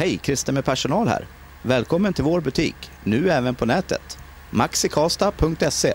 Hej, 0.00 0.20
Christer 0.22 0.52
med 0.52 0.64
personal 0.64 1.08
här. 1.08 1.26
Välkommen 1.62 2.12
till 2.12 2.24
vår 2.24 2.40
butik, 2.40 2.90
nu 3.04 3.30
även 3.30 3.54
på 3.54 3.66
nätet. 3.66 4.18
maxikasta.se 4.50 5.94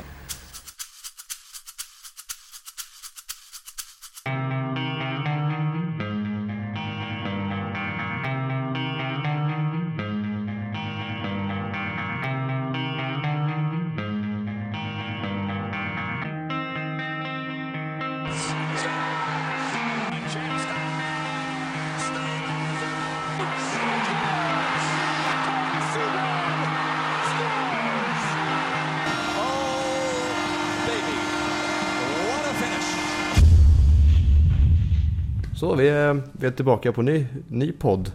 vi 36.46 36.50
är, 36.50 36.56
tillbaka 36.56 36.92
på 36.92 37.02
ny, 37.02 37.26
ny 37.48 37.72
podd. 37.72 38.12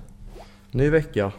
Ny 0.70 0.91
vecka. 0.91 1.33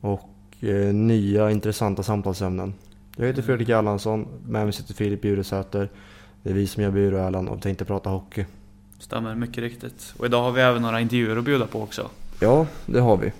Och 0.00 0.30
eh, 0.60 0.94
nya 0.94 1.50
intressanta 1.50 2.02
samtalsämnen. 2.02 2.74
Jag 3.16 3.26
heter 3.26 3.42
Fredrik 3.42 3.68
Erlandsson, 3.68 4.26
med 4.46 4.64
mig 4.64 4.72
sitter 4.72 4.94
Filip 4.94 5.22
Bjuresäter. 5.22 5.88
Det 6.42 6.50
är 6.50 6.54
vi 6.54 6.66
som 6.66 6.82
gör 6.82 6.90
Bure 6.90 7.38
och 7.38 7.62
tänkte 7.62 7.84
prata 7.84 8.10
hockey. 8.10 8.44
Stämmer, 8.98 9.34
mycket 9.34 9.58
riktigt. 9.58 10.14
Och 10.18 10.26
idag 10.26 10.42
har 10.42 10.52
vi 10.52 10.60
även 10.60 10.82
några 10.82 11.00
intervjuer 11.00 11.36
att 11.36 11.44
bjuda 11.44 11.66
på 11.66 11.82
också. 11.82 12.10
Ja, 12.40 12.66
det 12.86 13.00
har 13.00 13.16
vi. 13.16 13.32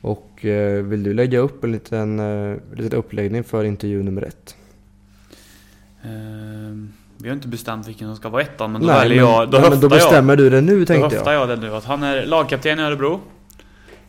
Och 0.00 0.44
eh, 0.44 0.82
vill 0.82 1.02
du 1.02 1.14
lägga 1.14 1.38
upp 1.38 1.64
en 1.64 1.72
liten, 1.72 2.20
eh, 2.20 2.56
liten 2.74 2.98
uppläggning 2.98 3.44
för 3.44 3.64
intervju 3.64 4.02
nummer 4.02 4.22
ett? 4.22 4.56
Vi 7.18 7.28
har 7.28 7.36
inte 7.36 7.48
bestämt 7.48 7.88
vilken 7.88 8.08
som 8.08 8.16
ska 8.16 8.28
vara 8.28 8.42
ettan, 8.42 8.72
men 8.72 8.80
då 8.80 8.86
Nej, 8.86 8.98
väljer 8.98 9.22
men, 9.22 9.30
jag... 9.32 9.50
Då 9.50 9.58
nej, 9.58 9.70
men 9.70 9.80
då 9.80 9.88
höftar 9.88 9.96
jag. 9.98 10.10
bestämmer 10.10 10.36
du 10.36 10.50
det 10.50 10.60
nu 10.60 10.84
tänkte 10.84 11.08
Då 11.08 11.14
höftar 11.14 11.32
jag. 11.32 11.40
jag 11.42 11.48
det 11.48 11.56
nu. 11.66 11.74
Att 11.74 11.84
han 11.84 12.02
är 12.02 12.26
lagkapten 12.26 12.78
i 12.78 12.82
Örebro. 12.82 13.20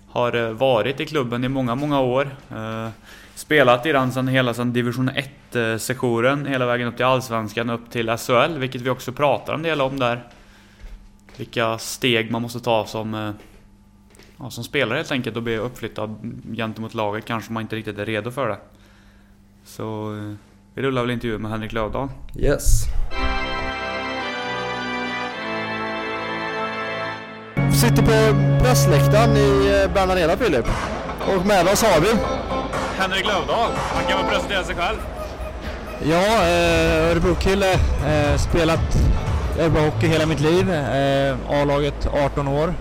Har 0.10 0.36
eh, 0.48 0.50
varit 0.50 1.00
i 1.00 1.06
klubben 1.06 1.44
i 1.44 1.50
många, 1.50 1.76
många 1.76 2.00
år. 2.00 2.36
Eh, 2.52 2.88
Spelat 3.36 3.86
i 3.86 3.92
den 3.92 4.12
sedan 4.12 4.28
hela 4.28 4.54
sedan 4.54 4.74
division 4.74 5.10
1 5.10 5.82
sektionen 5.82 6.46
hela 6.46 6.66
vägen 6.66 6.88
upp 6.88 6.96
till 6.96 7.06
Allsvenskan, 7.06 7.70
upp 7.70 7.90
till 7.92 8.18
SHL, 8.18 8.58
vilket 8.58 8.82
vi 8.82 8.90
också 8.90 9.12
pratar 9.12 9.54
en 9.54 9.62
del 9.64 9.82
om 9.82 10.00
där. 10.00 10.24
Vilka 11.38 11.78
steg 11.78 12.32
man 12.32 12.42
måste 12.42 12.60
ta 12.60 12.86
som, 12.86 13.14
eh, 13.14 13.32
ja, 14.40 14.50
som 14.50 14.64
spelare 14.64 14.98
helt 14.98 15.12
enkelt 15.12 15.36
och 15.38 15.44
bli 15.44 15.58
uppflyttad 15.58 16.16
gentemot 16.56 16.94
laget, 16.94 17.26
kanske 17.26 17.54
man 17.54 17.62
inte 17.62 17.76
riktigt 17.76 17.98
är 17.98 18.06
redo 18.06 18.32
för 18.32 18.50
det. 18.50 18.58
Så 19.66 20.16
eh, 20.18 20.34
vi 20.76 20.82
rullar 20.82 21.02
väl 21.02 21.12
intervju 21.12 21.38
med 21.38 21.52
Henrik 21.52 21.74
Lövdahl. 21.74 22.10
Yes. 22.36 22.86
Sitter 27.74 28.04
på 28.04 28.36
pressläktaren 28.64 29.38
i 29.38 29.82
eh, 29.84 29.94
Bern 29.94 30.12
Arena 30.12 30.38
Filip. 30.38 30.66
Och 31.36 31.46
med 31.46 31.68
oss 31.68 31.84
har 31.84 32.02
vi. 32.02 32.08
Henrik 32.98 33.26
Lövdahl, 33.26 33.72
han 33.94 34.04
kan 34.10 34.18
väl 34.18 34.34
presentera 34.34 34.64
sig 34.64 34.76
själv? 34.76 34.98
Ja, 36.04 36.48
eh, 36.48 37.12
Örebro-kille. 37.12 37.74
Eh, 38.08 38.38
spelat 38.38 38.98
Örebro-hockey 39.60 40.08
hela 40.08 40.26
mitt 40.26 40.40
liv. 40.40 40.72
Eh, 40.74 41.36
A-laget 41.50 42.08
18 42.26 42.48
år. 42.48 42.74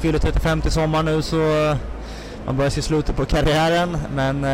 Fyller 0.00 0.18
35 0.18 0.60
till 0.60 0.70
sommar 0.70 1.02
nu 1.02 1.22
så 1.22 1.36
man 2.46 2.56
börjar 2.56 2.70
se 2.70 2.82
slutet 2.82 3.16
på 3.16 3.24
karriären. 3.24 3.98
Men 4.14 4.44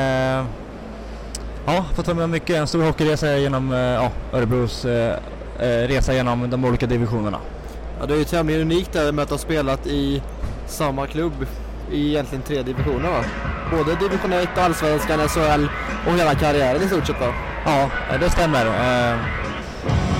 ja, 1.67 1.85
fått 1.95 2.07
vara 2.07 2.17
med 2.17 2.31
mycket. 2.31 2.57
En 2.57 2.67
stor 2.67 2.85
hockeyresa 2.85 3.37
genom 3.37 3.73
eh, 3.73 3.79
ja, 3.79 4.11
Örebros 4.33 4.85
eh, 4.85 5.17
eh, 5.59 5.89
resa 5.89 6.15
genom 6.15 6.51
de 6.51 6.65
olika 6.65 6.87
divisionerna. 6.87 7.39
Ja, 8.01 8.07
det 8.07 8.15
är 8.15 8.19
ju 8.19 8.25
tämligen 8.25 8.61
unikt 8.61 8.93
där 8.93 9.13
med 9.13 9.23
att 9.23 9.31
ha 9.31 9.39
spelat 9.39 9.87
i 9.87 10.23
samma 10.67 11.07
klubb 11.07 11.47
i 11.93 12.09
egentligen 12.09 12.43
tre 12.43 12.63
divisioner 12.63 13.11
va? 13.11 13.25
Både 13.71 13.95
division 13.95 14.33
1, 14.33 14.59
allsvenskan, 14.59 15.29
SHL 15.29 15.67
och 16.07 16.19
hela 16.19 16.35
karriären 16.35 16.83
i 16.83 16.87
stort 16.87 17.07
sett 17.07 17.21
va? 17.21 17.33
Ja, 17.65 17.91
eh, 18.13 18.21
det 18.21 18.31
stämmer. 18.31 18.67
Eh, 18.67 19.19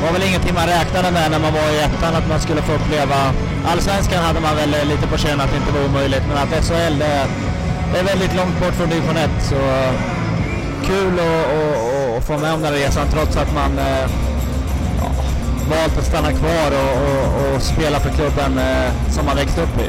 var 0.03 0.13
väl 0.13 0.23
ingenting 0.29 0.55
man 0.55 0.67
räknade 0.67 1.11
med 1.11 1.31
när 1.31 1.39
man 1.39 1.53
var 1.53 1.69
i 1.75 1.81
ettan 1.81 2.15
att 2.15 2.29
man 2.29 2.41
skulle 2.41 2.63
få 2.63 2.73
uppleva. 2.73 3.21
Allsvenskan 3.67 4.25
hade 4.25 4.41
man 4.41 4.57
väl 4.57 4.89
lite 4.89 5.07
på 5.07 5.17
känn 5.17 5.41
att 5.41 5.51
det 5.51 5.57
inte 5.57 5.73
var 5.73 5.85
omöjligt 5.89 6.25
men 6.29 6.37
att 6.37 6.65
SHL 6.65 6.99
det, 6.99 7.27
det 7.93 7.99
är 7.99 8.05
väldigt 8.05 8.37
långt 8.37 8.61
bort 8.61 8.75
från 8.75 8.89
division 8.89 9.17
1 9.17 9.31
så 9.51 9.61
kul 10.87 11.15
att 11.19 12.25
få 12.25 12.33
med 12.39 12.53
om 12.55 12.63
den 12.63 12.73
här 12.73 12.79
resan 12.81 13.07
trots 13.13 13.37
att 13.37 13.55
man 13.55 13.79
eh, 13.79 14.07
ja, 15.01 15.09
valt 15.71 15.99
att 15.99 16.05
stanna 16.05 16.33
kvar 16.33 16.69
och, 16.83 16.95
och, 17.09 17.55
och 17.55 17.63
spela 17.63 18.01
för 18.01 18.11
klubben 18.11 18.59
eh, 18.59 19.11
som 19.11 19.27
man 19.27 19.37
växt 19.37 19.59
upp 19.59 19.77
i. 19.87 19.89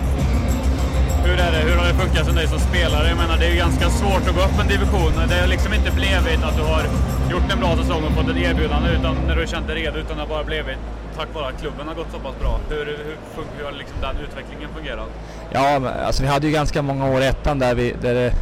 Hur 1.28 1.40
är 1.40 1.52
det? 1.52 1.62
Hur 1.70 1.76
har 1.78 1.88
det 1.88 1.94
funkat 1.94 2.26
som 2.26 2.36
dig 2.36 2.48
som 2.48 2.60
spelare? 2.60 3.08
Jag 3.08 3.18
menar, 3.18 3.38
det 3.38 3.46
är 3.46 3.52
ju 3.52 3.58
ganska 3.58 3.90
svårt 3.90 4.28
att 4.30 4.36
gå 4.36 4.42
upp 4.42 4.60
en 4.62 4.68
division. 4.68 5.12
Det 5.30 5.36
har 5.42 5.48
liksom 5.48 5.74
inte 5.74 5.92
blivit 5.92 6.44
att 6.48 6.56
du 6.58 6.64
har 6.64 6.84
gjort 7.32 7.48
en 7.54 7.60
bra 7.60 7.78
säsong 7.78 8.04
och 8.08 8.14
fått 8.18 8.30
ett 8.30 8.38
erbjudande 8.38 8.90
utan 9.00 9.16
när 9.28 9.36
du 9.36 9.48
känt 9.48 9.68
dig 9.68 9.76
redo, 9.76 9.98
utan 10.00 10.16
det 10.18 10.24
har 10.24 10.30
bara 10.30 10.44
blivit 10.44 10.78
tack 11.18 11.28
vare 11.34 11.48
att 11.48 11.62
klubben 11.62 11.88
har 11.88 11.96
gått 11.96 12.12
så 12.12 12.20
pass 12.20 12.36
bra. 12.42 12.60
Hur, 12.70 12.86
hur, 12.86 13.18
hur 13.58 13.66
har 13.66 13.72
liksom 13.72 13.98
den 14.02 14.16
utvecklingen 14.26 14.70
fungerat? 14.76 15.10
Ja, 15.52 15.80
men, 15.80 15.94
alltså 16.08 16.22
vi 16.24 16.28
hade 16.28 16.48
ju 16.48 16.54
ganska 16.54 16.82
många 16.82 17.06
år 17.10 17.22
i 17.22 17.26
ettan 17.26 17.60
där, 17.60 17.76
vi, 17.76 17.96
där 18.02 18.14
det 18.14 18.34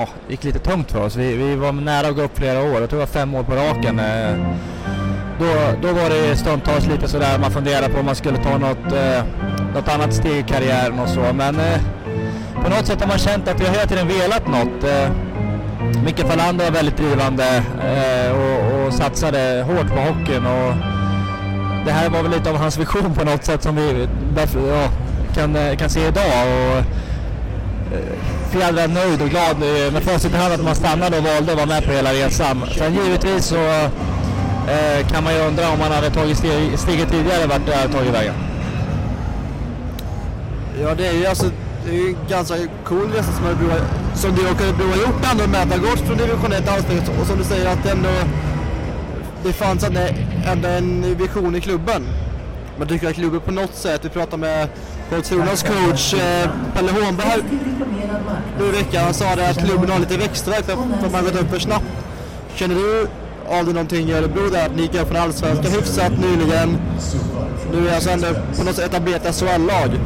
ja, 0.00 0.08
gick 0.28 0.44
lite 0.44 0.58
tungt 0.58 0.92
för 0.92 1.04
oss. 1.04 1.16
Vi, 1.16 1.36
vi 1.36 1.56
var 1.56 1.72
nära 1.72 2.08
att 2.08 2.16
gå 2.16 2.22
upp 2.22 2.38
flera 2.38 2.62
år. 2.62 2.80
Jag 2.80 2.90
tror 2.90 3.00
det 3.00 3.06
var 3.06 3.06
fem 3.06 3.34
år 3.34 3.42
på 3.42 3.54
raken. 3.54 3.98
Eh. 3.98 4.34
Då, 5.40 5.46
då 5.82 5.94
var 5.94 6.10
det 6.10 6.36
stundtals 6.36 6.86
lite 6.86 7.08
sådär 7.08 7.38
man 7.38 7.50
funderade 7.50 7.88
på 7.88 7.98
om 7.98 8.06
man 8.06 8.14
skulle 8.14 8.38
ta 8.38 8.58
något, 8.58 8.92
eh, 8.92 9.24
något 9.74 9.88
annat 9.88 10.14
steg 10.14 10.36
i 10.36 10.42
karriären 10.42 10.98
och 10.98 11.08
så. 11.08 11.20
Men 11.20 11.54
eh, 11.54 11.80
på 12.64 12.70
något 12.70 12.86
sätt 12.86 13.00
har 13.00 13.08
man 13.08 13.18
känt 13.18 13.48
att 13.48 13.60
vi 13.60 13.64
har 13.64 13.72
hela 13.72 13.86
tiden 13.86 14.08
velat 14.08 14.48
något. 14.48 14.84
Eh, 14.84 15.10
Micke 16.04 16.20
Falander 16.20 16.64
var 16.64 16.72
väldigt 16.72 16.96
drivande 16.96 17.62
eh, 17.84 18.32
och, 18.32 18.86
och 18.86 18.94
satsade 18.94 19.62
hårt 19.66 19.88
på 19.88 20.00
hockeyn. 20.00 20.46
Och 20.46 20.74
det 21.84 21.92
här 21.92 22.10
var 22.10 22.22
väl 22.22 22.30
lite 22.30 22.50
av 22.50 22.56
hans 22.56 22.78
vision 22.78 23.14
på 23.14 23.24
något 23.24 23.44
sätt 23.44 23.62
som 23.62 23.76
vi 23.76 24.08
därför, 24.34 24.60
ja, 24.68 24.88
kan, 25.34 25.76
kan 25.76 25.90
se 25.90 26.00
idag. 26.08 26.24
Och, 26.24 26.76
eh, 27.96 28.39
eh, 28.54 28.58
fjädrad 28.58 28.90
nöjd 28.90 29.22
och 29.22 29.28
glad 29.30 29.56
eh, 29.62 29.92
med 29.92 30.02
facit 30.02 30.34
i 30.34 30.36
hand 30.36 30.54
att 30.54 30.64
man 30.64 30.74
stannade 30.74 31.18
och 31.18 31.24
valde 31.24 31.52
att 31.52 31.58
vara 31.58 31.66
med 31.66 31.84
på 31.84 31.92
hela 31.92 32.12
resan. 32.12 32.62
Sen 32.78 32.94
givetvis 32.94 33.44
så 33.44 33.56
eh, 34.68 35.06
kan 35.12 35.24
man 35.24 35.34
ju 35.34 35.40
undra 35.40 35.68
om 35.70 35.78
man 35.78 35.92
hade 35.92 36.10
tagit 36.10 36.38
steg, 36.38 36.78
steget 36.78 37.10
tidigare 37.10 37.46
vart 37.46 37.66
det 37.66 37.74
hade 37.76 37.92
tagit 37.92 38.14
vägen. 38.14 38.34
Ja 40.82 40.94
det 40.94 41.06
är 41.06 41.12
ju 41.12 41.26
alltså 41.26 41.50
det 41.84 41.90
är 41.90 41.94
ju 41.94 42.08
en 42.08 42.16
ganska 42.28 42.54
cool 42.84 43.10
resa 43.12 43.32
som, 43.32 43.46
Örebro, 43.46 43.70
har- 43.70 44.16
som 44.16 44.34
du 44.34 44.42
och 44.42 44.60
Örebro 44.60 44.88
har 44.88 44.96
gjort 44.96 45.30
ändå 45.32 45.46
med 45.46 45.60
att 45.62 45.68
ha 45.80 45.90
gått 45.90 46.00
från 46.00 46.16
division 46.16 46.52
1 46.52 46.58
till 46.64 46.68
allsvenskan 46.72 47.14
och 47.20 47.26
som 47.26 47.38
du 47.38 47.44
säger 47.44 47.66
att 47.72 47.86
ändå 47.86 48.08
det 49.44 49.52
fanns 49.52 49.84
ändå, 49.84 50.68
en 50.68 51.16
vision 51.18 51.54
i 51.56 51.60
klubben. 51.60 52.02
Man 52.78 52.88
tycker 52.88 53.08
att 53.08 53.14
klubben 53.14 53.40
på 53.40 53.52
något 53.52 53.74
sätt, 53.74 54.00
vi 54.04 54.08
pratar 54.08 54.36
med 54.36 54.68
Karlskronas 55.10 55.62
coach 55.62 56.14
eh, 56.14 56.50
Pelle 56.74 56.92
Hånberg 56.92 57.42
nu 58.58 58.66
i 58.66 58.70
veckan, 58.70 59.04
han 59.04 59.14
sa 59.14 59.36
det 59.36 59.50
att 59.50 59.58
klubben 59.58 59.90
har 59.90 59.98
lite 59.98 60.16
växtverk 60.16 60.64
för 60.64 60.72
att 61.06 61.12
man 61.12 61.24
gått 61.24 61.40
upp 61.40 61.50
för 61.50 61.58
snabbt. 61.58 61.84
Känner 62.54 62.74
du 62.74 63.08
av 63.48 63.64
dig 63.64 63.74
någonting 63.74 64.08
i 64.08 64.12
Örebro 64.12 64.50
där 64.50 64.66
att 64.66 64.76
ni 64.76 64.82
gick 64.82 64.94
upp 64.94 65.08
från 65.08 65.16
allsvenskan 65.16 65.72
hyfsat 65.72 66.12
nyligen? 66.12 66.78
Nu 67.72 67.88
är 67.88 67.94
alltså 67.94 68.10
ändå 68.10 68.26
på 68.58 68.64
något 68.64 68.76
sätt 68.76 68.84
etablerat 68.84 69.34
SHL-lag. 69.34 70.00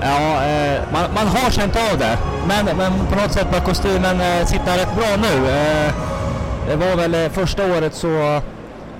Ja, 0.00 0.44
eh, 0.44 0.80
man, 0.92 1.02
man 1.14 1.26
har 1.26 1.50
känt 1.50 1.76
av 1.92 1.98
det. 1.98 2.18
Men, 2.48 2.76
men 2.76 2.92
på 3.10 3.22
något 3.22 3.32
sätt 3.32 3.50
börjar 3.50 3.64
kostymen 3.64 4.20
eh, 4.20 4.46
sitta 4.46 4.76
rätt 4.76 4.96
bra 4.96 5.16
nu. 5.16 5.48
Eh, 5.50 5.92
det 6.68 6.76
var 6.76 6.96
väl 6.96 7.14
eh, 7.14 7.30
första 7.30 7.76
året 7.76 7.94
så... 7.94 8.40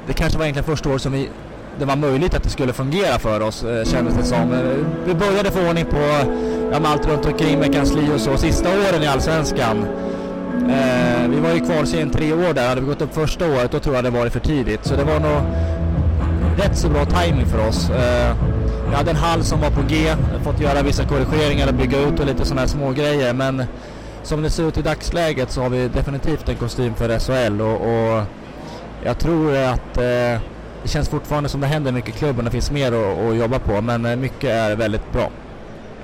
Det 0.07 0.13
kanske 0.13 0.39
var 0.39 0.45
egentligen 0.45 0.77
första 0.77 0.89
året 0.89 1.03
som 1.03 1.13
vi, 1.13 1.31
det 1.79 1.85
var 1.85 1.97
möjligt 1.97 2.35
att 2.35 2.43
det 2.43 2.51
skulle 2.51 2.73
fungera 2.73 3.19
för 3.19 3.41
oss, 3.41 3.65
eh, 3.65 3.85
kändes 3.85 4.15
det 4.15 4.25
som. 4.25 4.53
Eh, 4.53 4.61
vi 5.07 5.15
började 5.15 5.51
få 5.51 5.69
ordning 5.69 5.85
på 5.85 6.01
ja, 6.73 6.81
allt 6.85 7.09
runt 7.09 7.27
omkring 7.27 7.59
med 7.59 7.75
kansli 7.75 8.11
och 8.15 8.21
så. 8.21 8.37
Sista 8.37 8.69
åren 8.69 9.03
i 9.03 9.07
Allsvenskan. 9.07 9.87
Eh, 10.69 11.29
vi 11.29 11.41
var 11.41 11.55
ju 11.55 11.61
kvar 11.61 11.85
sen 11.85 12.11
tre 12.11 12.33
år 12.33 12.55
där. 12.55 12.69
Hade 12.69 12.81
vi 12.81 12.87
gått 12.87 13.03
upp 13.03 13.15
första 13.15 13.47
året 13.47 13.73
då 13.73 13.79
tror 13.79 13.95
jag 13.95 14.05
det 14.05 14.11
var 14.11 14.29
för 14.29 14.41
tidigt. 14.41 14.85
Så 14.85 14.97
det 14.97 15.05
var 15.05 15.21
nog 15.21 15.43
rätt 16.59 16.77
så 16.77 16.89
bra 16.89 17.05
timing 17.05 17.47
för 17.47 17.69
oss. 17.69 17.91
Eh, 17.91 18.37
jag 18.91 18.97
hade 18.97 19.11
en 19.11 19.17
hall 19.17 19.45
som 19.45 19.61
var 19.61 19.71
på 19.71 19.83
G, 19.89 20.15
fått 20.45 20.61
göra 20.61 20.83
vissa 20.83 21.05
korrigeringar 21.05 21.69
och 21.69 21.75
bygga 21.75 22.01
ut 22.01 22.21
och 22.21 22.27
lite 22.27 22.45
sådana 22.45 22.61
här 22.61 22.69
små 22.69 22.91
grejer. 22.93 23.35
Men 23.35 23.65
som 24.23 24.43
det 24.43 24.51
ser 24.51 24.69
ut 24.69 24.79
i 24.79 24.83
dagsläget 24.83 25.51
så 25.51 25.63
har 25.63 25.69
vi 25.69 25.89
definitivt 25.89 26.49
en 26.49 26.57
kostym 26.57 26.95
för 26.95 27.19
SHL 27.19 27.61
och, 27.61 27.75
och 27.75 28.25
jag 29.05 29.19
tror 29.19 29.57
att 29.57 29.97
eh, 29.97 30.41
det 30.89 30.93
känns 30.93 31.09
fortfarande 31.09 31.49
som 31.49 31.61
det 31.61 31.67
händer 31.67 31.93
mycket 31.93 32.17
i 32.17 32.19
klubben. 32.19 32.45
Det 32.45 32.51
finns 32.51 32.71
mer 32.71 32.93
att, 32.93 33.19
att 33.19 33.37
jobba 33.37 33.59
på 33.59 33.81
men 33.81 34.07
eh, 34.07 34.17
mycket 34.17 34.51
är 34.51 34.77
väldigt 34.77 35.13
bra. 35.13 35.31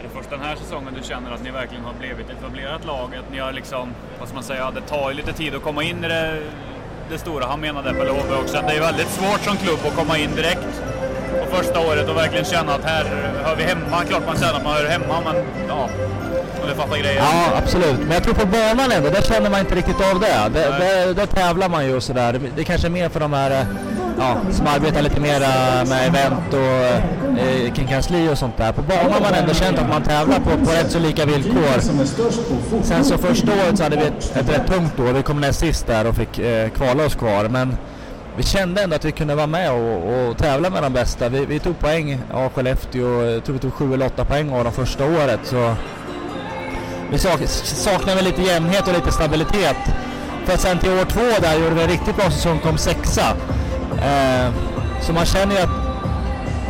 det 0.02 0.08
först 0.19 0.31
den 0.31 0.40
här 0.40 0.56
säsongen 0.56 0.94
du 0.96 1.08
känner 1.08 1.31
att 1.32 1.44
ni 1.44 1.50
verkligen 1.50 1.84
har 1.84 1.94
blivit 1.94 2.31
ett 2.31 2.38
etablerat 2.38 2.84
lag? 2.86 3.08
Att 3.14 3.32
ni 3.32 3.38
har 3.38 3.52
liksom, 3.52 3.88
vad 4.19 4.28
ska 4.28 4.34
man 4.34 4.44
säga, 4.44 4.70
det 4.70 4.81
tar 4.81 5.10
ju 5.10 5.16
lite 5.16 5.32
tid 5.32 5.54
att 5.54 5.62
komma 5.62 5.82
in 5.82 6.04
i 6.04 6.08
det, 6.08 6.42
det 7.10 7.19
stora. 7.19 7.46
Han 7.46 7.60
menade 7.60 7.94
på 7.94 8.04
LHB 8.04 8.32
också 8.42 8.56
att 8.58 8.69
det 8.69 8.75
är 8.75 8.81
väldigt 8.81 9.08
svårt 9.08 9.40
som 9.40 9.56
klubb 9.56 9.78
att 9.86 9.96
komma 9.96 10.19
in 10.19 10.31
direkt 10.34 10.82
på 11.40 11.56
första 11.56 11.81
året 11.81 12.08
och 12.08 12.16
verkligen 12.16 12.44
känna 12.44 12.75
att 12.75 12.84
här 12.84 13.04
hör 13.44 13.56
vi 13.56 13.62
hemma. 13.62 14.04
Klart 14.08 14.26
man 14.26 14.36
känner 14.36 14.54
att 14.54 14.64
man 14.64 14.72
hör 14.72 14.86
hemma, 14.86 15.20
men 15.25 15.36
ja, 15.69 15.88
du 16.69 16.75
fattar 16.75 16.96
grejen. 16.96 17.25
Ja, 17.25 17.56
absolut. 17.56 17.98
Men 17.98 18.10
jag 18.10 18.22
tror 18.25 18.34
på 18.34 18.46
banan 18.46 18.92
ändå, 18.92 19.10
där 19.10 19.22
känner 19.22 19.50
man 19.50 19.60
inte 19.60 19.75
riktigt 19.75 20.00
av 20.12 20.20
det. 20.20 20.60
Där, 20.60 20.78
där, 20.78 21.14
där 21.14 21.26
tävlar 21.26 21.69
man 21.69 21.86
ju 21.86 21.96
och 21.96 22.02
sådär. 22.02 22.32
Det, 22.32 22.38
det 22.56 22.64
kanske 22.64 22.88
är 22.88 22.90
mer 22.90 23.08
för 23.08 23.20
de 23.20 23.32
här 23.32 23.50
eh, 23.50 23.66
ja, 24.19 24.37
som 24.52 24.66
arbetar 24.66 25.02
lite 25.02 25.20
mer 25.20 25.40
med 25.88 26.06
event 26.06 26.52
och 26.55 27.38
eh, 27.40 27.72
kring 27.72 27.87
kansli 27.87 28.28
och 28.32 28.38
sånt 28.38 28.56
där. 28.56 28.72
På 28.72 28.82
banan 28.82 29.12
har 29.12 29.20
man 29.20 29.34
ändå 29.34 29.55
känt 29.55 29.78
att 29.78 29.88
man 29.88 30.02
tävlar 30.02 30.38
på, 30.40 30.50
på 30.66 30.70
rätt 30.72 30.90
så 30.90 30.99
lika 30.99 31.25
villkor. 31.26 31.81
Sen 32.82 33.05
så 33.05 33.19
första 33.19 33.52
året 33.52 33.78
så 33.78 33.82
hade 33.82 33.96
vi 33.96 34.02
ett, 34.02 34.37
ett 34.37 34.49
rätt 34.49 34.66
tungt 34.66 35.00
år. 35.00 35.12
Vi 35.12 35.22
kom 35.22 35.40
näst 35.40 35.61
sist 35.61 35.87
där 35.87 36.06
och 36.06 36.14
fick 36.16 36.38
eh, 36.38 36.69
kvala 36.69 37.06
oss 37.06 37.14
kvar. 37.14 37.49
Men 37.49 37.76
vi 38.37 38.43
kände 38.43 38.82
ändå 38.82 38.96
att 38.96 39.05
vi 39.05 39.12
kunde 39.12 39.34
vara 39.34 39.46
med 39.46 39.72
och, 39.72 40.28
och 40.28 40.38
tävla 40.38 40.70
med 40.70 40.82
de 40.82 40.93
bästa. 40.93 41.28
Vi, 41.28 41.46
vi 41.46 41.58
tog 41.58 41.78
poäng 41.78 42.19
av 42.32 42.49
Skellefteå. 42.52 43.22
Eh, 43.22 43.28
Jag 43.31 43.44
tror 43.44 43.52
vi 43.52 43.58
tog 43.60 43.72
sju 43.75 43.94
eller 43.94 44.06
åtta 44.06 44.25
poäng 44.25 44.52
av 44.52 44.64
dem 44.64 44.72
första 44.72 45.05
året. 45.05 45.40
Så 45.44 45.75
vi 47.10 47.19
sak, 47.19 47.40
saknade 47.64 48.14
väl 48.17 48.25
lite 48.25 48.43
jämnhet 48.43 48.88
och 48.88 48.94
lite 48.94 49.12
stabilitet. 49.12 49.76
För 50.44 50.52
att 50.52 50.60
sen 50.60 50.78
till 50.78 50.90
år 50.90 51.05
två 51.05 51.20
där 51.40 51.55
gjorde 51.55 51.75
vi 51.75 51.82
en 51.82 51.88
riktigt 51.88 52.17
bra 52.17 52.31
säsong, 52.31 52.58
kom 52.58 52.78
sexa. 52.78 53.22
Eh, 54.04 54.52
så 55.00 55.12
man 55.12 55.26
känner 55.26 55.54
ju 55.54 55.60
att 55.60 55.70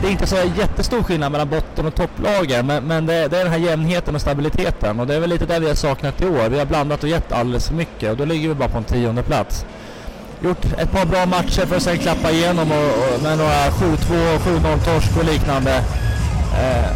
det 0.01 0.09
är 0.09 0.13
inte 0.13 0.27
så 0.27 0.37
jättestor 0.57 1.03
skillnad 1.03 1.33
mellan 1.33 1.49
botten 1.49 1.87
och 1.87 1.95
topplagen. 1.95 2.67
Men, 2.67 2.85
men 2.85 3.07
det, 3.07 3.29
det, 3.29 3.39
är 3.39 3.45
den 3.45 3.53
här 3.53 3.59
jämnheten 3.59 4.15
och 4.15 4.21
stabiliteten. 4.21 5.01
Och 5.01 5.07
det 5.07 5.15
är 5.15 5.21
väl 5.21 5.31
lite 5.31 5.47
det 5.47 5.59
vi 5.59 5.69
har 5.69 5.75
saknat 5.75 6.21
i 6.21 6.27
år. 6.27 6.49
Vi 6.49 6.59
har 6.59 6.67
blandat 6.67 7.03
och 7.03 7.09
gett 7.09 7.33
alldeles 7.33 7.69
för 7.69 7.75
mycket 7.75 8.11
och 8.11 8.17
då 8.17 8.25
ligger 8.25 8.49
vi 8.49 8.55
bara 8.55 8.69
på 8.69 8.79
en 8.79 8.85
tionde 8.85 9.23
plats. 9.23 9.67
Gjort 10.41 10.65
ett 10.79 10.93
par 10.93 11.07
bra 11.07 11.27
matcher 11.27 11.67
för 11.67 11.77
att 11.77 11.83
sen 11.83 11.99
klappa 11.99 12.31
igenom 12.31 12.73
och, 12.73 13.15
och 13.15 13.23
med 13.23 13.39
några 13.39 13.71
7-2, 13.71 14.39
7-0 14.39 14.79
torsk 14.85 15.17
och 15.19 15.25
liknande. 15.25 15.77
Eh, 16.55 16.91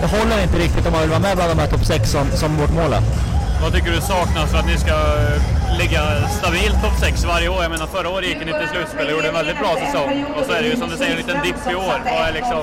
det 0.00 0.06
håller 0.18 0.42
inte 0.42 0.58
riktigt 0.58 0.86
om 0.86 0.92
man 0.92 1.00
vill 1.00 1.10
vara 1.10 1.20
med 1.20 1.36
bland 1.36 1.50
de 1.50 1.58
här 1.58 1.68
topp 1.68 1.84
6 1.84 2.10
som, 2.10 2.30
som 2.30 2.56
vårt 2.56 2.72
mål 2.72 2.92
är. 2.92 3.33
Vad 3.64 3.72
tycker 3.72 3.90
du 3.90 4.00
saknas 4.00 4.50
för 4.50 4.58
att 4.58 4.66
ni 4.66 4.78
ska 4.78 4.94
eh, 4.94 5.78
ligga 5.80 6.02
stabilt 6.38 6.78
topp 6.82 6.96
6 7.00 7.24
varje 7.24 7.48
år? 7.48 7.62
Jag 7.62 7.70
menar 7.70 7.86
förra 7.86 8.08
året 8.14 8.28
gick 8.28 8.38
ni 8.38 8.52
till 8.60 8.68
slutspel 8.72 9.06
och 9.06 9.12
gjorde 9.12 9.28
en 9.28 9.38
väldigt 9.40 9.58
bra 9.62 9.72
säsong. 9.84 10.24
Och 10.36 10.44
så 10.46 10.52
är 10.52 10.60
det 10.62 10.68
ju 10.68 10.76
som 10.76 10.88
du 10.90 10.96
säger 10.96 11.12
en 11.16 11.20
liten 11.22 11.38
dipp 11.46 11.60
i 11.72 11.74
år. 11.74 11.96
Vad, 12.04 12.28
är 12.28 12.32
liksom, 12.32 12.62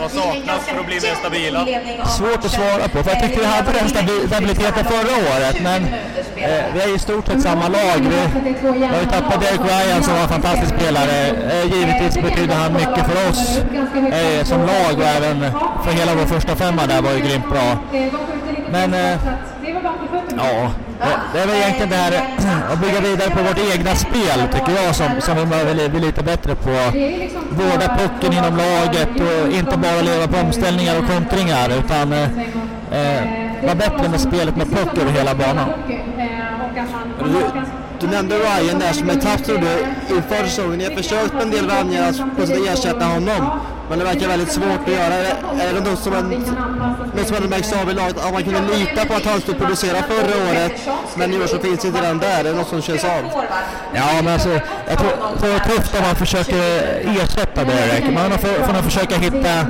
vad 0.00 0.10
saknas 0.10 0.62
för 0.68 0.80
att 0.80 0.86
bli 0.86 0.98
mer 1.06 1.14
stabila? 1.22 1.60
Svårt 2.18 2.42
att 2.46 2.54
svara 2.58 2.84
på, 2.92 2.98
för 3.04 3.10
jag 3.14 3.20
tyckte 3.22 3.40
vi 3.40 3.46
hade 3.56 3.70
den 3.80 3.88
stabiliteten 4.32 4.84
förra 4.94 5.14
året. 5.32 5.56
Men 5.68 5.80
eh, 6.48 6.64
vi 6.74 6.80
är 6.84 6.88
ju 6.88 6.94
i 6.94 6.98
stort 7.08 7.26
sett 7.26 7.42
samma 7.42 7.68
lag. 7.68 8.00
Vi, 8.00 8.20
vi 8.80 8.86
har 8.94 9.00
ju 9.04 9.08
tappat 9.16 9.40
Derek 9.40 9.64
Ryan 9.70 10.02
som 10.02 10.14
var 10.14 10.22
en 10.22 10.28
fantastisk 10.28 10.72
spelare. 10.78 11.16
Eh, 11.52 11.64
givetvis 11.74 12.14
betyder 12.26 12.54
han 12.54 12.72
mycket 12.72 13.04
för 13.10 13.16
oss 13.30 13.58
eh, 14.20 14.44
som 14.44 14.60
lag 14.60 14.94
och 15.02 15.08
även 15.18 15.36
för 15.84 15.92
hela 16.00 16.14
vår 16.14 16.26
första 16.34 16.56
femma 16.56 16.86
där 16.86 17.02
var 17.02 17.12
ju 17.12 17.20
grymt 17.20 17.48
bra. 17.50 17.68
Men 18.70 18.94
eh, 18.94 19.18
ja, 20.36 20.70
det 21.32 21.38
är 21.38 21.46
väl 21.46 21.56
egentligen 21.56 21.90
det 21.90 21.96
här 21.96 22.12
att 22.72 22.80
bygga 22.80 23.00
vidare 23.00 23.30
på 23.30 23.42
vårt 23.42 23.58
egna 23.74 23.94
spel 23.94 24.40
tycker 24.52 24.84
jag 24.84 24.94
som, 24.94 25.20
som 25.20 25.36
vi 25.36 25.46
behöver 25.46 25.88
bli 25.88 26.00
lite 26.00 26.22
bättre 26.22 26.54
på. 26.54 26.70
Vårda 27.50 27.96
pucken 27.98 28.32
inom 28.32 28.56
laget 28.56 29.08
och 29.20 29.52
inte 29.52 29.76
bara 29.76 30.00
leva 30.02 30.26
på 30.26 30.36
omställningar 30.46 30.98
och 30.98 31.06
kontringar 31.06 31.68
utan 31.78 32.12
eh, 32.12 32.28
eh, 32.92 33.22
vara 33.62 33.74
bättre 33.74 34.08
med 34.08 34.20
spelet 34.20 34.56
med 34.56 34.70
puck 34.70 34.98
över 35.00 35.12
hela 35.12 35.34
banan. 35.34 35.68
Du, 37.24 37.60
du 38.00 38.06
nämnde 38.06 38.34
Ryan 38.34 38.78
där 38.78 38.92
som 38.92 39.10
etapp 39.10 39.44
tror 39.44 39.58
du 39.58 39.86
inför 40.16 40.44
säsongen. 40.44 40.78
Ni 40.78 40.84
har 40.84 40.92
försökt 40.92 41.32
med 41.32 41.42
en 41.42 41.50
del 41.50 41.66
vänjer 41.66 42.08
att 42.08 42.18
ersätta 42.72 43.04
honom. 43.04 43.60
Men 43.88 43.98
det 43.98 44.04
verkar 44.04 44.28
väldigt 44.28 44.52
svårt 44.52 44.80
att 44.86 44.92
göra. 44.92 45.14
Är 45.14 45.74
det 45.74 45.90
något 45.90 45.98
som, 45.98 46.12
en, 46.12 46.30
något 47.16 47.64
som 47.66 47.80
av 47.80 47.90
i 47.90 47.94
laget? 47.94 48.24
Att 48.24 48.32
man 48.32 48.44
kunde 48.44 48.60
lita 48.60 49.04
på 49.04 49.14
att 49.14 49.24
han 49.24 49.40
skulle 49.40 49.58
producera 49.58 50.02
förra 50.02 50.50
året, 50.50 50.72
men 51.14 51.32
i 51.32 51.36
år 51.42 51.46
så 51.46 51.58
finns 51.58 51.84
inte 51.84 52.00
den 52.00 52.18
där. 52.18 52.40
Är 52.40 52.44
det 52.44 52.52
något 52.52 52.68
som 52.68 52.82
känns 52.82 53.04
av? 53.04 53.22
Ja, 53.94 54.06
men 54.24 54.32
alltså, 54.32 54.48
jag 54.88 54.98
tror 54.98 55.10
det 55.40 55.54
är 55.54 55.58
tufft 55.58 55.94
om 55.94 56.02
man 56.02 56.16
försöker 56.16 56.62
ersätta 57.22 57.64
Derek. 57.64 58.04
Man 58.14 58.30
får, 58.30 58.66
får 58.66 58.72
nog 58.72 58.84
försöka 58.84 59.16
hitta 59.16 59.66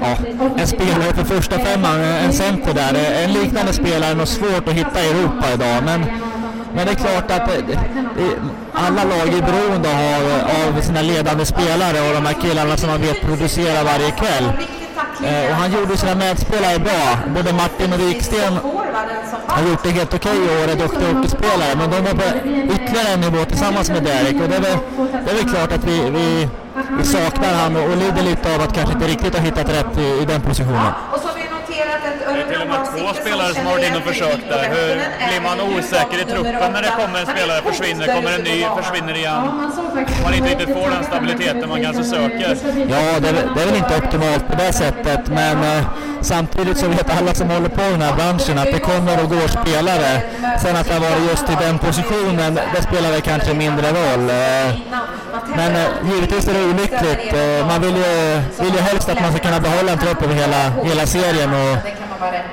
ja, 0.00 0.16
en 0.56 0.66
spelare 0.66 1.14
för 1.14 1.24
första 1.24 1.58
femman, 1.58 2.00
en 2.00 2.32
center 2.32 2.74
där. 2.74 3.24
En 3.24 3.32
liknande 3.32 3.72
spelare 3.72 4.10
är 4.10 4.14
nog 4.14 4.28
svårt 4.28 4.68
att 4.68 4.74
hitta 4.74 5.04
i 5.04 5.10
Europa 5.10 5.46
idag. 5.54 5.82
Men 5.84 6.04
men 6.74 6.86
det 6.86 6.92
är 6.92 6.96
klart 6.96 7.30
att 7.30 7.48
det, 7.48 7.62
det, 7.66 7.78
alla 8.74 9.04
lag 9.04 9.28
är 9.28 9.42
beroende 9.42 9.88
av, 9.88 10.22
av 10.76 10.80
sina 10.80 11.02
ledande 11.02 11.46
spelare 11.46 12.08
och 12.08 12.14
de 12.14 12.26
här 12.26 12.36
killarna 12.42 12.76
som 12.76 12.88
man 12.90 13.00
vet 13.00 13.20
producerar 13.20 13.84
varje 13.84 14.10
kväll. 14.10 14.46
Eh, 15.24 15.50
och 15.50 15.56
han 15.56 15.72
gjorde 15.72 15.96
sina 15.96 16.14
medspelare 16.14 16.78
bra. 16.78 17.18
Både 17.34 17.52
Martin 17.52 17.92
och 17.92 18.00
Wiksten 18.00 18.52
har 19.46 19.62
gjort 19.68 19.82
det 19.82 19.90
helt 19.90 20.14
okej 20.14 20.38
okay 20.42 20.56
och 20.56 20.70
är 20.70 20.76
duktiga 20.76 21.12
hockeyspelare. 21.12 21.74
Men 21.78 21.90
de 21.90 21.96
var 21.96 22.14
på 22.14 22.26
ytterligare 22.74 23.08
en 23.14 23.20
nivå 23.20 23.44
tillsammans 23.44 23.90
med 23.90 24.02
Derek. 24.04 24.42
Och 24.42 24.48
det 24.48 24.56
är 24.56 24.60
väl, 24.60 24.78
det 25.24 25.30
är 25.30 25.34
väl 25.34 25.48
klart 25.54 25.72
att 25.72 25.84
vi, 25.84 26.10
vi, 26.10 26.48
vi 26.98 27.04
saknar 27.04 27.54
han 27.54 27.76
och, 27.76 27.82
och 27.90 27.96
lider 27.96 28.22
lite 28.22 28.54
av 28.54 28.60
att 28.62 28.74
kanske 28.74 28.94
inte 28.94 29.06
riktigt 29.06 29.34
ha 29.34 29.40
hittat 29.40 29.68
rätt 29.68 29.98
i, 29.98 30.22
i 30.22 30.24
den 30.24 30.40
positionen. 30.40 30.92
Det 32.34 32.40
är 32.40 32.48
till 32.52 32.62
och 32.62 32.68
med 32.68 32.80
två 32.92 33.20
spelare 33.20 33.54
som 33.54 33.66
har 33.66 33.72
varit 33.72 33.86
inne 33.88 33.96
och 33.96 34.02
försökt 34.02 34.48
där. 34.48 34.64
Hur 34.74 34.94
blir 35.28 35.40
man 35.48 35.60
osäker 35.60 36.18
i 36.22 36.24
truppen 36.24 36.72
när 36.72 36.82
det 36.82 36.92
kommer 37.00 37.18
en 37.20 37.26
spelare, 37.26 37.62
försvinner, 37.62 38.06
kommer 38.16 38.32
en 38.38 38.44
ny, 38.50 38.66
försvinner 38.82 39.14
igen? 39.16 39.42
Man 40.24 40.34
inte 40.34 40.48
riktigt 40.50 40.72
får 40.76 40.90
den 40.90 41.04
stabiliteten 41.04 41.68
man 41.68 41.82
kanske 41.82 42.04
söker. 42.04 42.56
Ja, 42.94 43.20
det 43.22 43.28
är, 43.28 43.32
det 43.54 43.60
är 43.62 43.66
väl 43.66 43.76
inte 43.76 43.96
optimalt 43.96 44.48
på 44.48 44.54
det 44.56 44.72
sättet, 44.72 45.28
men 45.28 45.56
eh, 45.62 45.84
samtidigt 46.20 46.78
så 46.78 46.88
vet 46.88 47.18
alla 47.18 47.34
som 47.34 47.50
håller 47.50 47.68
på 47.68 47.82
i 47.82 47.90
den 47.90 48.02
här 48.02 48.14
branschen 48.14 48.58
att 48.58 48.72
det 48.72 48.78
kommer 48.78 49.22
och 49.22 49.28
går 49.30 49.48
spelare. 49.48 50.22
Sen 50.62 50.76
att 50.76 50.86
det 50.88 50.94
har 50.94 51.00
varit 51.00 51.30
just 51.30 51.50
i 51.50 51.56
den 51.60 51.78
positionen, 51.78 52.54
det 52.74 52.82
spelar 52.82 53.10
väl 53.10 53.20
kanske 53.20 53.54
mindre 53.54 53.86
roll. 53.88 54.30
Eh, 54.30 54.68
men 55.56 55.76
eh, 55.76 55.86
givetvis 56.14 56.48
är 56.48 56.54
det 56.54 56.64
olyckligt. 56.64 57.34
Man 57.68 57.80
vill 57.80 57.96
ju, 57.96 58.40
vill 58.64 58.74
ju 58.74 58.80
helst 58.80 59.08
att 59.08 59.20
man 59.20 59.32
ska 59.32 59.40
kunna 59.42 59.60
behålla 59.60 59.92
en 59.92 59.98
trupp 59.98 60.22
över 60.22 60.34
hela, 60.34 60.70
hela 60.84 61.06
serien 61.06 61.50
och, 61.54 61.76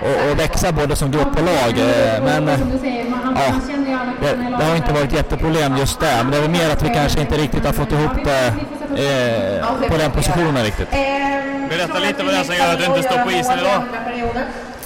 och, 0.02 0.32
och 0.32 0.40
växa 0.40 0.72
både 0.72 0.96
som 0.96 1.12
grupp 1.12 1.36
och 1.40 1.44
lag. 1.44 1.80
Eh, 1.80 2.24
men 2.24 2.48
ja, 3.36 3.54
det, 4.22 4.58
det, 4.58 4.64
har 4.64 4.76
inte 4.76 4.94
varit 4.94 5.14
jätteproblem 5.14 5.78
just 5.78 6.00
där. 6.00 6.24
Men 6.24 6.32
det 6.32 6.38
är 6.38 6.42
väl 6.42 6.52
mer 6.52 6.70
att 6.70 6.84
vi 6.84 6.90
kanske 6.90 7.22
inte 7.22 7.38
riktigt 7.38 7.66
har 7.66 7.74
fått 7.74 7.92
ihop 7.92 8.12
det 8.24 8.48
eh, 9.06 9.90
på 9.90 9.98
den 9.98 10.12
positionen 10.12 10.64
riktigt. 10.64 10.92
Berätta 11.70 12.00
lite 12.00 12.24
vad 12.24 12.34
det 12.34 12.40
är 12.40 12.44
som 12.44 12.56
gör 12.56 12.74
att 12.74 12.80
du 12.80 12.86
inte 12.86 13.04
står 13.04 13.24
på 13.24 13.32
isen 13.32 13.60
idag. 13.60 13.84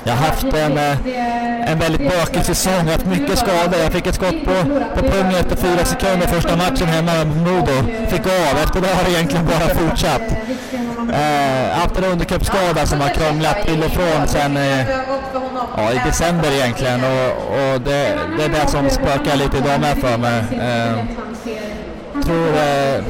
Jag 0.07 0.13
har 0.13 0.25
haft 0.25 0.43
en, 0.43 0.77
eh, 0.77 1.71
en 1.71 1.79
väldigt 1.79 2.09
bökig 2.09 2.45
säsong, 2.45 2.87
haft 2.87 3.05
mycket 3.05 3.37
skador. 3.39 3.79
Jag 3.83 3.91
fick 3.91 4.07
ett 4.07 4.15
skott 4.15 4.45
på, 4.45 4.55
på 4.95 5.07
pungen 5.07 5.35
efter 5.35 5.55
fyra 5.55 5.85
sekunder 5.85 6.27
första 6.27 6.55
matchen 6.55 6.87
hemma 6.87 7.25
mot 7.25 7.37
Modo. 7.37 8.07
Fick 8.07 8.25
av. 8.25 8.57
Efter 8.63 8.81
det 8.81 8.87
har 8.87 9.03
det 9.03 9.11
egentligen 9.11 9.45
bara 9.45 9.75
fortsatt. 9.75 10.21
Eh, 11.13 11.79
haft 11.79 11.97
en 11.97 12.03
underkroppsskada 12.03 12.85
som 12.85 13.01
har 13.01 13.09
krånglat 13.09 13.67
till 13.67 13.83
och 13.83 13.91
från 13.91 14.27
sen 14.27 14.57
eh, 14.57 14.89
ja, 15.77 15.91
i 15.91 16.01
december 16.05 16.51
egentligen. 16.51 17.03
Och, 17.03 17.29
och 17.29 17.81
det, 17.81 18.19
det, 18.37 18.43
är 18.43 18.49
det 18.49 18.67
som 18.67 18.89
spökar 18.89 19.35
lite 19.35 19.57
idag 19.57 19.79
med 19.81 19.97
för 19.97 20.17
mig. 20.17 20.43
Eh, 20.51 21.05
tror 22.23 22.47
eh, 22.47 23.03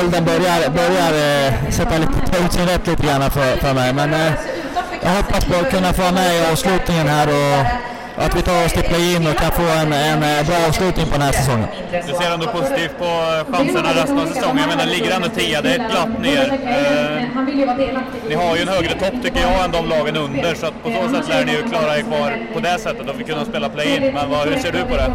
åldern 0.00 0.24
börjar, 0.24 0.70
börjar 0.70 1.12
eh, 1.46 1.70
sätta 1.70 1.98
lite, 1.98 2.32
ta 2.32 2.44
ut 2.44 2.52
sin 2.52 2.66
rätt 2.66 2.86
lite 2.86 3.06
grann 3.06 3.30
för, 3.30 3.56
för 3.56 3.74
mig. 3.74 3.92
Men 3.92 4.14
eh, 4.14 4.32
jag 5.06 5.12
hoppas 5.12 5.44
på 5.44 5.54
att 5.54 5.70
kunna 5.70 5.92
få 5.92 6.02
vara 6.02 6.12
med 6.12 6.36
i 6.36 6.52
avslutningen 6.52 7.06
här 7.08 7.28
och 7.28 8.24
att 8.24 8.36
vi 8.36 8.42
tar 8.42 8.64
och 8.64 8.70
stipplar 8.70 8.98
in 9.14 9.26
och 9.26 9.36
kan 9.36 9.52
få 9.52 9.62
en, 9.62 9.92
en 9.92 10.22
eh, 10.22 10.46
bra 10.46 10.56
avslutning 10.68 11.06
på 11.06 11.12
den 11.12 11.22
här 11.22 11.32
säsongen. 11.32 11.68
Du 12.06 12.12
ser 12.12 12.30
ändå 12.34 12.46
positivt 12.46 12.98
på 12.98 13.10
chanserna 13.52 13.90
resten 13.94 14.18
av 14.18 14.26
säsongen. 14.26 14.58
Jag 14.58 14.68
menar, 14.68 14.86
ligger 14.86 15.16
ändå 15.16 15.28
tia, 15.28 15.62
det 15.62 15.70
är 15.74 15.78
ett 15.80 15.90
glapp 15.90 16.08
ner. 16.20 16.46
Eh, 16.52 17.44
ni 18.28 18.34
har 18.34 18.56
ju 18.56 18.62
en 18.62 18.68
högre 18.68 18.94
topp 18.94 19.14
tycker 19.22 19.40
jag 19.40 19.64
än 19.64 19.70
de 19.70 19.88
lagen 19.88 20.16
under, 20.16 20.54
så 20.54 20.66
att 20.66 20.82
på 20.82 20.90
så 20.90 21.14
sätt 21.14 21.28
lär 21.28 21.44
ni 21.44 21.52
ju 21.52 21.62
klara 21.62 21.98
er 21.98 22.02
kvar 22.02 22.38
på 22.54 22.60
det 22.60 22.78
sättet 22.78 23.08
och 23.10 23.20
vi 23.20 23.24
kunna 23.24 23.44
spela 23.44 23.68
play-in. 23.68 24.14
Men 24.14 24.30
vad, 24.30 24.48
hur 24.48 24.58
ser 24.58 24.72
du 24.72 24.82
på 24.82 24.96
det? 24.96 25.08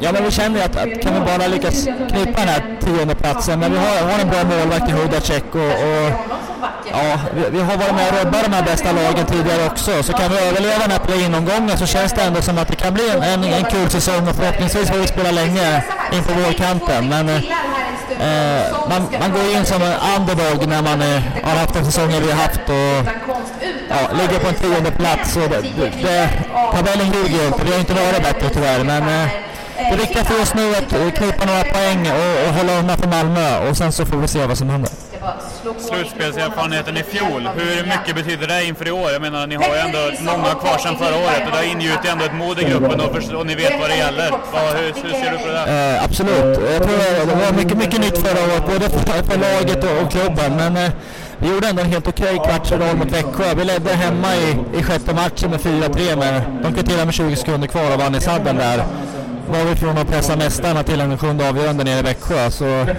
Ja, 0.00 0.12
men 0.12 0.24
vi 0.24 0.30
känner 0.30 0.56
ju 0.58 0.64
att, 0.64 0.76
att 0.76 1.02
kan 1.02 1.14
vi 1.14 1.20
bara 1.20 1.46
lyckas 1.46 1.84
knipa 1.84 2.40
den 2.40 2.48
här 2.48 2.62
tionde 2.80 3.14
platsen 3.14 3.60
men 3.60 3.72
vi 3.72 3.78
har, 3.78 4.12
har 4.12 4.18
en 4.20 4.28
bra 4.28 4.44
målvakt 4.44 4.88
i 4.88 4.92
Hudacek 4.92 5.44
och, 5.54 5.60
och 5.60 6.12
ja, 6.90 7.18
vi, 7.34 7.44
vi, 7.50 7.60
har 7.60 7.76
varit 7.76 7.94
med 7.94 8.08
och 8.08 8.18
rubbat 8.18 8.44
de 8.44 8.52
här 8.52 8.62
bästa 8.62 8.92
lagen 8.92 9.26
tidigare 9.26 9.66
också. 9.66 10.02
Så 10.02 10.12
kan 10.12 10.30
vi 10.30 10.38
överleva 10.38 10.78
den 10.78 10.90
här 10.90 10.98
play-in-omgången 10.98 11.78
så 11.78 11.86
känns 11.86 12.12
det 12.12 12.22
ändå 12.22 12.42
som 12.42 12.58
att 12.58 12.68
det 12.68 12.76
kan 12.76 12.94
bli 12.94 13.10
en, 13.10 13.22
en, 13.22 13.44
en 13.44 13.64
kul 13.64 13.90
säsong 13.90 14.28
och 14.28 14.36
förhoppningsvis 14.36 14.88
får 14.90 14.96
vi 14.96 15.06
spela 15.06 15.30
länge 15.30 15.82
in 16.12 16.22
på 16.22 16.32
vårkanten. 16.32 17.08
Men 17.08 17.28
eh, 17.28 18.62
man, 18.88 19.00
man 19.20 19.32
går 19.32 19.56
in 19.56 19.64
som 19.64 19.82
en 19.82 19.94
underdog 20.16 20.68
när 20.68 20.82
man 20.82 21.02
eh, 21.02 21.22
har 21.42 21.56
haft 21.60 21.74
de 21.74 21.84
säsonger 21.84 22.20
vi 22.20 22.30
har 22.30 22.42
haft. 22.42 22.68
Och, 22.68 22.98
ja, 23.88 24.00
ligger 24.20 24.38
på 24.38 24.48
en 24.48 24.54
tionde 24.54 24.90
plats. 24.90 25.36
Och 25.36 25.48
det, 25.48 25.60
det, 26.02 26.28
tabellen 26.72 27.06
ljuger 27.12 27.38
ju 27.40 27.46
inte, 27.46 27.64
vi 27.64 27.72
har 27.72 27.78
inte 27.78 27.94
varit 27.94 28.22
bättre 28.22 28.48
tyvärr. 28.48 28.84
Men 28.84 29.02
eh, 29.02 29.30
det 29.90 29.96
viktigaste 29.96 30.34
just 30.38 30.54
nu 30.54 30.74
är 30.74 30.78
att 30.78 30.92
eh, 30.92 31.10
knipa 31.10 31.44
några 31.44 31.64
poäng 31.64 32.10
och, 32.10 32.48
och 32.48 32.54
hålla 32.54 32.78
undan 32.78 32.98
för 32.98 33.08
Malmö 33.08 33.68
och 33.68 33.76
sen 33.76 33.92
så 33.92 34.06
får 34.06 34.16
vi 34.16 34.28
se 34.28 34.46
vad 34.46 34.58
som 34.58 34.70
händer. 34.70 35.07
Slutspelserfarenheten 35.78 36.96
i 36.96 37.02
fjol, 37.02 37.48
hur 37.56 37.82
mycket 37.92 38.14
betyder 38.14 38.46
det 38.46 38.64
inför 38.64 38.88
i 38.88 38.90
år? 38.90 39.10
Jag 39.10 39.22
menar, 39.22 39.46
ni 39.46 39.54
har 39.54 39.74
ju 39.74 39.80
ändå 39.80 39.98
många 40.32 40.54
kvar 40.54 40.78
sedan 40.78 40.96
förra 40.96 41.16
året 41.16 41.42
och 41.46 41.50
det 41.52 41.56
har 41.56 41.64
ingjutit 41.72 42.10
ändå 42.12 42.24
ett 42.24 42.34
mod 42.34 42.58
i 42.60 42.64
gruppen 42.64 43.00
och, 43.00 43.10
för, 43.14 43.34
och 43.36 43.46
ni 43.46 43.54
vet 43.54 43.80
vad 43.80 43.90
det 43.90 43.96
gäller. 43.96 44.30
Vad, 44.52 44.76
hur, 44.76 44.86
hur 44.86 45.12
ser 45.20 45.30
du 45.32 45.38
på 45.38 45.46
det 45.46 45.52
där? 45.52 45.94
Eh, 45.94 46.04
absolut. 46.04 46.58
Jag 46.72 46.82
tror 46.82 47.26
det 47.26 47.34
var 47.44 47.52
mycket, 47.52 47.78
mycket 47.78 48.00
nytt 48.00 48.18
förra 48.18 48.40
året, 48.44 48.66
både 48.66 48.90
för, 48.90 49.22
för 49.22 49.38
laget 49.38 49.84
och, 49.84 50.02
och 50.02 50.10
klubben. 50.10 50.56
Men 50.56 50.76
eh, 50.76 50.90
vi 51.38 51.48
gjorde 51.48 51.68
ändå 51.68 51.82
en 51.82 51.88
helt 51.88 52.08
okej 52.08 52.38
kvartsfinal 52.44 52.96
mot 52.96 53.12
Växjö. 53.12 53.54
Vi 53.56 53.64
ledde 53.64 53.90
hemma 53.90 54.36
i, 54.36 54.78
i 54.78 54.82
sjätte 54.82 55.14
matchen 55.14 55.50
med 55.50 55.60
4-3, 55.60 56.16
men 56.16 56.62
de 56.62 56.74
kvitterade 56.74 57.04
med 57.04 57.14
20 57.14 57.36
sekunder 57.36 57.68
kvar 57.68 57.94
och 57.94 58.00
vann 58.00 58.14
i 58.14 58.20
sadden 58.20 58.56
där 58.56 58.84
var 59.48 59.64
vi 59.64 59.76
från 59.76 59.98
att 59.98 60.08
pressa 60.08 60.36
mästarna 60.36 60.82
till 60.82 61.00
en 61.00 61.18
sjunde 61.18 61.48
avgörande 61.48 61.84
nere 61.84 61.98
i 61.98 62.02
Växjö. 62.02 62.50
Så, 62.50 62.64
eh, 62.64 62.96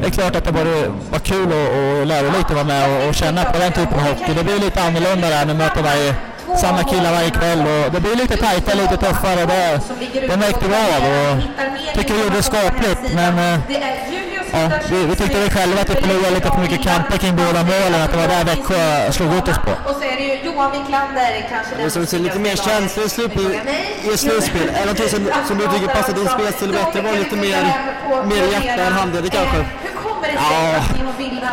det 0.00 0.06
är 0.06 0.10
klart 0.10 0.36
att 0.36 0.44
det 0.44 0.50
var, 0.52 0.64
var 1.10 1.18
kul 1.18 1.52
och, 1.52 1.68
och 2.00 2.06
lärorikt 2.06 2.50
att 2.50 2.54
vara 2.54 2.64
med 2.64 3.02
och, 3.02 3.08
och 3.08 3.14
känna 3.14 3.44
på 3.44 3.58
den 3.58 3.72
typen 3.72 3.94
av 3.94 4.06
hockey. 4.06 4.34
Det 4.36 4.44
blir 4.44 4.58
lite 4.58 4.82
annorlunda 4.82 5.28
där 5.28 5.38
när 5.46 5.46
man 5.46 5.56
möter 5.56 5.82
varje, 5.82 6.14
samma 6.56 6.82
killar 6.82 7.12
varje 7.12 7.30
kväll 7.30 7.60
och 7.60 7.92
det 7.92 8.00
blir 8.00 8.16
lite 8.16 8.36
tajtare, 8.36 8.74
lite 8.76 8.96
tuffare. 8.96 9.46
Det, 9.46 9.80
det 10.28 10.36
märkte 10.36 10.68
vi 10.68 10.74
av 10.74 11.02
och 11.10 11.42
tycker 11.98 12.14
vi 12.14 12.22
gjorde 12.22 12.36
det 12.36 12.42
skapligt. 12.42 13.14
Men, 13.14 13.38
eh, 13.38 13.60
Ja, 14.54 14.70
vi, 14.90 15.06
vi 15.06 15.14
tyckte 15.16 15.38
väl 15.40 15.50
själva 15.50 15.80
att 15.80 15.90
vi 15.90 15.94
förlorade 15.94 16.34
lite 16.34 16.50
för 16.50 16.60
mycket 16.60 16.82
kamper 16.82 17.16
kring 17.18 17.36
båda 17.36 17.60
målen, 17.72 18.02
att 18.04 18.12
det 18.12 18.16
var 18.16 18.28
där 18.28 18.44
Växjö 18.44 19.12
slog 19.12 19.34
ut 19.34 19.48
oss 19.48 19.58
på. 19.66 19.72
Och 19.90 19.96
så 20.00 20.02
är 20.12 20.16
det 20.16 20.24
ju 20.30 20.34
Johan 20.46 20.70
Wiklander 20.72 21.32
kanske 21.50 21.84
Det 21.84 21.90
som 21.90 22.06
ser 22.06 22.18
lite 22.18 22.38
mer 22.38 22.56
känsla 22.56 23.02
i 23.02 23.08
slutspel, 23.08 23.52
i 24.14 24.16
slutspel. 24.16 24.68
Är 24.78 24.80
någonting 24.80 25.08
som, 25.08 25.20
som 25.48 25.58
du 25.58 25.64
tycker 25.72 25.88
passar 25.94 26.12
din 26.12 26.28
spelstil 26.28 26.70
bättre? 26.72 27.02
Var 27.02 27.12
lite 27.12 27.36
mer, 27.36 27.62
mer 28.30 28.44
hjärta 28.52 28.82
än 28.82 28.92
handled 28.92 29.32
kanske? 29.32 29.56
Hur 29.56 29.94
kommer 30.04 30.26
det 30.28 30.38
sig 30.38 30.46
Ja. 30.50 31.04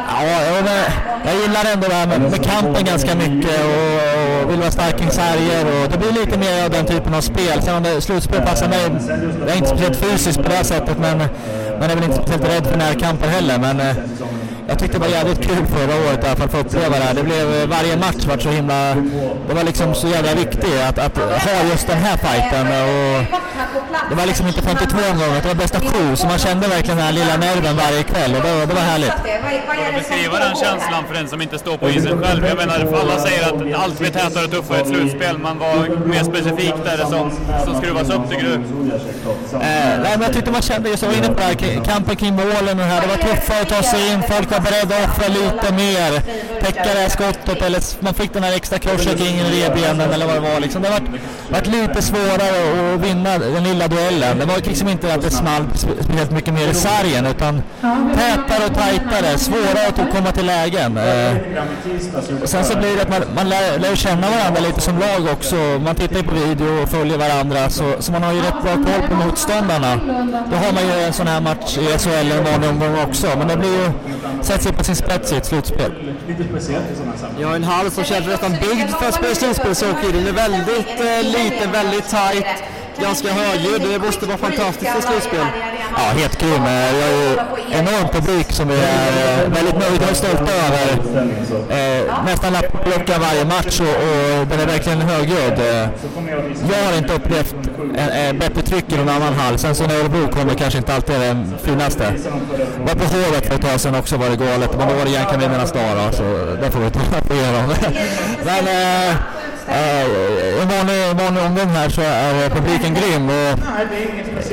Ja, 0.08 0.42
jag, 0.56 0.64
men, 0.64 0.84
jag 1.26 1.36
gillar 1.42 1.74
ändå 1.74 1.88
det 1.88 1.94
här 1.94 2.08
med, 2.08 2.22
med 2.22 2.44
kampen 2.44 2.86
ganska 2.86 3.16
mycket 3.16 3.60
och, 3.66 4.44
och 4.44 4.52
vill 4.52 4.60
vara 4.60 4.72
stark 4.72 4.98
kring 4.98 5.12
sarger 5.12 5.66
och 5.66 5.90
det 5.92 5.98
blir 5.98 6.12
lite 6.12 6.38
mer 6.38 6.66
av 6.66 6.70
den 6.70 6.86
typen 6.86 7.14
av 7.14 7.22
spel. 7.22 7.62
Sen 7.62 7.76
om 7.76 7.84
det 7.84 8.02
slutspel 8.02 8.42
passar 8.42 8.68
mig, 8.68 8.82
jag 9.40 9.50
är 9.50 9.56
inte 9.56 9.70
speciellt 9.70 9.98
fysisk 9.98 10.38
på 10.38 10.50
det 10.50 10.56
här 10.56 10.64
sättet 10.64 10.98
men 11.00 11.20
man 11.82 11.90
är 11.90 11.96
väl 11.96 12.04
inte 12.04 12.16
speciellt 12.18 12.46
rädd 12.46 12.68
för 12.68 12.78
närkamper 12.78 13.28
heller. 13.28 13.60
Men 13.60 13.80
eh, 13.80 13.96
jag 14.72 14.80
tyckte 14.80 14.98
det 14.98 15.04
var 15.08 15.14
jävligt 15.20 15.42
kul 15.48 15.64
förra 15.76 15.96
året 16.06 16.24
i 16.24 16.28
alla 16.28 16.36
fall 16.36 16.50
för 16.50 16.60
att 16.60 16.66
uppleva 16.66 16.96
det 17.00 17.04
här. 17.04 17.14
Det 17.14 17.24
blev, 17.24 17.46
eh, 17.62 17.68
varje 17.76 17.98
match 17.98 18.24
var 18.30 18.38
så 18.38 18.50
himla, 18.50 18.82
det 19.48 19.54
var 19.54 19.64
liksom 19.64 19.96
så 19.96 20.08
jävla 20.08 20.34
viktigt 20.34 20.80
att, 20.90 20.98
att 21.00 21.18
ha 21.18 21.58
just 21.72 21.88
den 21.88 21.98
här 21.98 22.18
fighten. 22.18 22.66
Och, 22.68 23.24
det 24.10 24.16
var 24.16 24.26
liksom 24.26 24.48
inte 24.48 24.62
52 24.62 24.98
gånger, 25.20 25.42
det 25.42 25.48
var 25.48 25.56
bästa 25.56 25.80
sju, 25.80 26.16
så 26.16 26.28
man 26.28 26.40
kände 26.40 26.68
verkligen 26.68 26.98
den 26.98 27.06
här 27.06 27.14
lilla 27.14 27.38
nerven 27.38 27.76
varje 27.78 28.04
kväll 28.04 28.36
och 28.36 28.42
det, 28.44 28.52
var- 28.56 28.66
det 28.66 28.74
var 28.74 28.82
härligt. 28.82 29.14
Beskriva 30.00 30.40
den 30.40 30.56
känslan 30.56 31.04
för 31.08 31.14
den 31.14 31.28
som 31.28 31.42
inte 31.42 31.58
står 31.60 31.78
på 31.78 31.90
isen 31.90 32.24
själv. 32.24 32.46
Jag 32.48 32.58
menar, 32.58 33.00
alla 33.02 33.20
säger 33.20 33.44
att 33.50 33.82
allt 33.84 34.00
blir 34.00 34.10
tätare 34.10 34.44
och 34.46 34.52
tuffare 34.52 34.78
i 34.78 34.82
ett 34.82 34.88
slutspel, 34.88 35.38
men 35.38 35.60
vad 35.60 36.08
mer 36.08 36.24
specifikt 36.24 36.86
är 36.94 36.98
det 36.98 37.06
som, 37.06 37.32
som 37.66 37.76
skruvas 37.82 38.10
upp 38.10 38.30
tycker 38.30 38.44
du? 38.44 38.54
Eh, 38.54 39.60
nej, 40.04 40.12
men 40.14 40.22
jag 40.22 40.34
tyckte 40.34 40.52
man 40.52 40.62
kände, 40.62 40.90
just 40.90 41.04
jag 41.04 41.10
var 41.10 41.18
inne 41.18 41.28
på 41.28 41.34
det 41.34 41.44
här, 41.44 41.84
kampen 41.86 42.16
kring 42.16 42.34
målen 42.36 42.70
och 42.70 42.76
det 42.76 42.84
här. 42.84 43.02
Det 43.02 43.08
var 43.08 43.16
tuffare 43.18 43.62
att 43.62 43.70
ta 43.70 43.82
sig 43.84 44.12
in, 44.14 44.24
folk 44.30 44.52
var 44.52 44.60
Beredd 44.64 44.92
att 44.92 45.10
offra 45.10 45.28
lite 45.28 45.74
mer. 45.74 46.22
Täcka 46.62 46.84
det 46.84 47.00
här 47.00 47.10
skottet 47.10 47.62
eller 47.62 48.04
man 48.04 48.14
fick 48.14 48.34
den 48.34 48.44
här 48.44 48.56
extra 48.56 48.80
crosscheckingen 48.80 49.46
i 49.46 49.62
revbenen 49.62 50.12
eller 50.12 50.26
vad 50.26 50.36
det 50.36 50.42
var. 50.42 50.60
Liksom. 50.60 50.82
Det 50.82 50.90
har 50.90 51.02
varit 51.50 51.68
lite 51.68 52.02
svårare 52.02 52.94
att 52.94 53.02
vinna 53.02 53.38
den 53.38 53.64
lilla 53.64 53.88
duellen. 53.88 54.40
Det 54.40 54.46
var 54.46 54.58
liksom 54.58 54.88
inte 54.88 55.14
att 55.14 55.22
det 55.22 55.32
small 55.32 55.64
speciellt 55.76 56.32
mycket 56.32 56.54
mer 56.54 56.68
i 56.68 56.74
sargen 56.74 57.26
utan 57.26 57.62
tätare 58.16 58.66
och 58.66 58.76
tajtare, 58.76 59.38
svårare 59.38 59.88
att 59.88 60.16
komma 60.16 60.32
till 60.32 60.46
lägen. 60.46 61.00
Och 62.44 62.50
sen 62.50 62.64
så 62.64 62.78
blir 62.78 62.96
det 62.96 63.02
att 63.02 63.10
man, 63.10 63.22
man 63.36 63.50
lär, 63.50 63.80
lär 63.80 63.96
känna 63.96 64.30
varandra 64.30 64.62
lite 64.62 64.82
som 64.82 65.00
lag 65.00 65.34
också. 65.34 65.56
Man 65.56 65.96
tittar 65.96 66.16
ju 66.16 66.24
på 66.24 66.36
video 66.36 66.84
och 66.84 66.90
följer 66.90 67.18
varandra 67.18 67.70
så, 67.70 67.94
så 68.00 68.12
man 68.12 68.24
har 68.24 68.34
ju 68.34 68.40
rätt 68.40 68.62
bra 68.64 68.74
koll 68.74 69.08
på 69.10 69.16
motståndarna. 69.16 70.00
Då 70.52 70.56
har 70.58 70.74
man 70.74 70.84
ju 70.88 71.04
en 71.04 71.14
sån 71.14 71.28
här 71.28 71.42
match 71.42 71.78
i 71.78 71.98
SHL 72.00 72.32
en 72.32 72.44
vanlig 72.44 72.70
omgång 72.70 73.04
också. 73.10 73.28
Men 73.38 73.48
det 73.48 73.58
blir 73.58 73.70
ju, 73.70 73.92
sätter 74.52 74.64
sig 74.64 74.74
på 74.74 74.84
sin 74.84 74.96
spets 74.96 75.32
i 75.32 75.36
ett 75.36 75.46
slutspel. 75.46 75.92
Jag 77.40 77.48
har 77.48 77.56
en 77.56 77.64
hall 77.64 77.92
som 77.92 78.04
känns 78.04 78.28
nästan 78.28 78.52
byggd 78.52 78.90
för 79.00 79.08
att 79.08 79.14
spela 79.14 79.36
slutspelshockey. 79.36 80.12
Den 80.12 80.28
är 80.28 80.32
väldigt 80.32 81.00
eh, 81.00 81.24
liten, 81.24 81.72
väldigt 81.72 82.10
tight, 82.10 82.46
ganska 83.02 83.28
högljudd. 83.34 83.82
Det 83.82 84.00
måste 84.00 84.26
vara 84.26 84.38
fantastiskt 84.38 84.98
i 85.00 85.02
slutspel. 85.02 85.46
Ja, 85.98 86.04
helt 86.20 86.40
grym. 86.42 86.64
Vi 86.64 87.02
har 87.06 87.12
ju 87.22 87.30
enorm 87.72 88.08
publik 88.12 88.52
som 88.52 88.68
vi 88.68 88.76
är 88.76 89.44
eh, 89.44 89.50
väldigt 89.50 89.78
nöjda 89.80 90.06
och 90.12 90.18
stolta 90.18 90.52
över. 90.68 90.88
Eh, 91.70 92.26
nästan 92.26 92.54
lapplockar 92.54 93.20
varje 93.20 93.46
match 93.46 93.80
och, 93.80 93.96
och 94.40 94.48
den 94.48 94.60
är 94.60 94.66
verkligen 94.66 95.02
högljudd. 95.02 95.60
Eh, 95.60 95.90
jag 96.72 96.86
har 96.86 96.98
inte 96.98 97.14
upplevt 97.14 97.56
en, 97.96 98.10
en 98.10 98.40
bättre 98.40 98.62
tryck 98.62 98.94
i 98.94 98.98
någon 98.98 99.10
annan 99.10 99.34
hall. 99.34 99.58
Sen 99.58 99.76
så 99.76 99.88
när 99.88 99.96
Örebro 100.00 100.28
kommer 100.28 100.54
kanske 100.54 100.78
inte 100.78 100.94
alltid 100.94 101.16
är 101.16 101.20
den 101.20 101.54
finaste. 101.64 102.14
Var 102.80 102.96
på 102.96 103.06
Hovet 103.06 103.48
för 103.48 103.56
ett 103.56 103.62
tag 103.62 103.80
sedan 103.80 103.96
också 103.96 104.18
var 104.18 104.30
det 104.30 104.36
galet. 104.36 104.78
Men 104.78 104.88
då 104.88 104.96
var 104.96 105.06
det 105.06 105.12
Järnkaninarnas 105.12 105.72
dag 105.72 106.14
så 106.14 106.24
det 106.62 106.72
får 106.72 106.80
vi 106.80 106.90
ta 106.90 107.22
på 107.28 107.34
igenom. 107.34 107.74
Men 108.46 108.66
eh, 109.68 110.02
eh, 110.02 110.62
en 110.62 110.68
vanlig, 110.68 111.24
vanlig 111.24 111.44
omgång 111.44 111.70
här 111.70 111.90
så 111.90 112.02
är 112.02 112.50
publiken 112.50 112.94
grym. 112.94 113.30
Och 113.30 113.60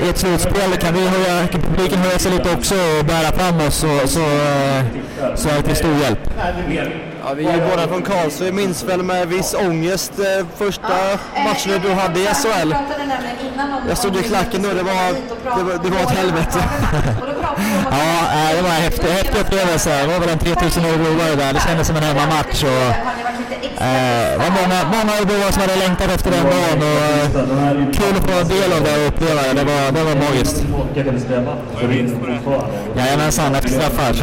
i 0.06 0.08
ett 0.08 0.18
slutspel 0.18 0.76
kan, 0.80 0.94
vi 0.94 1.08
höja, 1.08 1.46
kan 1.46 1.60
publiken 1.60 1.98
höja 1.98 2.18
sig 2.18 2.32
lite 2.32 2.50
också 2.54 2.74
och 2.74 3.04
bära 3.04 3.32
fram 3.32 3.66
oss 3.66 3.74
så, 3.74 4.08
så, 4.08 4.20
eh, 4.20 4.84
så 5.34 5.48
är 5.48 5.56
det 5.56 5.62
till 5.62 5.76
stor 5.76 5.96
hjälp. 6.02 6.18
Ja, 7.28 7.34
vi 7.34 7.46
är 7.46 7.54
ju 7.54 7.60
båda 7.70 7.88
från 7.88 8.02
Karlsruhe. 8.02 8.48
Jag 8.48 8.54
minns 8.54 8.84
väl 8.84 9.02
med 9.02 9.28
viss 9.28 9.54
ångest 9.54 10.12
eh, 10.18 10.46
första 10.56 10.94
matchen 11.44 11.80
du 11.82 11.90
hade 11.92 12.20
i 12.20 12.24
SHL. 12.24 12.74
Jag 13.88 13.98
stod 13.98 14.16
i 14.16 14.22
klacken 14.22 14.62
då, 14.62 14.68
det 14.68 14.82
var, 14.82 15.12
det 15.56 15.62
var, 15.62 15.84
det 15.84 15.90
var 15.90 16.00
ett 16.00 16.10
helvete. 16.10 16.58
Ja, 17.90 17.96
eh, 18.34 18.56
det 18.56 18.62
var 18.62 18.68
en 18.70 18.82
häftig, 18.88 19.08
häftig 19.08 19.40
upplevelse. 19.40 20.00
Det 20.02 20.06
var 20.06 20.18
väl 20.20 20.28
en 20.28 20.38
3000 20.38 20.84
örebroare 20.84 21.34
där. 21.34 21.52
Det 21.52 21.60
kändes 21.60 21.86
som 21.86 21.96
en 21.96 22.02
hemmamatch. 22.02 22.62
Och, 22.62 22.68
eh, 23.82 24.32
det 24.32 24.38
var 24.38 24.50
många, 24.60 24.78
många 24.96 25.12
örebroare 25.18 25.52
som 25.52 25.60
hade 25.62 25.76
längtat 25.76 26.10
efter 26.10 26.30
den 26.30 26.44
dagen. 26.44 26.78
Och, 26.88 26.98
eh, 27.08 27.20
kul 27.98 28.16
att 28.18 28.24
få 28.30 28.38
en 28.40 28.48
del 28.48 28.72
av 28.72 28.82
det 28.84 28.94
och 29.00 29.06
uppleva 29.08 29.42
det. 29.42 29.52
Det 29.52 29.64
var, 29.64 29.92
det 29.92 30.04
var 30.04 30.14
magiskt. 30.14 30.64
Jajamensan, 32.96 33.54
efter 33.54 33.68
straffar. 33.68 34.14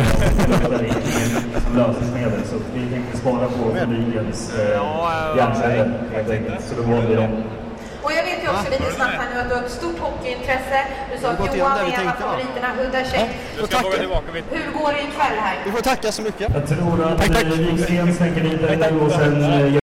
tänkte 2.95 3.17
spara 3.17 3.47
på 3.47 3.63
publikens 3.79 4.53
eh, 4.53 5.37
hjärnceller 5.37 5.93
helt 6.13 6.29
enkelt. 6.29 6.61
Så 6.67 6.75
då 6.75 6.81
valde 6.81 7.07
vi 7.07 7.15
det. 7.15 7.43
Och 8.03 8.11
jag 8.11 8.23
vet 8.23 8.43
ju 8.43 8.47
också 8.49 8.71
lite 8.71 8.91
snabbt 8.91 9.13
här 9.13 9.33
nu 9.33 9.39
att 9.41 9.49
du 9.49 9.55
har 9.55 9.63
ett 9.63 9.71
stort 9.71 9.99
hockeyintresse. 9.99 10.79
Du 11.11 11.21
sa 11.21 11.29
att 11.29 11.57
Johan 11.57 11.77
är 11.77 11.99
en 12.01 12.07
av 12.07 12.11
favoriterna. 12.11 12.67
Tack. 13.69 13.85
Hur 14.51 14.79
går 14.79 14.93
det 14.93 14.99
ikväll 15.01 15.37
här? 15.39 15.57
Vi 15.65 15.71
får 15.71 15.81
tacka 15.81 16.11
så 16.11 16.21
mycket. 16.21 16.53
Jag 16.53 16.67
tror 16.67 17.03
att 17.03 17.17
Tack, 17.17 17.27
tack. 17.27 17.43
eh, 17.43 17.49
Wiksten 17.49 18.13
stänker 18.13 18.41
dit 18.41 18.79
den 18.79 18.99
och 18.99 19.11
sen 19.11 19.43
eh, 19.43 19.79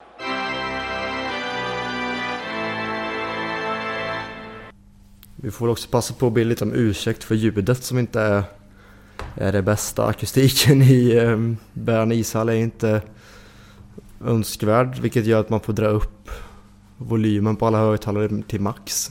Vi 5.35 5.51
får 5.51 5.67
också 5.67 5.89
passa 5.89 6.13
på 6.13 6.27
att 6.27 6.33
be 6.33 6.43
lite 6.43 6.63
om 6.63 6.73
ursäkt 6.75 7.23
för 7.23 7.35
ljudet 7.35 7.83
som 7.83 7.99
inte 7.99 8.21
är, 8.21 8.31
är 8.33 8.43
det 9.37 9.61
bästa. 9.61 10.05
Akustiken 10.05 10.81
i 10.81 11.15
eh, 11.15 11.37
Bern 11.73 12.11
ishall 12.11 12.49
är 12.49 12.53
inte 12.53 13.01
önskvärd 14.25 14.99
vilket 14.99 15.25
gör 15.25 15.39
att 15.39 15.49
man 15.49 15.59
får 15.59 15.73
dra 15.73 15.87
upp 15.87 16.29
volymen 16.97 17.55
på 17.55 17.67
alla 17.67 17.77
högtalare 17.79 18.29
till 18.47 18.61
max. 18.61 19.09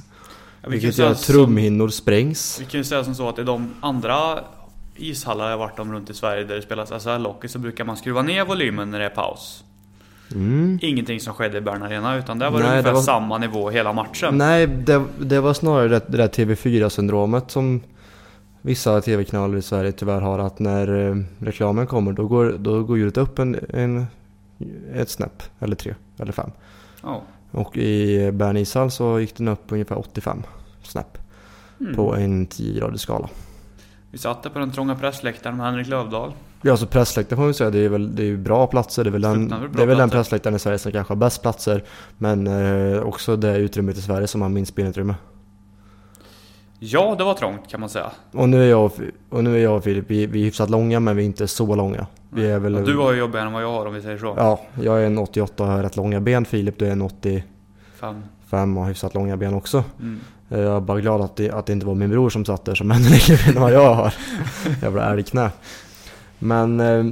Ja, 0.62 0.68
vi 0.68 0.78
Vilket 0.78 0.98
gör 0.98 1.10
att 1.10 1.22
trumhinnor 1.22 1.88
sprängs. 1.88 2.58
Vi 2.60 2.64
kan 2.64 2.80
ju 2.80 2.84
säga 2.84 3.04
som 3.04 3.14
så 3.14 3.28
att 3.28 3.38
i 3.38 3.42
de 3.42 3.74
andra 3.80 4.38
ishallar 4.96 5.50
jag 5.50 5.58
varit 5.58 5.78
om 5.78 5.92
runt 5.92 6.10
i 6.10 6.14
Sverige 6.14 6.44
där 6.44 6.54
det 6.56 6.62
spelas 6.62 6.90
SHL-hockey 6.90 7.46
så 7.48 7.58
brukar 7.58 7.84
man 7.84 7.96
skruva 7.96 8.22
ner 8.22 8.44
volymen 8.44 8.90
när 8.90 8.98
det 8.98 9.04
är 9.04 9.08
paus. 9.10 9.64
Mm. 10.32 10.78
Ingenting 10.82 11.20
som 11.20 11.34
skedde 11.34 11.58
i 11.58 11.60
Bern 11.60 11.82
Arena 11.82 12.16
utan 12.16 12.38
där 12.38 12.50
var 12.50 12.58
det 12.58 12.64
Nej, 12.64 12.72
ungefär 12.72 12.90
det 12.90 12.94
var- 12.94 13.02
samma 13.02 13.38
nivå 13.38 13.70
hela 13.70 13.92
matchen. 13.92 14.38
Nej, 14.38 14.66
det, 14.66 15.02
det 15.18 15.40
var 15.40 15.54
snarare 15.54 15.88
det, 15.88 16.00
det 16.08 16.16
där 16.16 16.28
TV4-syndromet 16.28 17.50
som 17.50 17.80
vissa 18.66 19.00
TV-kanaler 19.00 19.58
i 19.58 19.62
Sverige 19.62 19.92
tyvärr 19.92 20.20
har. 20.20 20.38
Att 20.38 20.58
när 20.58 21.08
eh, 21.08 21.16
reklamen 21.38 21.86
kommer 21.86 22.12
då 22.12 22.26
går, 22.26 22.56
då 22.58 22.82
går 22.82 22.98
ljudet 22.98 23.16
upp 23.16 23.38
en, 23.38 23.56
en, 23.68 24.06
ett 24.94 25.10
snäpp, 25.10 25.42
eller 25.58 25.76
tre, 25.76 25.94
eller 26.18 26.32
fem. 26.32 26.50
Ja. 27.02 27.22
Och 27.50 27.76
i 27.76 28.30
Bern 28.32 28.56
ishall 28.56 28.90
så 28.90 29.20
gick 29.20 29.36
den 29.36 29.48
upp 29.48 29.72
ungefär 29.72 29.98
85 29.98 30.42
snäpp 30.82 31.18
Mm. 31.80 31.94
på 31.94 32.14
en 32.14 32.46
10-gradig 32.46 32.96
skala. 32.96 33.28
Vi 34.10 34.18
satt 34.18 34.52
på 34.52 34.58
den 34.58 34.70
trånga 34.70 34.94
pressläktaren 34.94 35.56
med 35.56 35.66
Henrik 35.66 35.88
Lövdahl. 35.88 36.32
Ja, 36.62 36.70
alltså 36.70 36.86
pressläktaren 36.86 37.36
får 37.36 37.44
man 37.44 37.54
säga, 37.54 37.70
det 37.70 37.78
är 37.78 37.88
väl 37.88 38.16
det 38.16 38.22
är 38.24 38.36
bra 38.36 38.66
platser. 38.66 39.04
Det 39.04 39.10
är 39.10 39.12
väl 39.12 39.22
den, 39.22 39.48
det 39.76 39.82
är 39.82 39.86
väl 39.86 39.98
den 39.98 40.10
pressläktaren 40.10 40.56
i 40.56 40.58
Sverige 40.58 40.78
som 40.78 40.92
kanske 40.92 41.10
har 41.10 41.16
bäst 41.16 41.42
platser. 41.42 41.84
Men 42.18 42.46
eh, 42.46 43.00
också 43.02 43.36
det 43.36 43.56
utrymmet 43.56 43.96
i 43.96 44.02
Sverige 44.02 44.26
som 44.26 44.42
har 44.42 44.48
minst 44.48 44.72
spelutrymme. 44.72 45.14
Ja, 46.78 47.14
det 47.18 47.24
var 47.24 47.34
trångt 47.34 47.68
kan 47.68 47.80
man 47.80 47.88
säga. 47.88 48.10
Och 48.32 48.48
nu 48.48 48.64
är 48.64 48.70
jag, 48.70 48.90
och 49.28 49.44
nu 49.44 49.56
är 49.56 49.62
jag 49.62 49.76
och 49.76 49.84
Filip, 49.84 50.04
vi, 50.08 50.26
vi 50.26 50.40
är 50.40 50.44
hyfsat 50.44 50.70
långa 50.70 51.00
men 51.00 51.16
vi 51.16 51.22
är 51.22 51.26
inte 51.26 51.48
så 51.48 51.74
långa. 51.74 52.06
Vi 52.30 52.46
är 52.46 52.58
väl... 52.58 52.76
Och 52.76 52.82
du 52.86 52.96
har 52.96 53.12
ju 53.12 53.18
jobbigare 53.18 53.46
än 53.46 53.52
vad 53.52 53.62
jag 53.62 53.72
har 53.72 53.86
om 53.86 53.94
vi 53.94 54.02
säger 54.02 54.18
så. 54.18 54.34
Ja, 54.36 54.60
jag 54.82 55.02
är 55.02 55.06
en 55.06 55.18
88 55.18 55.62
och 55.62 55.68
har 55.68 55.82
rätt 55.82 55.96
långa 55.96 56.20
ben. 56.20 56.44
Filip 56.44 56.78
du 56.78 56.86
är 56.86 56.90
en 56.90 57.02
85 57.02 57.42
Fan. 58.46 58.76
och 58.76 58.82
har 58.82 58.88
hyfsat 58.88 59.14
långa 59.14 59.36
ben 59.36 59.54
också. 59.54 59.84
Mm. 60.00 60.20
Jag 60.48 60.60
är 60.60 60.80
bara 60.80 61.00
glad 61.00 61.20
att 61.20 61.36
det, 61.36 61.50
att 61.50 61.66
det 61.66 61.72
inte 61.72 61.86
var 61.86 61.94
min 61.94 62.10
bror 62.10 62.30
som 62.30 62.44
satt 62.44 62.64
där 62.64 62.74
som 62.74 62.90
ännu 62.90 63.08
längre 63.08 63.38
ben 63.46 63.56
än 63.56 63.62
vad 63.62 63.72
jag 63.72 63.94
har. 63.94 64.14
Jävla 64.82 65.12
älgknä. 65.12 65.50
Men 66.38 66.80
eh, 66.80 67.04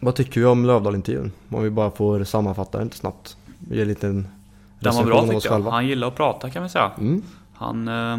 vad 0.00 0.14
tycker 0.14 0.40
vi 0.40 0.46
om 0.46 0.64
Lövdahl-intervjun? 0.64 1.32
Om 1.48 1.62
vi 1.62 1.70
bara 1.70 1.90
får 1.90 2.24
sammanfatta 2.24 2.78
den 2.78 2.86
lite 2.86 2.96
snabbt. 2.96 3.36
Ge 3.70 3.82
en 3.82 3.88
liten 3.88 4.28
Den 4.80 4.94
var 4.94 5.04
bra 5.04 5.26
tycker 5.26 5.50
jag. 5.50 5.60
Han 5.60 5.86
gillar 5.86 6.08
att 6.08 6.14
prata 6.16 6.50
kan 6.50 6.62
vi 6.62 6.68
säga. 6.68 6.90
Mm. 6.98 7.22
Han 7.58 7.88
eh, 7.88 8.18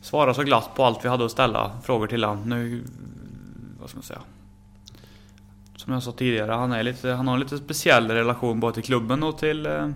svarade 0.00 0.34
så 0.34 0.42
glatt 0.42 0.70
på 0.74 0.84
allt 0.84 1.04
vi 1.04 1.08
hade 1.08 1.24
att 1.24 1.30
ställa 1.30 1.70
frågor 1.82 2.06
till 2.06 2.24
han. 2.24 2.42
Nu, 2.46 2.84
vad 3.80 3.88
ska 3.88 3.96
man 3.96 4.02
säga? 4.02 4.20
Som 5.76 5.92
jag 5.92 6.02
sa 6.02 6.12
tidigare, 6.12 6.52
han, 6.52 6.72
är 6.72 6.82
lite, 6.82 7.10
han 7.10 7.26
har 7.26 7.34
en 7.34 7.40
lite 7.40 7.58
speciell 7.58 8.10
relation 8.10 8.60
både 8.60 8.74
till 8.74 8.82
klubben 8.82 9.22
och 9.22 9.38
till 9.38 9.66
eh, 9.66 9.88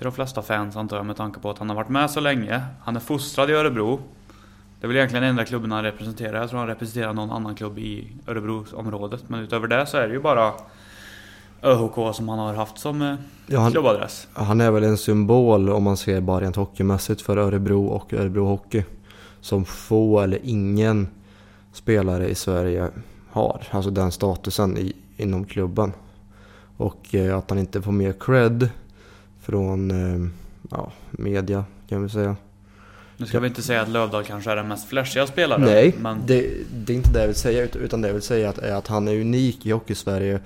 till 0.00 0.04
de 0.04 0.12
flesta 0.12 0.42
fans 0.42 0.76
antar 0.76 0.96
jag 0.96 1.06
med 1.06 1.16
tanke 1.16 1.40
på 1.40 1.50
att 1.50 1.58
han 1.58 1.68
har 1.68 1.76
varit 1.76 1.88
med 1.88 2.10
så 2.10 2.20
länge. 2.20 2.62
Han 2.82 2.96
är 2.96 3.00
fostrad 3.00 3.50
i 3.50 3.52
Örebro. 3.52 4.00
Det 4.80 4.86
är 4.86 4.88
väl 4.88 4.96
egentligen 4.96 5.22
den 5.22 5.30
enda 5.30 5.44
klubben 5.44 5.72
han 5.72 5.82
representerar. 5.82 6.40
Jag 6.40 6.50
tror 6.50 6.58
han 6.58 6.68
representerar 6.68 7.12
någon 7.12 7.30
annan 7.30 7.54
klubb 7.54 7.78
i 7.78 8.12
Örebroområdet. 8.26 9.28
Men 9.28 9.40
utöver 9.40 9.68
det 9.68 9.86
så 9.86 9.96
är 9.96 10.08
det 10.08 10.14
ju 10.14 10.20
bara 10.20 10.52
ÖHK 11.62 12.14
som 12.16 12.28
han 12.28 12.38
har 12.38 12.54
haft 12.54 12.78
som 12.78 13.02
eh, 13.02 13.14
Ja, 13.46 13.60
han, 13.60 13.72
klubbadress. 13.72 14.28
han 14.32 14.60
är 14.60 14.70
väl 14.70 14.84
en 14.84 14.96
symbol 14.98 15.70
om 15.70 15.82
man 15.82 15.96
ser 15.96 16.20
bara 16.20 16.40
rent 16.40 16.56
hockeymässigt 16.56 17.22
för 17.22 17.36
Örebro 17.36 17.86
och 17.86 18.12
Örebro 18.14 18.44
Hockey. 18.46 18.82
Som 19.40 19.64
få 19.64 20.20
eller 20.20 20.38
ingen 20.44 21.08
spelare 21.72 22.28
i 22.28 22.34
Sverige 22.34 22.88
har. 23.30 23.62
Alltså 23.70 23.90
den 23.90 24.12
statusen 24.12 24.78
i, 24.78 24.92
inom 25.16 25.44
klubben. 25.44 25.92
Och 26.76 27.14
eh, 27.14 27.38
att 27.38 27.50
han 27.50 27.58
inte 27.58 27.82
får 27.82 27.92
mer 27.92 28.12
cred 28.20 28.68
från 29.40 29.90
eh, 29.90 30.30
ja, 30.70 30.92
media 31.10 31.64
kan 31.88 32.02
vi 32.02 32.08
säga. 32.08 32.36
Nu 33.16 33.26
ska 33.26 33.40
vi 33.40 33.48
inte 33.48 33.62
säga 33.62 33.82
att 33.82 33.88
Lövdahl 33.88 34.24
kanske 34.24 34.50
är 34.50 34.56
den 34.56 34.68
mest 34.68 34.88
flashiga 34.88 35.26
spelaren. 35.26 35.62
Nej, 35.62 35.94
men 35.98 36.18
det, 36.26 36.50
det 36.74 36.92
är 36.92 36.96
inte 36.96 37.10
det 37.12 37.20
jag 37.20 37.26
vill 37.26 37.36
säga 37.36 37.62
ut- 37.64 37.76
utan 37.76 38.00
det 38.02 38.08
jag 38.08 38.12
vill 38.14 38.22
säga 38.22 38.48
att, 38.48 38.58
är 38.58 38.74
att 38.74 38.86
han 38.86 39.08
är 39.08 39.20
unik 39.20 39.66
i 39.66 39.70
hockey-Sverige 39.72 40.40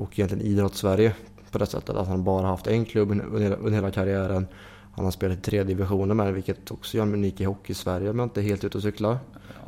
och 0.00 0.18
egentligen 0.18 0.46
idrotts-Sverige 0.46 1.12
på 1.50 1.58
det 1.58 1.66
sättet 1.66 1.96
att 1.96 2.08
han 2.08 2.24
bara 2.24 2.46
haft 2.46 2.66
en 2.66 2.84
klubb 2.84 3.10
under 3.10 3.70
hela, 3.70 3.90
karriären. 3.90 4.46
Han 4.92 5.04
har 5.04 5.12
spelat 5.12 5.38
i 5.38 5.40
tre 5.40 5.62
divisioner 5.64 6.14
med 6.14 6.34
vilket 6.34 6.70
också 6.70 6.96
gör 6.96 7.02
honom 7.02 7.14
unik 7.14 7.40
i 7.40 7.44
hockey-Sverige 7.44 8.10
om 8.10 8.18
jag 8.18 8.26
inte 8.26 8.40
är 8.40 8.42
helt 8.44 8.64
ute 8.64 8.78
och 8.78 8.82
cyklar. 8.82 9.18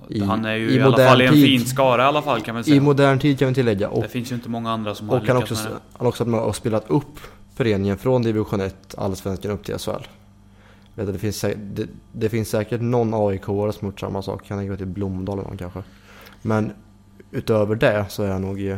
I- 0.08 0.20
han 0.20 0.44
är 0.44 0.54
ju 0.54 0.70
i 0.70 0.76
i, 0.76 0.80
alla 0.80 0.96
fall 0.96 1.22
i 1.22 1.26
en 1.26 1.32
tid- 1.32 1.44
fin 1.44 1.66
skara 1.66 2.02
i 2.02 2.06
alla 2.06 2.22
fall 2.22 2.40
kan 2.40 2.54
man 2.54 2.60
I 2.60 2.64
säga. 2.64 2.80
modern 2.82 3.18
tid 3.18 3.38
kan 3.38 3.48
vi 3.48 3.54
tillägga. 3.54 3.88
Och, 3.88 4.02
det 4.02 4.08
finns 4.08 4.30
ju 4.32 4.34
inte 4.34 4.48
många 4.48 4.70
andra 4.70 4.94
som 4.94 5.08
har 5.08 5.16
han 5.18 5.26
har 5.28 5.34
lyckats 5.34 5.50
också, 5.52 5.64
med 5.64 5.72
det. 5.72 5.80
han 5.92 6.00
har 6.06 6.08
också 6.08 6.24
och 6.48 6.56
spelat 6.56 6.90
upp 6.90 7.20
föreningen 7.54 7.98
från 7.98 8.22
division 8.22 8.60
1, 8.60 8.94
allsvenskan 8.98 9.50
upp 9.50 9.64
till 9.64 9.78
SHL. 9.78 9.90
Vet 10.94 11.06
du, 11.06 11.12
det, 11.12 11.18
finns, 11.18 11.40
det, 11.40 11.86
det 12.12 12.28
finns 12.28 12.48
säkert 12.50 12.80
någon 12.80 13.14
aik 13.14 13.44
som 13.44 13.56
har 13.58 13.72
gjort 13.82 14.00
samma 14.00 14.22
sak. 14.22 14.46
Kan 14.48 14.58
tänka 14.58 14.68
mig 14.70 14.78
till 14.78 14.86
Blomdal 14.86 15.38
eller 15.38 15.48
någon 15.48 15.58
kanske. 15.58 15.82
Men 16.42 16.72
utöver 17.30 17.74
det 17.76 18.06
så 18.08 18.22
är 18.22 18.30
han 18.30 18.42
nog 18.42 18.66
eh, 18.68 18.76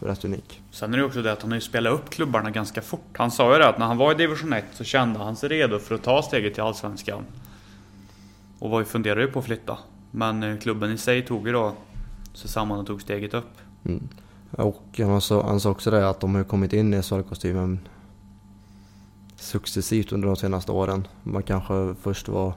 rätt 0.00 0.24
unik. 0.24 0.62
Sen 0.70 0.94
är 0.94 0.98
det 0.98 1.04
också 1.04 1.22
det 1.22 1.32
att 1.32 1.42
han 1.42 1.50
har 1.50 1.56
ju 1.56 1.60
spelat 1.60 1.92
upp 1.92 2.10
klubbarna 2.10 2.50
ganska 2.50 2.82
fort. 2.82 3.16
Han 3.16 3.30
sa 3.30 3.52
ju 3.52 3.58
det 3.58 3.68
att 3.68 3.78
när 3.78 3.86
han 3.86 3.96
var 3.96 4.12
i 4.12 4.14
division 4.14 4.52
1 4.52 4.64
så 4.72 4.84
kände 4.84 5.18
han 5.18 5.36
sig 5.36 5.48
redo 5.48 5.78
för 5.78 5.94
att 5.94 6.02
ta 6.02 6.22
steget 6.22 6.54
till 6.54 6.62
Allsvenskan. 6.62 7.24
Och 8.58 8.70
var 8.70 8.78
ju 8.78 8.84
funderade 8.84 9.20
ju 9.20 9.26
på 9.28 9.38
att 9.38 9.44
flytta. 9.44 9.78
Men 10.10 10.42
eh, 10.42 10.58
klubben 10.58 10.92
i 10.92 10.98
sig 10.98 11.26
tog 11.26 11.46
ju 11.46 11.52
då 11.52 11.74
och 12.70 12.86
tog 12.86 13.02
steget 13.02 13.34
upp. 13.34 13.50
Mm. 13.84 14.08
Och 14.50 14.98
han 14.98 15.20
sa, 15.20 15.46
han 15.46 15.60
sa 15.60 15.70
också 15.70 15.90
det 15.90 16.08
att 16.08 16.20
de 16.20 16.34
har 16.34 16.44
kommit 16.44 16.72
in 16.72 16.94
i 16.94 17.02
SHL-kostymen 17.02 17.78
successivt 19.36 20.12
under 20.12 20.26
de 20.26 20.36
senaste 20.36 20.72
åren. 20.72 21.06
Man 21.22 21.42
kanske 21.42 21.94
först 22.02 22.28
var 22.28 22.52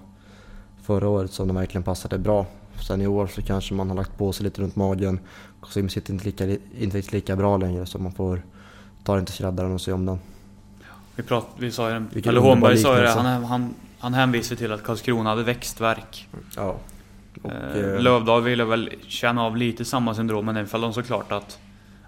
förra 0.84 1.10
året 1.10 1.32
som 1.32 1.48
de 1.48 1.56
verkligen 1.56 1.84
passade 1.84 2.18
bra. 2.18 2.46
Sen 2.88 3.02
i 3.02 3.08
år 3.08 3.28
så 3.28 3.42
kanske 3.42 3.74
man 3.74 3.90
har 3.90 3.96
lagt 3.96 4.18
på 4.18 4.34
sig 4.34 4.44
lite 4.44 4.62
runt 4.62 4.76
magen. 4.76 5.20
Kostymen 5.62 5.90
sitter 5.90 6.14
inte 6.14 6.26
lika, 6.26 6.46
inte 6.80 6.98
riktigt 6.98 7.14
lika 7.14 7.36
bra 7.36 7.58
längre 7.58 7.86
så 7.86 8.00
man 8.00 8.12
får 8.12 8.42
ta 9.04 9.16
den 9.16 9.26
till 9.26 9.36
skräddaren 9.36 9.72
och 9.72 9.82
se 9.82 9.92
om 9.92 10.06
den. 10.06 10.20
Vi, 11.16 11.24
prat, 11.24 11.48
vi 11.58 11.72
sa 11.72 11.92
ju, 11.92 12.04
Vilken 12.14 12.30
eller 12.30 12.42
Holmberg 12.42 12.78
sa 12.78 12.98
ju 12.98 13.04
det, 13.04 13.10
han, 13.10 13.44
han, 13.44 13.74
han 14.00 14.14
hänvisade 14.14 14.56
till 14.56 14.72
att 14.72 14.84
Karlskrona 14.84 15.30
hade 15.30 15.44
växtverk. 15.44 16.28
Ja. 16.56 16.64
Och, 16.70 16.80
Eh, 17.44 17.78
eh, 17.78 18.02
Lövdahl 18.02 18.44
ville 18.44 18.66
väl 18.66 18.90
känna 19.08 19.44
av 19.44 19.58
lite 19.58 19.86
samma 19.86 20.16
syndrom, 20.16 20.46
men 20.46 20.58
ifall 20.58 20.82
de 20.82 20.94
såklart 20.94 21.32
att 21.32 21.60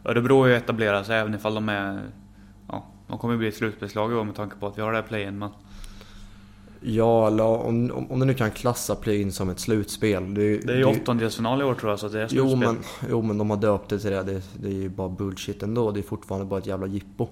Örebro 0.05 0.43
är 0.43 0.47
ju 0.47 0.55
etablerat 0.55 1.05
sig 1.05 1.19
även 1.19 1.33
ifall 1.33 1.55
de 1.55 1.69
är... 1.69 2.01
Ja, 2.67 2.85
de 3.07 3.17
kommer 3.17 3.33
ju 3.33 3.37
bli 3.37 3.47
ett 3.47 3.55
slutspelslag 3.55 4.11
i 4.11 4.15
år 4.15 4.23
med 4.23 4.35
tanke 4.35 4.55
på 4.55 4.67
att 4.67 4.77
vi 4.77 4.81
har 4.81 4.91
det 4.91 4.97
här 4.97 5.07
play-in, 5.07 5.37
men... 5.37 5.49
Ja, 6.85 7.27
eller 7.27 7.43
om, 7.43 7.91
om, 7.91 8.11
om 8.11 8.19
du 8.19 8.25
nu 8.25 8.33
kan 8.33 8.51
klassa 8.51 8.95
play-in 8.95 9.31
som 9.31 9.49
ett 9.49 9.59
slutspel. 9.59 10.33
Det, 10.33 10.57
Det 10.57 10.73
är 10.73 10.77
ju 10.77 10.85
åttondelsfinal 10.85 11.61
i 11.61 11.63
år 11.63 11.73
tror 11.75 11.89
jag, 11.91 11.99
så 11.99 12.07
det 12.07 12.19
är 12.21 12.27
Jo 12.31 12.49
slutspel. 12.49 12.57
men, 12.59 12.77
jo 13.09 13.21
men 13.21 13.37
de 13.37 13.49
har 13.49 13.57
döpt 13.57 13.89
det 13.89 13.99
till 13.99 14.11
det. 14.11 14.23
det. 14.23 14.41
Det 14.61 14.67
är 14.67 14.73
ju 14.73 14.89
bara 14.89 15.09
bullshit 15.09 15.63
ändå. 15.63 15.91
Det 15.91 15.99
är 15.99 16.03
fortfarande 16.03 16.45
bara 16.45 16.59
ett 16.59 16.67
jävla 16.67 16.87
jippo. 16.87 17.27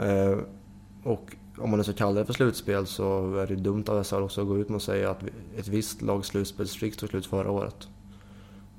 Eh, 0.00 0.38
och 1.04 1.36
om 1.58 1.70
man 1.70 1.78
nu 1.78 1.82
ska 1.84 1.92
kalla 1.92 2.20
det 2.20 2.26
för 2.26 2.32
slutspel 2.32 2.86
så 2.86 3.36
är 3.36 3.46
det 3.46 3.54
dumt 3.56 3.84
av 3.88 4.04
SHL 4.04 4.22
också 4.22 4.40
att 4.40 4.46
gå 4.46 4.58
ut 4.58 4.68
med 4.68 4.76
och 4.76 4.82
säga 4.82 5.10
att 5.10 5.22
ett 5.56 5.68
visst 5.68 6.02
lags 6.02 6.28
slutspelsstreak 6.28 6.96
tog 6.96 7.08
slut 7.08 7.26
förra 7.26 7.50
året. 7.50 7.88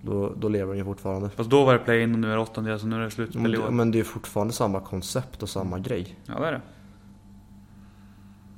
Då, 0.03 0.33
då 0.37 0.49
lever 0.49 0.67
den 0.67 0.77
ju 0.77 0.85
fortfarande. 0.85 1.29
Fast 1.29 1.49
då 1.49 1.65
var 1.65 1.73
det 1.73 1.79
play-in 1.79 2.13
och 2.13 2.19
nu 2.19 2.31
är 2.31 2.35
det 2.35 2.41
åttondel, 2.41 2.79
så 2.79 2.87
nu 2.87 2.95
är 2.95 2.99
det 2.99 3.11
slutspel 3.11 3.55
i 3.55 3.57
år. 3.57 3.69
men 3.71 3.91
det 3.91 3.99
är 3.99 4.03
fortfarande 4.03 4.53
samma 4.53 4.79
koncept 4.79 5.43
och 5.43 5.49
samma 5.49 5.79
grej. 5.79 6.19
Ja, 6.25 6.39
det 6.39 6.47
är 6.47 6.51
det. 6.51 6.61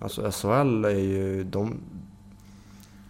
Alltså 0.03 0.31
SHL 0.31 0.85
är 0.85 0.89
ju 0.99 1.43
de... 1.43 1.79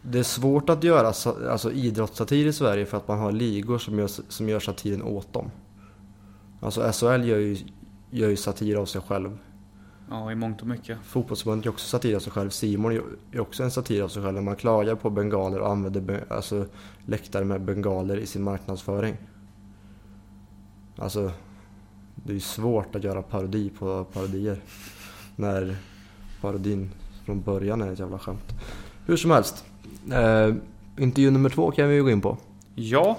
Det 0.01 0.19
är 0.19 0.23
svårt 0.23 0.69
att 0.69 0.83
göra 0.83 1.07
alltså, 1.07 1.71
idrottssatir 1.71 2.45
i 2.47 2.53
Sverige 2.53 2.85
för 2.85 2.97
att 2.97 3.07
man 3.07 3.19
har 3.19 3.31
ligor 3.31 3.77
som 3.77 3.99
gör, 3.99 4.07
som 4.07 4.49
gör 4.49 4.59
satiren 4.59 5.01
åt 5.03 5.33
dem. 5.33 5.51
Alltså 6.59 6.91
SHL 6.91 7.23
gör 7.23 7.37
ju, 7.37 7.57
gör 8.09 8.29
ju 8.29 8.35
satir 8.35 8.75
av 8.75 8.85
sig 8.85 9.01
själv. 9.01 9.37
Ja, 10.09 10.31
i 10.31 10.35
mångt 10.35 10.61
och 10.61 10.67
mycket. 10.67 10.97
Fotbollsförbundet 11.03 11.65
gör 11.65 11.71
också 11.71 11.87
satir 11.87 12.15
av 12.15 12.19
sig 12.19 12.31
själv. 12.31 12.49
Simon 12.49 12.95
gör- 12.95 13.15
är 13.31 13.39
också 13.39 13.63
en 13.63 13.71
satir 13.71 14.01
av 14.01 14.07
sig 14.07 14.23
själv. 14.23 14.35
När 14.35 14.41
man 14.41 14.55
klagar 14.55 14.95
på 14.95 15.09
bengaler 15.09 15.59
och 15.59 15.69
använder 15.71 16.25
alltså, 16.29 16.65
läktare 17.05 17.45
med 17.45 17.61
bengaler 17.61 18.17
i 18.17 18.25
sin 18.25 18.43
marknadsföring. 18.43 19.17
Alltså, 20.97 21.31
det 22.15 22.31
är 22.31 22.33
ju 22.33 22.39
svårt 22.39 22.95
att 22.95 23.03
göra 23.03 23.21
parodi 23.21 23.69
på 23.79 24.03
parodier. 24.03 24.61
När 25.35 25.77
parodin 26.43 26.89
från 27.25 27.41
början 27.41 27.81
är 27.81 27.91
ett 27.91 27.99
jävla 27.99 28.19
skämt. 28.19 28.53
Hur 29.05 29.17
som 29.17 29.31
helst. 29.31 29.65
Eh, 30.11 30.55
intervju 30.97 31.31
nummer 31.31 31.49
två 31.49 31.71
kan 31.71 31.89
vi 31.89 31.95
ju 31.95 32.03
gå 32.03 32.09
in 32.09 32.21
på. 32.21 32.37
Ja. 32.75 33.17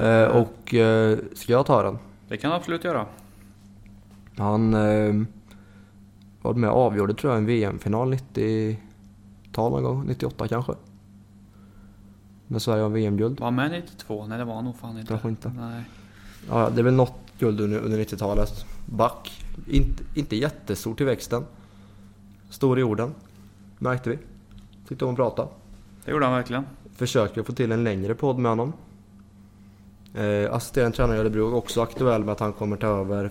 Eh, 0.00 0.24
och 0.24 0.74
eh, 0.74 1.18
ska 1.34 1.52
jag 1.52 1.66
ta 1.66 1.82
den? 1.82 1.98
Det 2.28 2.36
kan 2.36 2.50
du 2.50 2.56
absolut 2.56 2.84
göra. 2.84 3.06
Han 4.36 4.74
eh, 4.74 5.14
var 6.42 6.54
med 6.54 6.70
och 6.70 6.76
avgjorde 6.76 7.14
tror 7.14 7.32
jag 7.32 7.38
en 7.38 7.46
VM-final 7.46 8.14
90-tal 8.14 9.72
någon 9.72 9.82
gång, 9.82 10.06
98 10.06 10.48
kanske. 10.48 10.72
När 12.46 12.58
Sverige 12.58 12.82
har 12.82 12.90
VM-guld. 12.90 13.40
Var 13.40 13.46
han 13.46 13.54
med 13.54 13.70
92? 13.70 14.26
Nej, 14.26 14.38
det 14.38 14.44
var 14.44 14.54
han 14.54 14.64
nog 14.64 14.76
fan 14.76 14.98
inte. 14.98 15.08
Kanske 15.08 15.28
inte. 15.28 15.52
Nej. 15.56 15.84
Ja, 16.48 16.70
det 16.74 16.80
är 16.80 16.84
väl 16.84 16.94
något 16.94 17.14
guld 17.38 17.60
under, 17.60 17.78
under 17.78 17.98
90-talet. 17.98 18.64
Back. 18.86 19.44
Inte, 19.66 20.02
inte 20.14 20.36
jättestor 20.36 20.94
till 20.94 21.06
växten. 21.06 21.44
Stor 22.50 22.78
i 22.78 22.82
orden. 22.82 23.14
Märkte 23.78 24.10
vi. 24.10 24.18
Tyckte 24.88 25.04
om 25.04 25.10
att 25.10 25.16
prata. 25.16 25.48
Det 26.04 26.10
gjorde 26.10 26.24
han 26.24 26.34
verkligen. 26.34 26.64
Försöker 26.92 27.42
få 27.42 27.52
till 27.52 27.72
en 27.72 27.84
längre 27.84 28.14
podd 28.14 28.38
med 28.38 28.50
honom. 28.50 28.72
Eh, 30.14 30.54
assisterande 30.54 30.96
tränare 30.96 31.16
i 31.16 31.20
Örebro 31.20 31.48
är 31.48 31.54
också 31.54 31.82
aktuell 31.82 32.24
med 32.24 32.32
att 32.32 32.40
han 32.40 32.52
kommer 32.52 32.76
ta 32.76 32.86
över 32.86 33.30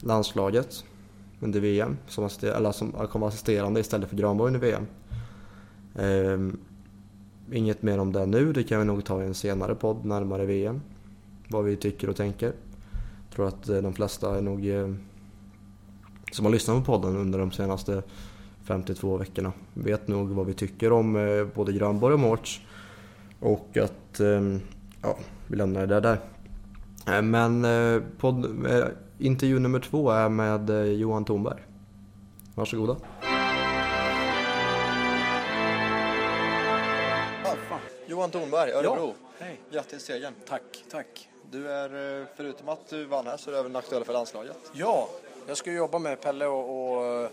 landslaget 0.00 0.84
under 1.40 1.60
VM. 1.60 1.96
Som, 2.06 2.24
assister- 2.24 2.56
eller 2.56 2.72
som 2.72 2.92
kommer 2.92 3.26
assisterande 3.26 3.80
istället 3.80 4.08
för 4.08 4.16
Granborg 4.16 4.54
under 4.54 4.60
VM. 4.60 4.86
Eh, 5.94 6.54
inget 7.56 7.82
mer 7.82 7.98
om 7.98 8.12
det 8.12 8.26
nu, 8.26 8.52
det 8.52 8.62
kan 8.62 8.78
vi 8.78 8.84
nog 8.84 9.04
ta 9.04 9.22
i 9.22 9.26
en 9.26 9.34
senare 9.34 9.74
podd 9.74 10.04
närmare 10.04 10.46
VM. 10.46 10.80
Vad 11.48 11.64
vi 11.64 11.76
tycker 11.76 12.10
och 12.10 12.16
tänker. 12.16 12.46
Jag 12.46 13.36
tror 13.36 13.48
att 13.48 13.68
eh, 13.68 13.76
de 13.76 13.92
flesta 13.92 14.38
är 14.38 14.42
nog 14.42 14.68
eh, 14.68 14.94
som 16.30 16.44
har 16.44 16.52
lyssnat 16.52 16.76
på 16.78 16.84
podden 16.92 17.16
under 17.16 17.38
de 17.38 17.52
senaste 17.52 18.02
52 18.64 19.16
veckorna. 19.16 19.52
Vet 19.74 20.08
nog 20.08 20.30
vad 20.30 20.46
vi 20.46 20.54
tycker 20.54 20.92
om 20.92 21.16
eh, 21.16 21.44
både 21.44 21.72
Grönborg 21.72 22.14
och 22.14 22.20
Mårts. 22.20 22.60
Och 23.40 23.76
att, 23.76 24.20
eh, 24.20 24.40
ja, 25.02 25.18
vi 25.46 25.56
lämnar 25.56 25.86
det 25.86 26.00
där. 26.00 26.18
Eh, 27.06 27.22
Men 27.22 27.64
eh, 27.64 28.02
podd, 28.18 28.66
intervju 29.18 29.58
nummer 29.58 29.80
två 29.80 30.10
är 30.10 30.28
med 30.28 30.70
Johan 30.98 31.24
Thornberg. 31.24 31.60
Varsågoda. 32.54 32.96
Johan 38.06 38.30
Thornberg, 38.30 38.70
Örebro. 38.72 39.14
Hej. 39.38 39.60
Grattis 39.72 39.90
till 39.90 40.00
segern. 40.00 40.34
Tack, 40.48 40.84
tack. 40.90 41.28
Du 41.50 41.70
är, 41.70 42.26
förutom 42.36 42.68
att 42.68 42.88
du 42.90 43.04
vann 43.04 43.26
här, 43.26 43.36
så 43.36 43.50
är 43.50 43.54
du 43.54 43.60
även 43.60 43.76
aktuell 43.76 44.04
för 44.04 44.12
landslaget. 44.12 44.56
Ja, 44.72 45.08
jag 45.50 45.56
ska 45.56 45.72
jobba 45.72 45.98
med 45.98 46.20
Pelle 46.20 46.46
och, 46.46 46.96
och 46.96 47.06
eh, 47.06 47.30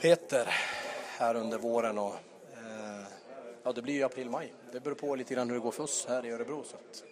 Peter 0.00 0.48
här 1.18 1.34
under 1.34 1.58
våren 1.58 1.98
och 1.98 2.14
eh, 2.54 3.04
ja, 3.62 3.72
det 3.72 3.82
blir 3.82 3.94
ju 3.94 4.02
april-maj. 4.02 4.52
Det 4.72 4.80
beror 4.80 4.94
på 4.94 5.14
lite 5.14 5.34
grann 5.34 5.48
hur 5.48 5.54
det 5.54 5.62
går 5.62 5.70
för 5.70 5.82
oss 5.82 6.06
här 6.08 6.26
i 6.26 6.30
Örebro. 6.30 6.64
Så 6.70 6.76
att, 6.76 7.02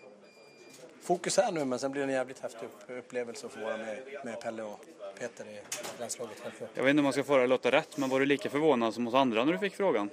fokus 1.03 1.37
här 1.37 1.53
nu, 1.53 1.65
men 1.65 1.79
sen 1.79 1.93
blir 1.93 2.03
det 2.03 2.09
en 2.09 2.15
jävligt 2.15 2.39
häftig 2.39 2.67
upp, 2.67 2.99
upplevelse 2.99 3.47
att 3.47 3.53
få 3.53 3.61
vara 3.61 3.77
med, 3.77 3.99
med 4.25 4.41
Pelle 4.41 4.63
och 4.63 4.85
Peter 5.19 5.45
i 5.45 5.61
landslaget. 5.99 6.37
Jag 6.75 6.83
vet 6.83 6.91
inte 6.91 7.01
om 7.01 7.05
man 7.05 7.13
ska 7.13 7.25
få 7.25 7.37
det 7.37 7.47
låta 7.47 7.71
rätt, 7.71 7.97
men 7.97 8.09
var 8.11 8.21
du 8.21 8.27
lika 8.27 8.51
förvånad 8.51 8.95
som 8.95 9.07
oss 9.09 9.15
andra 9.15 9.45
när 9.45 9.53
du 9.53 9.59
fick 9.59 9.77
frågan? 9.77 10.11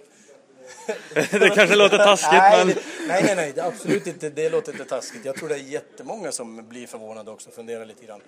det 1.13 1.55
kanske 1.55 1.75
låter 1.75 1.97
taskigt, 1.97 2.31
nej, 2.31 2.65
men... 2.65 2.75
det, 2.75 2.81
nej, 3.07 3.23
nej, 3.23 3.35
nej, 3.35 3.59
absolut 3.59 4.07
inte. 4.07 4.29
Det 4.29 4.49
låter 4.49 4.71
inte 4.71 4.85
taskigt. 4.85 5.25
Jag 5.25 5.35
tror 5.35 5.49
det 5.49 5.55
är 5.55 5.59
jättemånga 5.59 6.31
som 6.31 6.67
blir 6.67 6.87
förvånade 6.87 7.31
också 7.31 7.49
och 7.49 7.55
funderar 7.55 7.85
lite 7.85 8.05
grann. 8.05 8.21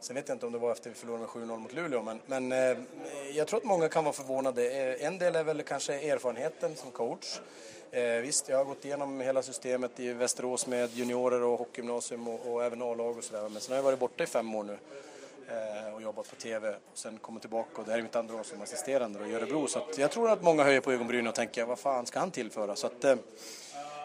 Sen 0.00 0.16
vet 0.16 0.28
jag 0.28 0.34
inte 0.34 0.46
om 0.46 0.52
det 0.52 0.58
var 0.58 0.72
efter 0.72 0.90
vi 0.90 0.96
förlorade 0.96 1.20
med 1.20 1.28
7-0 1.28 1.58
mot 1.58 1.72
Luleå, 1.72 2.02
men, 2.02 2.20
men 2.26 2.52
eh, 2.52 2.78
jag 3.32 3.46
tror 3.48 3.58
att 3.58 3.64
många 3.64 3.88
kan 3.88 4.04
vara 4.04 4.12
förvånade. 4.12 4.70
Eh, 4.70 5.06
en 5.06 5.18
del 5.18 5.36
är 5.36 5.44
väl 5.44 5.62
kanske 5.62 5.94
erfarenheten 5.94 6.76
som 6.76 6.90
coach. 6.90 7.40
Eh, 7.90 8.02
visst, 8.02 8.48
jag 8.48 8.56
har 8.56 8.64
gått 8.64 8.84
igenom 8.84 9.20
hela 9.20 9.42
systemet 9.42 10.00
i 10.00 10.12
Västerås 10.12 10.66
med 10.66 10.90
juniorer 10.94 11.42
och 11.42 11.58
hockeygymnasium 11.58 12.28
och, 12.28 12.52
och 12.52 12.64
även 12.64 12.82
A-lag 12.82 13.18
och 13.18 13.24
sådär. 13.24 13.48
Men 13.48 13.60
sen 13.60 13.72
har 13.72 13.76
jag 13.76 13.82
varit 13.82 13.98
borta 13.98 14.24
i 14.24 14.26
fem 14.26 14.54
år 14.54 14.64
nu 14.64 14.78
eh, 15.48 15.94
och 15.94 16.02
jobbat 16.02 16.30
på 16.30 16.36
TV 16.36 16.68
och 16.68 16.98
sen 16.98 17.18
kommit 17.18 17.42
tillbaka 17.42 17.80
och 17.80 17.84
det 17.84 17.90
här 17.90 17.98
är 17.98 18.02
mitt 18.02 18.16
andra 18.16 18.34
år 18.34 18.42
som 18.42 18.62
assisterande 18.62 19.18
då 19.18 19.26
i 19.26 19.34
Örebro. 19.34 19.66
Så 19.66 19.78
att 19.78 19.98
jag 19.98 20.10
tror 20.10 20.30
att 20.30 20.42
många 20.42 20.64
höjer 20.64 20.80
på 20.80 20.92
ögonbrynen 20.92 21.26
och 21.26 21.34
tänker 21.34 21.64
vad 21.64 21.78
fan 21.78 22.06
ska 22.06 22.18
han 22.18 22.30
tillföra? 22.30 22.76
Så 22.76 22.86
att, 22.86 23.04
eh, 23.04 23.16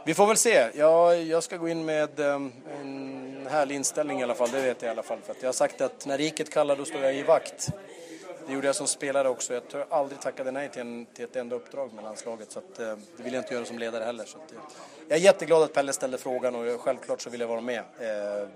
vi 0.05 0.13
får 0.13 0.27
väl 0.27 0.37
se. 0.37 0.69
Jag, 0.75 1.23
jag 1.23 1.43
ska 1.43 1.57
gå 1.57 1.69
in 1.69 1.85
med 1.85 2.19
ehm, 2.19 2.51
en 2.81 3.47
härlig 3.51 3.75
inställning 3.75 4.19
i 4.19 4.23
alla 4.23 4.35
fall, 4.35 4.49
det 4.51 4.61
vet 4.61 4.81
jag 4.81 4.89
i 4.89 4.91
alla 4.91 5.03
fall. 5.03 5.19
För 5.25 5.31
att 5.31 5.41
jag 5.41 5.47
har 5.47 5.53
sagt 5.53 5.81
att 5.81 6.05
när 6.05 6.17
riket 6.17 6.49
kallar 6.49 6.75
då 6.75 6.85
står 6.85 7.01
jag 7.01 7.15
i 7.15 7.23
vakt. 7.23 7.69
Det 8.47 8.53
gjorde 8.53 8.67
jag 8.67 8.75
som 8.75 8.87
spelare 8.87 9.29
också. 9.29 9.53
Jag 9.53 9.67
tror 9.67 9.85
jag 9.89 9.99
aldrig 9.99 10.21
tackade 10.21 10.51
nej 10.51 10.69
till, 10.69 10.81
en, 10.81 11.05
till 11.05 11.25
ett 11.25 11.35
enda 11.35 11.55
uppdrag 11.55 11.93
med 11.93 12.03
landslaget. 12.03 12.51
Så 12.51 12.59
att, 12.59 12.79
eh, 12.79 12.95
det 13.17 13.23
vill 13.23 13.33
jag 13.33 13.41
inte 13.41 13.53
göra 13.53 13.65
som 13.65 13.79
ledare 13.79 14.03
heller. 14.03 14.25
Så 14.25 14.37
att, 14.37 14.51
eh, 14.51 14.57
jag 15.07 15.17
är 15.17 15.21
jätteglad 15.21 15.63
att 15.63 15.73
Pelle 15.73 15.93
ställde 15.93 16.17
frågan 16.17 16.55
och 16.55 16.65
jag, 16.65 16.79
självklart 16.79 17.21
så 17.21 17.29
vill 17.29 17.41
jag 17.41 17.47
vara 17.47 17.61
med. 17.61 17.83
Eh, 17.99 18.47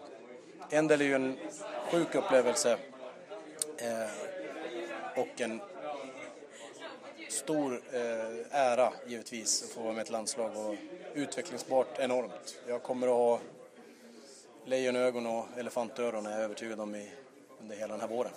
en 0.70 0.88
del 0.88 1.02
är 1.02 1.06
ju 1.06 1.16
en 1.16 1.38
sjuk 1.92 2.16
upplevelse 2.16 2.78
eh, 3.78 5.20
och 5.22 5.42
en 5.42 5.62
stor 7.32 7.82
eh, 7.94 8.60
ära 8.60 8.90
givetvis 9.08 9.64
att 9.64 9.70
få 9.70 9.82
vara 9.82 9.94
med 9.94 10.00
i 10.00 10.04
ett 10.04 10.10
landslag 10.10 10.52
och 10.58 10.76
utvecklingsbart 11.14 12.00
enormt. 12.00 12.60
Jag 12.68 12.84
kommer 12.84 13.08
att 13.08 13.14
ha 13.14 13.40
lejonögon 14.66 15.26
och 15.28 15.46
elefantöron 15.58 16.26
är 16.26 16.32
jag 16.32 16.42
övertygad 16.42 16.80
om 16.80 16.96
i, 16.96 17.10
under 17.62 17.76
hela 17.76 17.94
den 17.94 18.02
här 18.02 18.08
våren. 18.08 18.32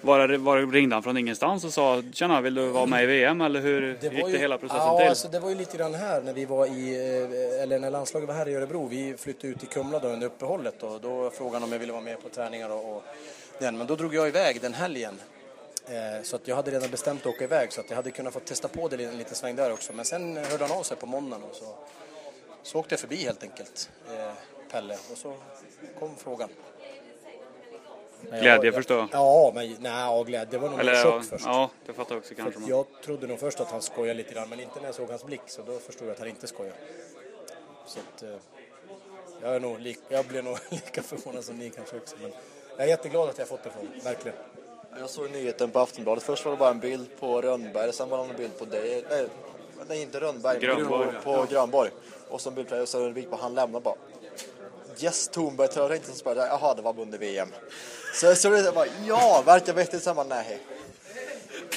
Var, 0.00 0.28
det- 0.28 0.38
var 0.38 0.56
det- 0.56 0.66
ringde 0.66 0.96
han 0.96 1.02
från 1.02 1.16
ingenstans 1.16 1.64
och 1.64 1.72
sa 1.72 2.02
Tjena, 2.12 2.40
vill 2.40 2.54
du 2.54 2.66
vara 2.68 2.86
med 2.86 3.02
i 3.04 3.06
VM? 3.06 3.40
Eller 3.40 3.60
hur 3.60 3.98
gick 4.02 4.26
det 4.26 4.38
hela 4.38 4.58
processen 4.58 4.86
ja, 4.86 4.98
till? 4.98 5.08
Alltså, 5.08 5.28
det 5.28 5.40
var 5.40 5.48
ju 5.48 5.54
lite 5.54 5.76
grann 5.76 5.94
här 5.94 6.22
när 6.22 6.32
vi 6.32 6.44
var 6.44 6.66
i, 6.66 6.94
eh, 6.94 7.62
eller 7.62 7.78
när 7.78 7.90
landslaget 7.90 8.28
var 8.28 8.34
här 8.34 8.48
i 8.48 8.54
Örebro. 8.54 8.86
Vi 8.86 9.16
flyttade 9.16 9.48
ut 9.48 9.58
till 9.58 9.68
Kumla 9.68 9.98
då 9.98 10.08
under 10.08 10.26
uppehållet 10.26 10.82
och 10.82 11.00
då 11.00 11.30
frågade 11.30 11.56
han 11.56 11.62
om 11.62 11.72
jag 11.72 11.78
ville 11.78 11.92
vara 11.92 12.02
med 12.02 12.22
på 12.22 12.28
träningar 12.28 12.70
och, 12.70 12.96
och 12.96 13.02
den. 13.58 13.78
Men 13.78 13.86
då 13.86 13.96
drog 13.96 14.14
jag 14.14 14.28
iväg 14.28 14.60
den 14.60 14.74
helgen. 14.74 15.20
Eh, 15.86 16.22
så 16.22 16.36
att 16.36 16.48
jag 16.48 16.56
hade 16.56 16.70
redan 16.70 16.90
bestämt 16.90 17.20
att 17.20 17.26
åka 17.26 17.44
iväg 17.44 17.72
så 17.72 17.80
att 17.80 17.90
jag 17.90 17.96
hade 17.96 18.10
kunnat 18.10 18.32
få 18.34 18.40
testa 18.40 18.68
på 18.68 18.88
det 18.88 19.04
en 19.04 19.18
liten 19.18 19.34
sväng 19.34 19.56
där 19.56 19.72
också. 19.72 19.92
Men 19.92 20.04
sen 20.04 20.36
hörde 20.36 20.64
han 20.66 20.78
av 20.78 20.82
sig 20.82 20.96
på 20.96 21.06
måndagen 21.06 21.42
och 21.50 21.56
så, 21.56 21.74
så 22.62 22.78
åkte 22.78 22.92
jag 22.92 23.00
förbi 23.00 23.16
helt 23.16 23.42
enkelt, 23.42 23.90
eh, 24.10 24.32
Pelle. 24.70 24.94
Och 25.12 25.18
så 25.18 25.34
kom 25.98 26.16
frågan. 26.16 26.48
Glädje 28.30 28.64
jag- 28.64 28.74
förstår 28.74 28.98
jag. 28.98 29.08
Ja, 29.12 29.52
men 29.54 29.76
nej, 29.80 30.24
glädje. 30.24 30.44
Det 30.50 30.58
var 30.58 30.68
nog 30.70 30.80
Eller 30.80 30.92
en 30.92 30.98
ja, 30.98 31.04
chock 31.12 31.24
först. 31.24 31.44
ja, 31.46 31.70
det 31.86 31.92
fattar 31.92 32.14
jag 32.14 32.18
också 32.18 32.34
För 32.34 32.42
kanske. 32.42 32.60
men- 32.60 32.68
jag 32.68 32.86
trodde 33.04 33.26
nog 33.26 33.38
först 33.40 33.60
att 33.60 33.70
han 33.70 33.82
skojade 33.82 34.14
lite 34.14 34.34
grann, 34.34 34.48
men 34.48 34.60
inte 34.60 34.78
när 34.80 34.86
jag 34.86 34.94
såg 34.94 35.08
hans 35.10 35.24
blick 35.24 35.40
så 35.46 35.62
då 35.62 35.78
förstod 35.78 36.08
jag 36.08 36.12
att 36.12 36.18
han 36.18 36.28
inte 36.28 36.46
skojade. 36.46 36.76
Så 37.86 37.98
att, 38.00 38.22
eh, 38.22 38.28
jag, 39.42 39.54
är 39.54 39.60
nog 39.60 39.96
jag 40.08 40.24
blev 40.26 40.44
nog 40.44 40.58
lika 40.70 41.02
förvånad 41.02 41.44
som 41.44 41.58
ni 41.58 41.70
kanske 41.70 41.96
också. 41.96 42.16
Men 42.22 42.32
jag 42.76 42.84
är 42.86 42.88
jätteglad 42.90 43.28
att 43.28 43.38
jag 43.38 43.48
fått 43.48 43.62
det 43.64 43.70
från 43.70 43.88
verkligen. 44.04 44.36
Jag 45.00 45.10
såg 45.10 45.30
nyheten 45.30 45.70
på 45.70 45.80
Aftonbladet. 45.80 46.24
Först 46.24 46.44
var 46.44 46.52
det 46.52 46.58
bara 46.58 46.70
en 46.70 46.80
bild 46.80 47.06
på 47.20 47.40
Rönnberg, 47.42 47.92
sen 47.92 48.08
var 48.08 48.18
det 48.18 48.30
en 48.30 48.36
bild 48.36 48.58
på 48.58 48.64
dig. 48.64 49.04
Nej, 49.10 49.26
nej 49.88 50.02
inte 50.02 50.20
Rönnberg, 50.20 50.60
Grönborg. 50.60 51.08
på, 51.24 51.36
på 51.36 51.46
Grönborg. 51.50 51.90
Och 52.28 52.40
så 52.40 52.48
en 52.48 52.54
bild 52.54 52.68
på 52.68 52.74
dig 52.74 52.82
och 52.82 52.88
så 52.88 52.98
en 52.98 53.04
rubrik 53.08 53.30
på 53.30 53.36
han 53.36 53.54
lämnar 53.54 53.80
bara. 53.80 53.94
Yes, 55.00 55.28
Thornberg 55.28 55.68
tror 55.68 55.88
jag 55.88 55.96
inte 55.96 56.12
så 56.12 56.24
bara, 56.24 56.46
jaha 56.46 56.74
det 56.74 56.82
var 56.82 57.00
under 57.00 57.18
VM. 57.18 57.48
Så, 58.14 58.34
så 58.34 58.48
det 58.48 58.74
bara, 58.74 58.86
ja, 59.06 59.42
verkar 59.46 59.72
vettigt. 59.72 60.02
Sen 60.02 60.16
bara, 60.16 60.26
nej. 60.26 60.58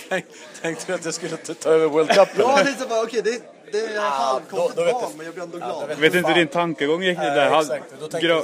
Tänk, 0.10 0.26
tänkte 0.62 0.86
du 0.88 0.94
att 0.94 1.06
jag 1.06 1.14
skulle 1.14 1.38
ta 1.38 1.70
över 1.70 1.88
World 1.88 2.10
Cup? 2.10 2.30
Ja, 2.38 2.54
eller? 2.60 2.64
det 2.64 2.70
är 2.70 2.82
så 2.84 2.88
bara, 2.88 3.04
okej, 3.04 3.22
det, 3.22 3.42
det 3.72 3.80
är 3.80 3.96
då- 3.96 4.02
halvkonstigt 4.02 4.94
val, 4.94 5.12
men 5.18 5.26
jag 5.26 5.34
blir 5.36 5.44
ändå 5.44 5.58
Ja, 5.60 5.66
glad. 5.66 5.82
då 5.82 5.88
vet 5.88 6.00
Vet 6.00 6.16
inte 6.16 6.34
din 6.34 6.48
tankegång 6.48 7.04
gick 7.04 7.18
Nej, 7.18 7.32
där? 7.32 7.60
Exakt. 7.60 7.86
Då 8.00 8.08
tänkte 8.08 8.28
jag 8.28 8.44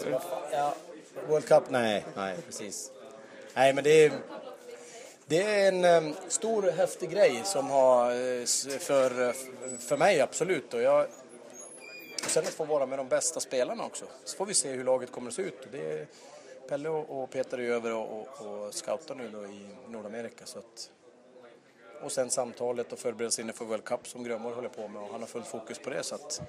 ja, 0.51 0.73
World 1.27 1.47
Cup? 1.47 1.63
Nej, 1.69 2.05
nej, 2.15 2.35
precis. 2.45 2.91
Nej, 3.53 3.73
men 3.73 3.83
det 3.83 4.05
är, 4.05 4.11
det 5.31 5.43
är 5.43 5.67
en 5.67 5.85
ehm, 5.85 6.13
stor, 6.27 6.63
häftig 6.63 7.09
grej 7.09 7.41
som 7.43 7.69
har, 7.69 8.11
eh, 8.11 8.45
för, 8.79 9.27
eh, 9.27 9.33
för 9.79 9.97
mig 9.97 10.21
absolut. 10.21 10.73
Och 10.73 10.81
jag, 10.81 11.07
och 12.23 12.29
sen 12.29 12.43
att 12.43 12.49
få 12.49 12.65
vara 12.65 12.85
med 12.85 12.99
de 12.99 13.07
bästa 13.07 13.39
spelarna 13.39 13.85
också. 13.85 14.05
Så 14.23 14.37
får 14.37 14.45
vi 14.45 14.53
se 14.53 14.69
hur 14.69 14.83
laget 14.83 15.11
kommer 15.11 15.27
att 15.27 15.33
se 15.33 15.41
ut. 15.41 15.67
Det 15.71 15.91
är, 15.91 16.07
Pelle 16.69 16.89
och, 16.89 17.29
Peter 17.29 17.57
är 17.57 17.61
ju 17.61 17.73
över 17.73 17.93
och, 17.93 18.11
och, 18.11 18.65
och 18.65 18.73
scoutar 18.73 19.15
nu 19.15 19.29
då 19.29 19.45
i 19.45 19.67
Nordamerika. 19.87 20.45
Så 20.45 20.59
att, 20.59 20.89
och 22.03 22.11
sen 22.11 22.29
samtalet 22.29 22.93
och 22.93 22.99
förberedelser 22.99 23.43
inför 23.43 23.65
World 23.65 23.83
Cup 23.83 24.07
som 24.07 24.23
Grönborg 24.23 24.55
håller 24.55 24.69
på 24.69 24.87
med 24.87 25.01
och 25.01 25.09
han 25.11 25.21
har 25.21 25.27
fullt 25.27 25.47
fokus 25.47 25.79
på 25.79 25.89
det. 25.89 26.03
Så 26.03 26.15
att 26.15 26.41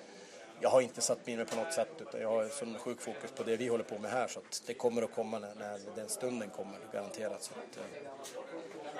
jag 0.62 0.70
har 0.70 0.80
inte 0.80 1.00
satt 1.00 1.26
mig 1.26 1.34
in 1.34 1.46
på 1.46 1.56
något 1.56 1.72
sätt 1.72 1.88
utan 2.00 2.20
jag 2.20 2.28
har 2.28 2.48
sån 2.48 2.78
sjuk 2.78 3.00
fokus 3.00 3.30
på 3.36 3.42
det 3.42 3.56
vi 3.56 3.68
håller 3.68 3.84
på 3.84 3.98
med 3.98 4.10
här 4.10 4.28
så 4.28 4.38
att 4.38 4.62
det 4.66 4.74
kommer 4.74 5.02
att 5.02 5.14
komma 5.14 5.38
när, 5.38 5.54
när 5.54 5.78
den 5.96 6.08
stunden 6.08 6.50
kommer, 6.50 6.78
garanterat. 6.92 7.42
Så 7.42 7.52
att, 7.52 7.76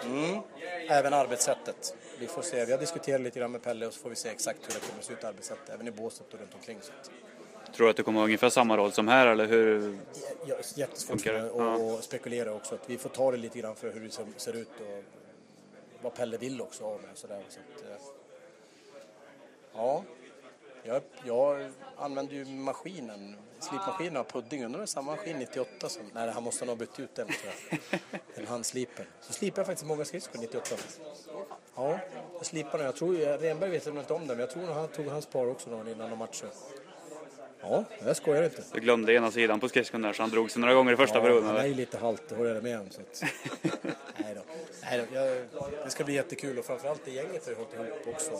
eh, 0.05 0.11
mm. 0.11 0.41
Även 0.89 1.13
arbetssättet. 1.15 1.95
Vi 2.19 2.27
får 2.27 2.43
se, 2.43 2.65
vi 2.65 2.73
har 2.73 2.79
diskuterat 2.79 3.21
lite 3.21 3.39
grann 3.39 3.53
med 3.53 3.63
Pelle 3.63 3.87
och 3.87 3.95
så 3.95 4.01
får 4.01 4.11
vi 4.11 4.17
se 4.17 4.29
exakt 4.29 4.59
hur 4.69 4.75
det 4.81 4.87
kommer 4.87 4.99
att 4.99 5.05
se 5.05 5.13
ut 5.13 5.25
arbetssättet 5.25 5.69
även 5.71 5.89
i 5.89 5.91
båset 5.91 6.35
och 6.35 6.41
runt 6.41 6.55
omkring. 6.55 6.79
Så 6.83 6.93
att, 7.01 7.11
Tror 7.75 7.87
du 7.87 7.91
att 7.91 7.97
det 7.97 8.03
kommer 8.03 8.19
ha 8.19 8.25
ungefär 8.25 8.51
samma 8.51 8.77
roll 8.77 8.93
som 8.93 9.09
här 9.09 9.27
eller 9.27 9.47
hur? 9.47 9.99
Ja, 10.47 10.57
jättesvårt 10.75 11.27
att 11.27 12.05
spekulera 12.05 12.53
också. 12.53 12.75
Att 12.75 12.91
vi 12.91 12.99
får 12.99 13.09
ta 13.09 13.31
det 13.31 13.37
lite 13.37 13.59
grann 13.59 13.77
för 13.77 13.93
hur 13.93 14.01
det 14.01 14.41
ser- 14.41 14.57
ut 14.57 14.69
och 14.81 15.05
vad 16.03 16.15
Pelle 16.15 16.37
vill 16.37 16.61
också 16.61 16.85
av 16.85 17.03
mig. 17.03 17.11
och 17.13 17.19
Sådär. 17.19 17.43
Så 17.49 17.61
att, 17.61 17.83
eh, 17.91 17.97
ja, 19.75 20.05
jag, 20.83 21.03
jag 21.25 21.71
använder 21.97 22.35
ju 22.35 22.45
maskinen, 22.45 23.37
slipmaskinen 23.59 24.17
av 24.17 24.25
pudding. 24.25 24.65
Undrar 24.65 24.79
om 24.79 24.81
det 24.81 24.85
är 24.85 24.87
samma 24.87 25.13
maskin 25.13 25.39
98 25.39 25.89
som... 25.89 26.03
Nej, 26.15 26.31
han 26.31 26.43
måste 26.43 26.65
nog 26.65 26.73
ha 26.73 26.79
bytt 26.79 27.01
ut 27.01 27.15
den 27.15 27.27
tror 27.27 27.53
jag. 27.91 28.01
En 28.35 28.47
handsliper. 28.47 29.07
Så 29.21 29.33
slipar 29.33 29.59
jag 29.59 29.67
faktiskt 29.67 29.87
många 29.87 30.05
skridskor 30.05 30.39
98. 30.39 30.77
Ja, 31.77 31.99
jag 32.37 32.47
slipar 32.47 32.79
den. 32.79 32.87
Jag 32.87 32.97
tror, 32.97 33.39
Renberg 33.39 33.71
vet 33.71 33.87
inte 33.87 34.15
om 34.15 34.21
det, 34.21 34.35
men 34.35 34.41
jag 34.41 34.51
tror 34.51 34.67
han 34.67 34.89
tog 34.89 35.07
hans 35.07 35.27
par 35.27 35.47
också 35.47 35.71
någon 35.71 35.89
innan 35.89 36.11
de 36.11 36.19
matcher. 36.19 36.49
Ja, 37.63 37.85
jag 38.07 38.17
skojar 38.17 38.43
inte. 38.43 38.63
Du 38.73 38.81
glömde 38.81 39.13
ena 39.13 39.31
sidan 39.31 39.61
på 39.61 39.69
skridskon 39.69 40.03
där 40.03 40.13
så 40.13 40.23
han 40.23 40.31
drog 40.31 40.51
sig 40.51 40.61
några 40.61 40.75
gånger 40.75 40.93
i 40.93 40.97
första 40.97 41.21
perioden. 41.21 41.45
Han 41.45 41.57
är 41.57 41.67
ju 41.67 41.75
lite 41.75 41.99
halt, 41.99 42.23
det 42.29 42.35
håller 42.35 42.55
jag 42.55 42.63
med 42.63 42.81
om. 42.81 42.91
Så 42.91 43.01
att... 43.01 43.23
Nej 44.17 44.35
då. 44.35 44.41
Nej 44.83 44.99
då. 44.99 45.17
Jag, 45.17 45.37
det 45.85 45.91
ska 45.91 46.05
bli 46.05 46.15
jättekul 46.15 46.59
och 46.59 46.65
framförallt 46.65 47.05
det 47.05 47.11
gänget 47.11 47.45
har 47.45 47.53
ju 47.53 47.59
hållit 47.59 47.75
ihop 47.75 48.15
också. 48.15 48.31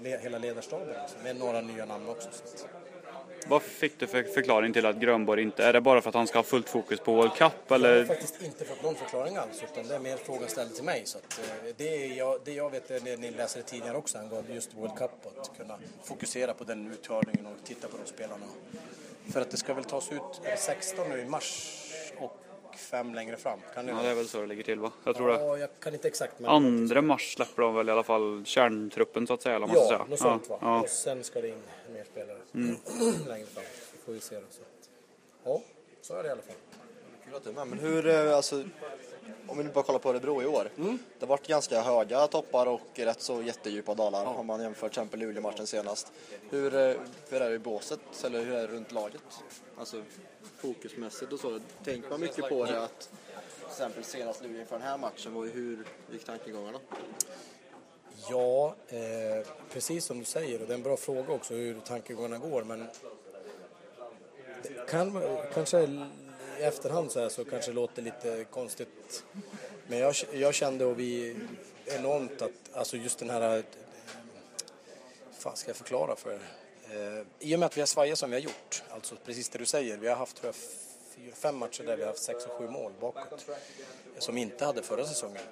Med 0.00 0.20
hela 0.20 0.38
ledarstaben 0.38 0.94
med 1.22 1.36
några 1.36 1.60
nya 1.60 1.84
namn 1.84 2.08
också. 2.08 2.28
Så 2.32 2.64
att... 2.64 2.66
Vad 3.50 3.62
fick 3.62 3.98
du 3.98 4.06
för 4.06 4.22
förklaring 4.22 4.72
till 4.72 4.86
att 4.86 4.96
Grönborg 4.96 5.42
inte... 5.42 5.64
Är 5.64 5.72
det 5.72 5.80
bara 5.80 6.00
för 6.00 6.08
att 6.08 6.14
han 6.14 6.26
ska 6.26 6.38
ha 6.38 6.42
fullt 6.42 6.68
fokus 6.68 7.00
på 7.00 7.14
World 7.14 7.32
Cup 7.32 7.52
Jag 7.68 7.78
har 7.78 7.86
eller? 7.86 8.04
faktiskt 8.04 8.42
inte 8.42 8.64
fått 8.64 8.82
någon 8.82 8.94
förklaring 8.94 9.36
alls 9.36 9.62
utan 9.72 9.88
det 9.88 9.94
är 9.94 9.98
mer 9.98 10.16
frågan 10.16 10.48
ställd 10.48 10.74
till 10.74 10.84
mig. 10.84 11.02
Så 11.04 11.18
att, 11.18 11.38
eh, 11.38 11.74
det, 11.76 12.04
är 12.04 12.16
jag, 12.18 12.38
det 12.44 12.52
jag 12.52 12.70
vet 12.70 12.90
är 12.90 13.00
det 13.00 13.16
ni 13.16 13.30
läser 13.30 13.60
i 13.60 13.62
tidningar 13.62 13.94
också 13.94 14.18
angående 14.18 14.52
just 14.54 14.74
World 14.74 14.96
Cup 14.96 15.10
att 15.38 15.56
kunna 15.58 15.78
fokusera 16.04 16.54
på 16.54 16.64
den 16.64 16.92
uttagningen 16.92 17.46
och 17.46 17.52
titta 17.64 17.88
på 17.88 17.96
de 18.04 18.08
spelarna. 18.10 18.44
För 19.32 19.40
att 19.40 19.50
det 19.50 19.56
ska 19.56 19.74
väl 19.74 19.84
tas 19.84 20.12
ut 20.12 20.40
är 20.44 20.50
det 20.50 20.56
16 20.56 21.08
nu 21.08 21.20
i 21.20 21.24
mars 21.24 21.76
och 22.18 22.36
fem 22.76 23.14
längre 23.14 23.36
fram. 23.36 23.58
Kan 23.74 23.88
Ja, 23.88 23.94
det 24.02 24.08
är 24.08 24.14
väl 24.14 24.28
så 24.28 24.40
det 24.40 24.46
ligger 24.46 24.62
till 24.62 24.78
va? 24.78 24.90
Jag 25.04 25.16
tror 25.16 25.30
ja, 25.30 25.54
det. 25.54 25.60
jag 25.60 25.68
kan 25.80 25.94
inte 25.94 26.08
exakt 26.08 26.38
men... 26.38 26.50
Andra 26.50 27.02
mars 27.02 27.34
släpper 27.34 27.62
de 27.62 27.74
väl 27.74 27.88
i 27.88 27.92
alla 27.92 28.02
fall 28.02 28.42
kärntruppen 28.46 29.26
så 29.26 29.34
att 29.34 29.42
säga, 29.42 29.56
eller 29.56 29.66
man 29.66 29.76
ska 29.76 29.84
Ja, 29.84 29.88
säga. 29.88 30.04
något 30.08 30.18
sånt 30.18 30.48
va. 30.48 30.58
Ja. 30.60 30.80
Och 30.80 30.88
sen 30.88 31.24
ska 31.24 31.40
det 31.40 31.48
in 31.48 31.54
mer 32.00 32.06
spelare 32.12 32.38
Mm. 32.54 32.76
längre 33.28 33.46
fram. 33.46 33.64
Vi 33.92 33.98
får 34.04 34.14
ju 34.14 34.20
se 34.20 34.36
då. 34.36 34.46
Så. 34.50 34.62
Ja, 35.44 35.62
så 36.00 36.14
är 36.14 36.22
det 36.22 36.28
i 36.28 36.32
alla 36.32 36.42
fall. 36.42 36.54
Kul 37.24 37.34
att 37.34 37.44
du 37.44 37.50
är 37.50 37.54
med. 37.54 37.66
Men 37.66 37.78
hur, 37.78 38.06
eh, 38.06 38.36
alltså, 38.36 38.64
om 39.46 39.58
vi 39.58 39.64
nu 39.64 39.70
bara 39.70 39.84
kollar 39.84 39.98
på 39.98 40.10
Örebro 40.10 40.42
i 40.42 40.46
år. 40.46 40.70
Det 40.76 41.20
har 41.20 41.26
varit 41.26 41.46
ganska 41.46 41.82
höga 41.82 42.26
toppar 42.26 42.66
och 42.66 42.80
rätt 42.94 43.20
så 43.20 43.42
jättedjupa 43.42 43.94
dalar 43.94 44.24
om 44.24 44.46
man 44.46 44.60
jämför 44.62 44.88
till 44.88 44.92
exempel 44.98 45.20
Luleå-matchen 45.20 45.66
senast. 45.66 46.12
Hur, 46.50 46.74
eh, 46.74 46.94
hur 47.28 47.40
är 47.42 47.48
det 47.50 47.54
i 47.54 47.58
båset, 47.58 48.00
eller 48.24 48.44
hur 48.44 48.54
är 48.54 48.60
det 48.68 48.74
runt 48.74 48.92
laget? 48.92 49.22
Alltså 49.78 50.02
fokusmässigt 50.56 51.32
och 51.32 51.40
så. 51.40 51.60
Tänker 51.84 52.10
man 52.10 52.20
mycket 52.20 52.48
på 52.48 52.64
det 52.64 52.82
att 52.82 53.00
till 53.58 53.66
exempel 53.68 54.04
senast 54.04 54.42
Luleå 54.42 54.60
inför 54.60 54.78
den 54.78 54.86
här 54.88 54.98
matchen, 54.98 55.34
var 55.34 55.46
hur 55.46 55.84
gick 56.12 56.24
tankegångarna? 56.24 56.78
Ja, 58.30 58.74
eh, 58.88 59.46
precis 59.72 60.04
som 60.04 60.18
du 60.18 60.24
säger 60.24 60.60
och 60.60 60.66
det 60.66 60.72
är 60.72 60.76
en 60.76 60.82
bra 60.82 60.96
fråga 60.96 61.32
också 61.32 61.54
hur 61.54 61.80
tankegångarna 61.80 62.38
går 62.38 62.64
men 62.64 62.86
det 64.62 64.90
kan, 64.90 65.22
kanske 65.54 65.80
i 65.80 66.62
efterhand 66.62 67.12
så 67.12 67.20
här 67.20 67.28
så 67.28 67.44
kanske 67.44 67.70
det 67.70 67.74
låter 67.74 68.02
lite 68.02 68.44
konstigt 68.50 69.24
men 69.86 69.98
jag, 69.98 70.14
jag 70.32 70.54
kände 70.54 70.84
och 70.84 70.98
vi 71.00 71.36
enormt 71.86 72.42
att 72.42 72.50
alltså 72.72 72.96
just 72.96 73.18
den 73.18 73.30
här 73.30 73.56
eh, 73.56 73.64
fan 75.32 75.56
ska 75.56 75.68
jag 75.68 75.76
förklara 75.76 76.16
för 76.16 76.32
er? 76.32 76.40
Eh, 76.90 77.26
I 77.38 77.54
och 77.54 77.58
med 77.58 77.66
att 77.66 77.76
vi 77.76 77.80
har 77.80 77.86
svajat 77.86 78.18
som 78.18 78.30
vi 78.30 78.36
har 78.36 78.42
gjort, 78.42 78.82
alltså 78.90 79.16
precis 79.24 79.48
det 79.48 79.58
du 79.58 79.66
säger, 79.66 79.96
vi 79.96 80.08
har 80.08 80.16
haft 80.16 80.36
tror 80.36 80.48
jag, 80.48 80.54
fyra, 81.16 81.34
fem 81.34 81.56
matcher 81.56 81.84
där 81.84 81.96
vi 81.96 82.02
har 82.02 82.08
haft 82.08 82.22
sex 82.22 82.44
och 82.46 82.52
sju 82.52 82.68
mål 82.68 82.92
bakåt 83.00 83.46
som 84.18 84.34
vi 84.34 84.40
inte 84.40 84.64
hade 84.64 84.82
förra 84.82 85.06
säsongen. 85.06 85.42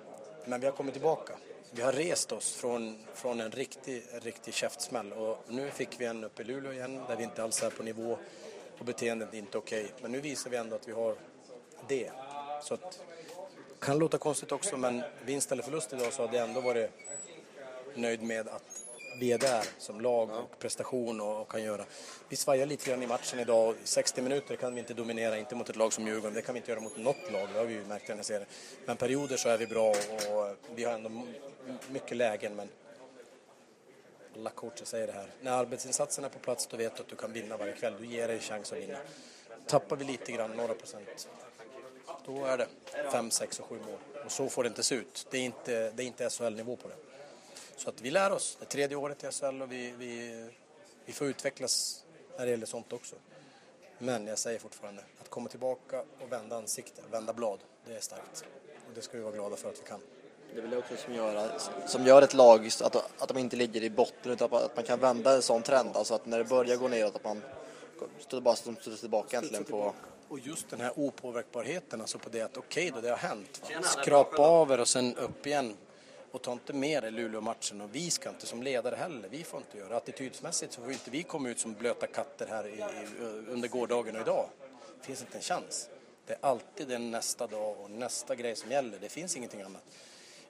Men 0.45 0.61
vi 0.61 0.67
har 0.67 0.73
kommit 0.73 0.95
tillbaka. 0.95 1.33
Vi 1.71 1.83
har 1.83 1.93
rest 1.93 2.33
oss 2.33 2.55
från, 2.55 2.99
från 3.15 3.41
en 3.41 3.51
riktig, 3.51 4.03
riktig 4.23 4.55
käftsmäll 4.55 5.13
och 5.13 5.45
nu 5.49 5.71
fick 5.71 6.01
vi 6.01 6.05
en 6.05 6.25
uppe 6.25 6.43
i 6.43 6.45
Luleå 6.45 6.73
igen 6.73 7.01
där 7.09 7.17
vi 7.17 7.25
inte 7.25 7.43
alls 7.43 7.63
är 7.63 7.71
på 7.71 7.83
nivå 7.83 8.19
och 8.79 8.85
beteendet 8.85 9.35
är 9.35 9.39
inte 9.39 9.59
okej. 9.59 9.93
Men 10.03 10.13
nu 10.13 10.21
visar 10.21 10.51
vi 10.51 10.57
ändå 10.57 10.77
att 10.77 10.89
vi 10.89 10.93
har 10.93 11.17
det. 11.89 12.11
Så 12.63 12.75
att, 12.75 13.01
kan 13.79 13.99
låta 13.99 14.19
konstigt 14.19 14.53
också 14.53 14.77
men 14.77 15.03
vinst 15.25 15.53
eller 15.53 15.63
förlust 15.63 15.93
idag 15.93 16.13
så 16.13 16.23
hade 16.23 16.37
jag 16.37 16.49
ändå 16.49 16.61
varit 16.61 16.91
nöjd 17.95 18.23
med 18.23 18.49
att 18.49 18.88
vi 19.17 19.33
är 19.33 19.39
där 19.39 19.65
som 19.79 20.01
lag 20.01 20.31
och 20.31 20.59
prestation 20.59 21.21
och, 21.21 21.41
och 21.41 21.51
kan 21.51 21.63
göra. 21.63 21.85
Vi 22.29 22.37
svajar 22.37 22.67
lite 22.67 22.91
grann 22.91 23.03
i 23.03 23.07
matchen 23.07 23.41
idag. 23.41 23.75
60 23.85 24.23
minuter 24.23 24.57
kan 24.57 24.75
vi 24.75 24.81
inte 24.81 24.95
dominera, 24.95 25.39
inte 25.39 25.55
mot 25.55 25.71
ett 25.71 25.77
lag 25.77 25.93
som 25.93 26.07
Djurgården. 26.07 26.35
Det 26.35 26.43
kan 26.43 26.55
vi 26.55 26.59
inte 26.59 26.71
göra 26.71 26.81
mot 26.81 26.97
något 26.97 27.33
lag, 27.33 27.49
det 27.53 27.59
har 27.59 27.67
vi 27.67 27.75
ju 27.75 27.85
märkt 27.85 28.05
i 28.05 28.09
den 28.09 28.17
här 28.17 28.25
serien. 28.25 28.47
Men 28.85 28.97
perioder 28.97 29.37
så 29.37 29.49
är 29.49 29.59
vi 29.59 29.67
bra 29.67 29.91
och 29.91 30.57
vi 30.75 30.85
har 30.85 30.93
ändå 30.93 31.11
mycket 31.91 32.17
lägen 32.17 32.57
men 32.57 32.69
alla 34.37 34.51
coacher 34.51 34.85
säger 34.85 35.07
det 35.07 35.13
här. 35.13 35.27
När 35.41 35.53
arbetsinsatsen 35.53 36.25
är 36.25 36.29
på 36.29 36.39
plats 36.39 36.67
då 36.67 36.77
vet 36.77 36.97
du 36.97 37.03
att 37.03 37.09
du 37.09 37.17
kan 37.17 37.33
vinna 37.33 37.57
varje 37.57 37.73
kväll. 37.73 37.95
Du 38.01 38.07
ger 38.07 38.29
dig 38.29 38.41
chans 38.41 38.73
att 38.73 38.79
vinna. 38.79 38.99
Tappar 39.67 39.97
vi 39.97 40.05
lite 40.05 40.33
grann, 40.33 40.51
några 40.51 40.75
procent, 40.75 41.29
då 42.27 42.45
är 42.45 42.59
det 42.59 42.67
5, 43.13 43.31
6 43.31 43.61
och 43.61 43.67
7 43.67 43.79
mål. 43.79 43.99
Och 44.25 44.33
så 44.33 44.49
får 44.49 44.63
det 44.63 44.69
inte 44.69 44.83
se 44.83 44.95
ut. 44.95 45.27
Det 45.31 45.39
är 45.39 45.43
inte, 45.43 45.91
det 45.91 46.03
är 46.03 46.07
inte 46.07 46.31
SHL-nivå 46.31 46.77
på 46.77 46.89
det. 46.89 46.95
Så 47.79 47.89
att 47.89 48.01
vi 48.01 48.11
lär 48.11 48.31
oss. 48.31 48.57
Det 48.61 48.65
är 48.65 48.69
tredje 48.69 48.97
året 48.97 49.25
i 49.25 49.27
SHL 49.27 49.63
och 49.63 49.73
vi, 49.73 49.95
vi, 49.99 50.45
vi 51.05 51.13
får 51.13 51.27
utvecklas 51.27 52.05
när 52.39 52.45
det 52.45 52.51
gäller 52.51 52.67
sånt 52.67 52.93
också. 52.93 53.17
Men 53.99 54.27
jag 54.27 54.39
säger 54.39 54.59
fortfarande, 54.59 55.03
att 55.21 55.31
komma 55.31 55.49
tillbaka 55.49 56.03
och 56.21 56.33
vända 56.33 56.57
ansikte, 56.57 57.03
vända 57.11 57.33
blad, 57.33 57.59
det 57.87 57.97
är 57.97 58.01
starkt. 58.01 58.45
Och 58.89 58.95
det 58.95 59.03
ska 59.03 59.17
vi 59.17 59.23
vara 59.23 59.35
glada 59.35 59.57
för 59.57 59.69
att 59.69 59.79
vi 59.79 59.89
kan. 59.89 60.01
Det 60.55 60.59
är 60.59 60.63
väl 60.63 60.79
också 60.79 60.97
som 60.97 61.15
gör, 61.15 61.51
som 61.87 62.07
gör 62.07 62.23
ett 62.23 62.35
lag 62.35 62.67
att, 62.67 62.97
att 62.97 63.29
de 63.29 63.39
inte 63.39 63.57
ligger 63.57 63.83
i 63.83 63.91
botten 63.91 64.33
utan 64.33 64.55
att 64.55 64.77
man 64.77 64.85
kan 64.85 65.01
vända 65.01 65.35
en 65.35 65.43
sån 65.43 65.63
trend. 65.63 65.97
Alltså 65.97 66.15
att 66.15 66.27
när 66.27 66.39
det 66.39 66.45
börjar 66.45 66.77
gå 66.77 66.89
neråt 66.89 67.17
att 67.17 67.25
man 67.25 67.43
stöter 68.19 68.41
bara 68.41 68.57
stöter 68.57 68.97
tillbaka 68.97 69.39
äntligen 69.39 69.65
på... 69.65 69.95
Och 70.29 70.39
just 70.39 70.71
den 70.71 70.81
här 70.81 70.93
opåverkbarheten, 70.97 72.01
alltså 72.01 72.19
på 72.19 72.29
det 72.29 72.41
att 72.41 72.57
okej 72.57 72.91
då, 72.95 73.01
det 73.01 73.11
har 73.11 73.17
hänt. 73.17 73.63
Skrapa 73.83 74.43
av 74.43 74.71
er 74.71 74.81
och 74.81 74.89
sen 74.89 75.17
upp 75.17 75.47
igen. 75.47 75.77
Och 76.31 76.43
ta 76.43 76.53
inte 76.53 76.73
med 76.73 77.03
dig 77.03 77.11
Luleå-matchen 77.11 77.81
och 77.81 77.95
vi 77.95 78.11
ska 78.11 78.29
inte 78.29 78.47
som 78.47 78.63
ledare 78.63 78.97
heller, 78.97 79.29
vi 79.29 79.45
får 79.45 79.61
inte 79.61 79.79
göra. 79.79 79.97
Attitydsmässigt 79.97 80.73
så 80.73 80.81
får 80.81 80.93
inte 80.93 81.11
vi 81.11 81.23
komma 81.23 81.49
ut 81.49 81.59
som 81.59 81.75
blöta 81.75 82.07
katter 82.07 82.47
här 82.47 82.67
i, 82.67 82.79
i, 82.79 83.25
under 83.49 83.69
gårdagen 83.69 84.17
och 84.17 84.23
idag. 84.23 84.49
Det 85.01 85.07
finns 85.07 85.21
inte 85.21 85.37
en 85.37 85.43
chans. 85.43 85.89
Det 86.27 86.33
är 86.33 86.39
alltid 86.41 86.89
den 86.89 87.11
nästa 87.11 87.47
dag 87.47 87.81
och 87.81 87.91
nästa 87.91 88.35
grej 88.35 88.57
som 88.57 88.71
gäller, 88.71 88.99
det 88.99 89.09
finns 89.09 89.37
ingenting 89.37 89.63
annat. 89.63 89.83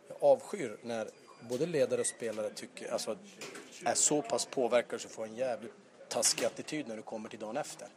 Jag 0.08 0.16
avskyr 0.20 0.76
när 0.82 1.08
både 1.40 1.66
ledare 1.66 2.00
och 2.00 2.06
spelare 2.06 2.50
tycker, 2.50 2.92
alltså, 2.92 3.18
är 3.84 3.94
så 3.94 4.22
pass 4.22 4.46
påverkade 4.46 4.98
så 5.02 5.08
får 5.08 5.24
en 5.24 5.36
jävligt 5.36 5.72
taskig 6.08 6.44
attityd 6.44 6.88
när 6.88 6.96
du 6.96 7.02
kommer 7.02 7.28
till 7.28 7.38
dagen 7.38 7.56
efter. 7.56 7.88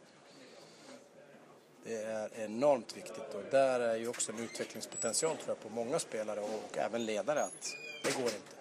Det 1.84 1.94
är 1.94 2.30
enormt 2.34 2.96
viktigt 2.96 3.34
och 3.34 3.42
där 3.50 3.80
är 3.80 3.96
ju 3.96 4.08
också 4.08 4.32
en 4.32 4.38
utvecklingspotential 4.38 5.36
tror 5.36 5.48
jag 5.48 5.60
på 5.60 5.68
många 5.68 5.98
spelare 5.98 6.40
och 6.40 6.78
även 6.78 7.04
ledare 7.04 7.42
att 7.42 7.76
det 8.04 8.16
går 8.16 8.26
inte. 8.26 8.56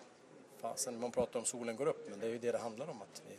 Fasen, 0.61 0.99
man 0.99 1.11
pratar 1.11 1.39
om 1.39 1.45
solen 1.45 1.75
går 1.75 1.87
upp 1.87 2.09
men 2.09 2.19
det 2.19 2.25
är 2.25 2.29
ju 2.29 2.37
det 2.37 2.51
det 2.51 2.57
handlar 2.57 2.89
om. 2.89 3.01
Att 3.01 3.21
vi, 3.27 3.35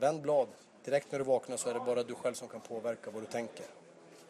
vänd 0.00 0.22
blad. 0.22 0.48
Direkt 0.84 1.12
när 1.12 1.18
du 1.18 1.24
vaknar 1.24 1.56
så 1.56 1.70
är 1.70 1.74
det 1.74 1.80
bara 1.80 2.02
du 2.02 2.14
själv 2.14 2.34
som 2.34 2.48
kan 2.48 2.60
påverka 2.60 3.10
vad 3.10 3.22
du 3.22 3.26
tänker. 3.26 3.66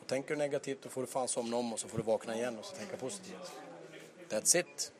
Och 0.01 0.07
tänker 0.07 0.29
du 0.29 0.37
negativt 0.37 0.83
då 0.83 0.89
får 0.89 1.01
du 1.01 1.07
fan 1.07 1.29
somna 1.29 1.57
om 1.57 1.73
och 1.73 1.81
så 1.81 1.89
får 1.89 1.99
du 1.99 2.05
vakna 2.05 2.35
igen 2.35 2.59
och 2.59 2.65
så 2.65 2.77
tänka 2.77 2.97
positivt. 2.97 3.53
That's 4.29 4.61
it. 4.61 4.93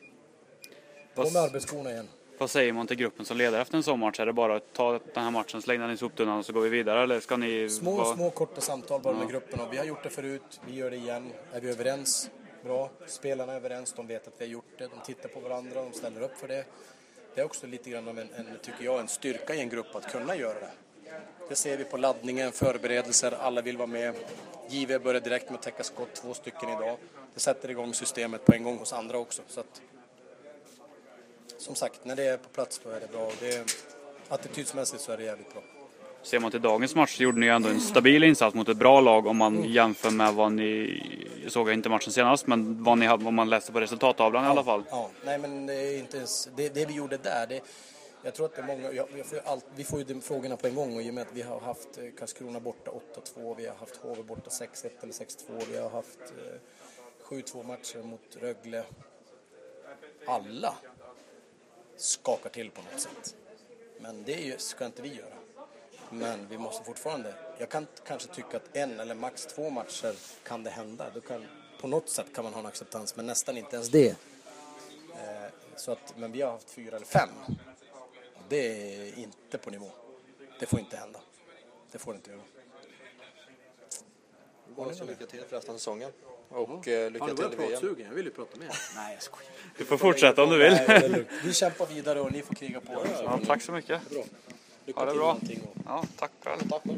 På 1.15 1.21
med 1.21 1.35
arbetsskorna 1.35 1.91
igen. 1.91 2.07
Vad 2.39 2.49
säger 2.49 2.73
man 2.73 2.87
till 2.87 2.97
gruppen 2.97 3.25
som 3.25 3.37
leder 3.37 3.61
efter 3.61 3.77
en 3.77 3.83
sån 3.83 3.99
match? 3.99 4.19
Är 4.19 4.25
det 4.25 4.33
bara 4.33 4.55
att 4.55 4.73
ta 4.73 4.91
den 5.13 5.23
här 5.23 5.31
matchen, 5.31 5.61
slänga 5.61 5.81
den 5.83 5.91
i 5.91 5.97
soptunnan 5.97 6.39
och 6.39 6.45
så 6.45 6.53
går 6.53 6.61
vi 6.61 6.69
vidare? 6.69 7.03
Eller 7.03 7.19
ska 7.19 7.37
ni... 7.37 7.69
Små, 7.69 7.95
vara- 7.95 8.15
små 8.15 8.29
korta 8.29 8.61
samtal 8.61 9.01
bara 9.01 9.13
med 9.13 9.23
Ja. 9.23 9.27
gruppen 9.29 9.59
och 9.59 9.73
vi 9.73 9.77
har 9.77 9.85
gjort 9.85 10.03
det 10.03 10.09
förut, 10.09 10.61
vi 10.67 10.75
gör 10.75 10.91
det 10.91 10.97
igen. 10.97 11.31
Är 11.53 11.61
vi 11.61 11.69
överens? 11.69 12.29
Bra. 12.63 12.89
Spelarna 13.07 13.51
är 13.53 13.55
överens, 13.55 13.93
de 13.93 14.07
vet 14.07 14.27
att 14.27 14.33
vi 14.37 14.45
har 14.45 14.51
gjort 14.51 14.65
det, 14.77 14.83
de 14.87 15.05
tittar 15.05 15.29
på 15.29 15.39
varandra, 15.39 15.81
de 15.83 15.93
ställer 15.93 16.21
upp 16.21 16.37
för 16.37 16.47
det. 16.47 16.65
Det 17.35 17.41
är 17.41 17.45
också 17.45 17.67
lite 17.67 17.89
grann 17.89 18.07
av 18.07 18.19
en, 18.19 18.29
en 18.35 18.45
tycker 18.61 18.85
jag, 18.85 18.99
en 18.99 19.07
styrka 19.07 19.55
i 19.55 19.59
en 19.61 19.69
grupp 19.69 19.95
att 19.95 20.11
kunna 20.11 20.35
göra 20.35 20.59
det. 20.59 20.71
Det 21.49 21.55
ser 21.55 21.77
vi 21.77 21.83
på 21.83 21.97
laddningen, 21.97 22.51
förberedelser, 22.51 23.31
alla 23.41 23.61
vill 23.61 23.77
vara 23.77 23.87
med. 23.87 24.15
JV 24.69 24.99
börjar 24.99 25.21
direkt 25.21 25.49
med 25.49 25.55
att 25.55 25.61
täcka 25.63 25.83
skott, 25.83 26.13
två 26.13 26.33
stycken 26.33 26.69
idag. 26.69 26.97
Det 27.33 27.39
sätter 27.39 27.69
igång 27.69 27.93
systemet 27.93 28.45
på 28.45 28.53
en 28.53 28.63
gång 28.63 28.77
hos 28.77 28.93
andra 28.93 29.17
också. 29.17 29.41
Så 29.47 29.59
att, 29.59 29.81
som 31.59 31.75
sagt, 31.75 32.05
när 32.05 32.15
det 32.15 32.23
är 32.23 32.37
på 32.37 32.49
plats 32.49 32.81
då 32.83 32.89
är 32.89 32.99
det 32.99 33.11
bra. 33.11 33.31
Det 33.39 33.55
är, 33.55 33.63
attitydsmässigt 34.29 35.01
så 35.01 35.11
är 35.11 35.17
det 35.17 35.23
jävligt 35.23 35.53
bra. 35.53 35.61
Ser 36.21 36.39
man 36.39 36.51
till 36.51 36.61
dagens 36.61 36.95
match 36.95 37.17
så 37.17 37.23
gjorde 37.23 37.39
ni 37.39 37.47
ändå 37.47 37.69
en 37.69 37.79
stabil 37.79 38.23
insats 38.23 38.55
mot 38.55 38.69
ett 38.69 38.77
bra 38.77 39.01
lag 39.01 39.27
om 39.27 39.37
man 39.37 39.63
jämför 39.63 40.11
med 40.11 40.33
vad 40.33 40.51
ni... 40.51 41.03
Jag 41.43 41.51
såg 41.51 41.71
inte 41.71 41.89
matchen 41.89 42.13
senast, 42.13 42.47
men 42.47 42.83
vad 42.83 42.97
ni 42.97 43.05
hade, 43.05 43.25
om 43.25 43.35
man 43.35 43.49
läste 43.49 43.71
på 43.71 43.79
resultattavlan 43.79 44.45
i 44.45 44.47
alla 44.47 44.63
fall. 44.63 44.83
Ja, 44.89 45.09
nej 45.25 45.37
men 45.37 45.65
det 45.65 45.73
är 45.73 45.99
inte 45.99 46.17
ens, 46.17 46.49
det, 46.55 46.73
det 46.73 46.85
vi 46.85 46.93
gjorde 46.93 47.17
där, 47.17 47.47
det, 47.47 47.61
jag 48.23 48.33
tror 48.33 48.45
att 48.45 48.55
det 48.55 48.61
är 48.61 48.67
många, 48.67 48.91
ja, 48.91 49.07
vi, 49.13 49.23
får 49.23 49.39
allt, 49.45 49.65
vi 49.75 49.83
får 49.83 49.99
ju 49.99 50.05
de 50.05 50.21
frågorna 50.21 50.57
på 50.57 50.67
en 50.67 50.75
gång 50.75 50.95
och 50.95 51.01
i 51.01 51.09
och 51.09 51.13
med 51.13 51.21
att 51.21 51.33
vi 51.33 51.41
har 51.41 51.59
haft 51.59 51.97
eh, 51.97 52.03
Karlskrona 52.17 52.59
borta 52.59 52.91
8-2, 53.35 53.55
vi 53.57 53.65
har 53.65 53.75
haft 53.75 53.95
HV 53.97 54.23
borta 54.23 54.49
6-1 54.49 54.89
eller 55.01 55.13
6-2, 55.13 55.63
vi 55.71 55.77
har 55.77 55.89
haft 55.89 56.19
eh, 56.19 57.35
7-2 57.35 57.67
matcher 57.67 58.03
mot 58.03 58.37
Rögle. 58.41 58.83
Alla 60.27 60.73
skakar 61.99 62.49
till 62.49 62.71
på 62.71 62.81
något 62.81 63.01
sätt. 63.01 63.35
Men 63.99 64.23
det 64.23 64.31
ju, 64.31 64.57
ska 64.57 64.85
inte 64.85 65.01
vi 65.01 65.13
göra. 65.13 65.35
Men 66.09 66.47
vi 66.49 66.57
måste 66.57 66.83
fortfarande, 66.83 67.33
jag 67.57 67.69
kan 67.69 67.87
kanske 68.07 68.33
tycka 68.33 68.57
att 68.57 68.75
en 68.75 68.99
eller 68.99 69.15
max 69.15 69.45
två 69.45 69.69
matcher 69.69 70.15
kan 70.43 70.63
det 70.63 70.69
hända. 70.69 71.05
Då 71.13 71.21
kan, 71.21 71.45
på 71.81 71.87
något 71.87 72.09
sätt 72.09 72.25
kan 72.35 72.43
man 72.43 72.53
ha 72.53 72.59
en 72.59 72.65
acceptans, 72.65 73.15
men 73.15 73.25
nästan 73.25 73.57
inte 73.57 73.75
ens 73.75 73.89
det. 73.89 74.09
Eh, 74.09 75.49
så 75.75 75.91
att, 75.91 76.17
men 76.17 76.31
vi 76.31 76.41
har 76.41 76.51
haft 76.51 76.69
fyra 76.69 76.95
eller 76.95 77.05
fem. 77.05 77.29
Det 78.49 78.57
är 78.57 79.19
inte 79.19 79.57
på 79.57 79.69
nivå. 79.69 79.91
Det 80.59 80.65
får 80.65 80.79
inte 80.79 80.97
hända. 80.97 81.19
Det 81.91 81.99
får 81.99 82.13
det 82.13 82.15
inte 82.15 82.31
göra. 82.31 82.41
Så 84.93 85.05
lycka 85.05 85.25
till 85.25 85.39
för 85.49 85.55
resten 85.55 85.73
av 85.73 85.77
säsongen. 85.77 86.09
Och 86.49 86.87
eh, 86.87 87.11
lycka 87.11 87.25
Fan, 87.25 87.35
till 87.35 87.45
i 87.45 87.47
VM. 87.55 87.81
prata 87.81 88.01
Jag 88.03 88.13
vill 88.15 88.25
ju 88.25 88.31
prata 88.31 88.59
mer. 88.59 88.67
Nej, 88.95 89.13
jag 89.13 89.23
skojar. 89.23 89.51
Du 89.77 89.85
får 89.85 89.97
fortsätta 89.97 90.43
om 90.43 90.49
du 90.49 90.57
vill. 90.57 90.77
Nej. 90.87 91.25
Vi 91.43 91.53
kämpar 91.53 91.85
vidare 91.85 92.21
och 92.21 92.31
ni 92.31 92.41
får 92.41 92.55
kriga 92.55 92.79
på. 92.79 93.03
Ja, 93.23 93.39
tack 93.47 93.61
så 93.61 93.71
mycket. 93.71 94.09
Bra. 94.09 94.23
Lycka 94.85 94.99
Ha 94.99 95.05
det 95.05 95.11
till 95.11 95.19
bra. 95.19 95.27
med 95.33 95.35
allting 95.43 95.61
och- 95.63 95.81
Ja, 95.85 96.03
tack 96.15 96.31
själv. 96.43 96.69
Tack 96.69 96.81
för 96.81 96.95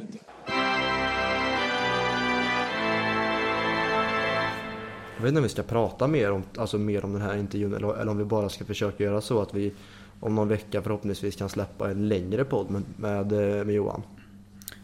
Jag 5.16 5.24
vet 5.24 5.28
inte 5.30 5.40
om 5.40 5.44
vi 5.44 5.50
ska 5.50 5.64
prata 5.64 6.08
mer 6.08 6.32
om, 6.32 6.44
alltså 6.58 6.78
mer 6.78 7.06
om 7.06 7.14
den 7.14 7.22
här 7.22 7.38
intervjun 7.38 7.74
eller, 7.74 7.94
eller 8.02 8.12
om 8.12 8.18
vi 8.18 8.24
bara 8.24 8.50
ska 8.50 8.66
försöka 8.66 9.04
göra 9.04 9.22
så 9.22 9.42
att 9.42 9.54
vi 9.54 9.74
om 10.20 10.36
någon 10.36 10.48
vecka 10.48 10.82
förhoppningsvis 10.82 11.36
kan 11.36 11.50
släppa 11.50 11.90
en 11.92 12.08
längre 12.08 12.46
podd 12.46 12.70
med, 12.72 12.84
med, 12.98 13.32
eh, 13.60 13.66
med 13.66 13.76
Johan. 13.76 14.04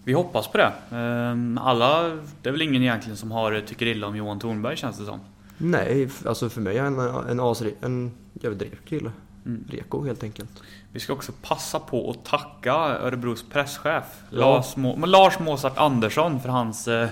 Vi 0.07 0.13
hoppas 0.13 0.47
på 0.47 0.57
det. 0.57 0.71
Ehm, 0.91 1.57
Alla, 1.63 2.03
det 2.41 2.49
är 2.49 2.51
väl 2.51 2.61
ingen 2.61 2.81
egentligen 2.81 3.17
som 3.17 3.31
har, 3.31 3.61
tycker 3.67 3.85
illa 3.85 4.07
om 4.07 4.15
Johan 4.15 4.39
Thornberg 4.39 4.77
känns 4.77 4.97
det 4.99 5.05
som. 5.05 5.19
Nej, 5.57 6.09
alltså 6.25 6.49
för 6.49 6.61
mig 6.61 6.77
är 6.77 6.83
han 6.83 6.99
en, 6.99 7.29
en, 7.29 7.39
asre, 7.39 7.69
en 7.81 8.11
jävligt 8.33 8.61
reko 8.61 8.75
kille. 8.85 9.11
Mm. 9.45 9.63
Reko 9.69 10.05
helt 10.05 10.23
enkelt. 10.23 10.49
Vi 10.91 10.99
ska 10.99 11.13
också 11.13 11.31
passa 11.41 11.79
på 11.79 12.09
att 12.11 12.25
tacka 12.25 12.73
Örebros 12.75 13.45
presschef 13.49 14.03
Ja. 14.29 14.37
Lars, 14.39 14.75
Må- 14.75 15.05
Lars 15.05 15.39
Mozart 15.39 15.77
Andersson 15.77 16.39
för 16.41 16.49
hans 16.49 16.87
eh, 16.87 17.07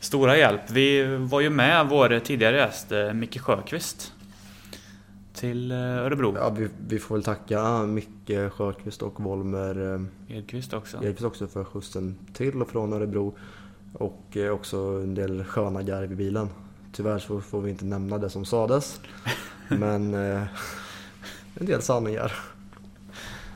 stora 0.00 0.36
hjälp. 0.36 0.60
Vi 0.70 1.16
var 1.16 1.40
ju 1.40 1.50
med 1.50 1.86
vår 1.86 2.20
tidigare 2.24 2.56
gäst 2.56 2.92
eh, 2.92 3.12
Micke 3.12 3.40
Sjöqvist 3.40 4.12
till 5.38 5.70
eh, 5.70 5.78
Örebro. 5.78 6.36
Ja, 6.36 6.50
vi, 6.50 6.68
vi 6.88 6.98
får 6.98 7.14
väl 7.14 7.24
tacka 7.24 7.82
Micke 7.82 8.52
Sjöqvist 8.52 9.02
och 9.02 9.20
Volmer 9.20 9.94
eh, 9.94 10.36
Edqvist 10.36 10.74
också. 10.74 10.96
Edqvist 10.96 11.24
också 11.24 11.46
för 11.46 11.64
skjutsen 11.64 12.18
till 12.32 12.62
och 12.62 12.68
från 12.68 12.92
Örebro. 12.92 13.34
Och 13.92 14.36
eh, 14.36 14.50
också 14.50 14.76
en 14.76 15.14
del 15.14 15.44
sköna 15.44 15.82
garv 15.82 16.12
i 16.12 16.14
bilen. 16.14 16.48
Tyvärr 16.92 17.18
så 17.18 17.40
får 17.40 17.60
vi 17.60 17.70
inte 17.70 17.84
nämna 17.84 18.18
det 18.18 18.30
som 18.30 18.44
sades. 18.44 19.00
Men 19.68 20.14
en 20.14 21.66
del 21.66 21.82
sanningar. 21.82 22.32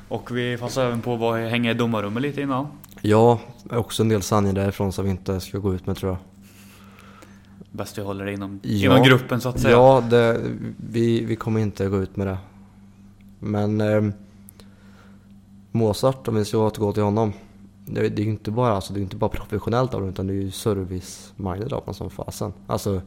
Och 0.09 0.37
vi 0.37 0.57
passar 0.59 0.87
även 0.87 1.01
på 1.01 1.31
att 1.31 1.51
hänga 1.51 1.71
i 1.71 1.75
domarrummet 1.75 2.23
lite 2.23 2.41
innan. 2.41 2.67
Ja, 3.01 3.41
också 3.71 4.03
en 4.03 4.09
del 4.09 4.23
sanningar 4.23 4.55
därifrån 4.55 4.93
som 4.93 5.05
vi 5.05 5.11
inte 5.11 5.41
ska 5.41 5.59
gå 5.59 5.75
ut 5.75 5.87
med 5.87 5.97
tror 5.97 6.13
jag. 6.13 6.19
Bäst 7.73 7.99
vi 7.99 8.03
håller 8.03 8.25
det 8.25 8.33
inom, 8.33 8.61
Ja. 8.63 8.93
inom 8.95 9.03
gruppen 9.09 9.41
så 9.41 9.49
att 9.49 9.61
säga. 9.61 9.73
Ja, 9.77 10.05
det, 10.11 10.41
vi, 10.77 11.25
vi 11.25 11.37
kommer 11.37 11.61
inte 11.61 11.87
gå 11.89 12.03
ut 12.03 12.17
med 12.17 12.27
det. 12.27 12.39
Men 13.39 13.81
eh, 13.81 14.03
Mozart, 15.73 16.29
om 16.29 16.35
vi 16.35 16.45
ska 16.45 16.59
återgå 16.59 16.93
till 16.93 17.03
honom. 17.03 17.33
Det, 17.87 18.09
det 18.09 18.23
är 18.23 18.25
ju 18.25 18.31
inte 18.31 18.51
bara, 18.51 18.73
alltså, 18.73 18.93
det 18.93 19.01
är 19.01 19.03
inte 19.03 19.17
bara 19.17 19.31
professionellt 19.31 19.95
av 19.95 20.01
honom 20.01 20.11
utan 20.13 20.27
det 20.27 20.33
är 20.33 20.43
ju 20.43 20.51
service-minded 20.51 21.73
av 21.73 21.81
honom 21.81 21.95
som 21.95 22.11
fasen. 22.11 22.53
Alltså, 22.67 23.03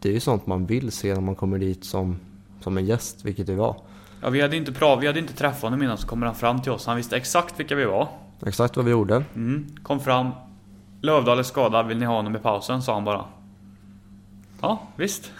det 0.00 0.08
är 0.08 0.12
ju 0.12 0.20
sånt 0.20 0.46
man 0.46 0.66
vill 0.66 0.92
se 0.92 1.14
när 1.14 1.20
man 1.20 1.34
kommer 1.34 1.58
dit 1.58 1.84
som, 1.84 2.16
som 2.60 2.78
en 2.78 2.86
gäst, 2.86 3.24
vilket 3.24 3.46
det 3.46 3.54
var. 3.54 3.76
Ja, 4.22 4.30
vi 4.30 4.40
hade 4.40 4.56
inte 4.56 4.72
pratat, 4.72 5.02
vi 5.02 5.06
hade 5.06 5.18
inte 5.18 5.34
träffat 5.34 5.62
honom 5.62 5.82
innan 5.82 5.98
så 5.98 6.06
kommer 6.06 6.26
han 6.26 6.34
fram 6.34 6.62
till 6.62 6.72
oss. 6.72 6.86
Han 6.86 6.96
visste 6.96 7.16
exakt 7.16 7.60
vilka 7.60 7.74
vi 7.74 7.84
var. 7.84 8.08
Exakt 8.46 8.76
vad 8.76 8.84
vi 8.84 8.90
gjorde. 8.90 9.24
Mm. 9.34 9.66
Kom 9.82 10.00
fram. 10.00 10.28
Lövdahl 11.00 11.38
är 11.38 11.42
skadad, 11.42 11.86
vill 11.86 11.98
ni 11.98 12.04
ha 12.06 12.14
honom 12.16 12.36
i 12.36 12.38
pausen? 12.38 12.82
Sa 12.82 12.94
han 12.94 13.04
bara. 13.04 13.24
Ja, 14.62 14.82
visst. 14.96 15.32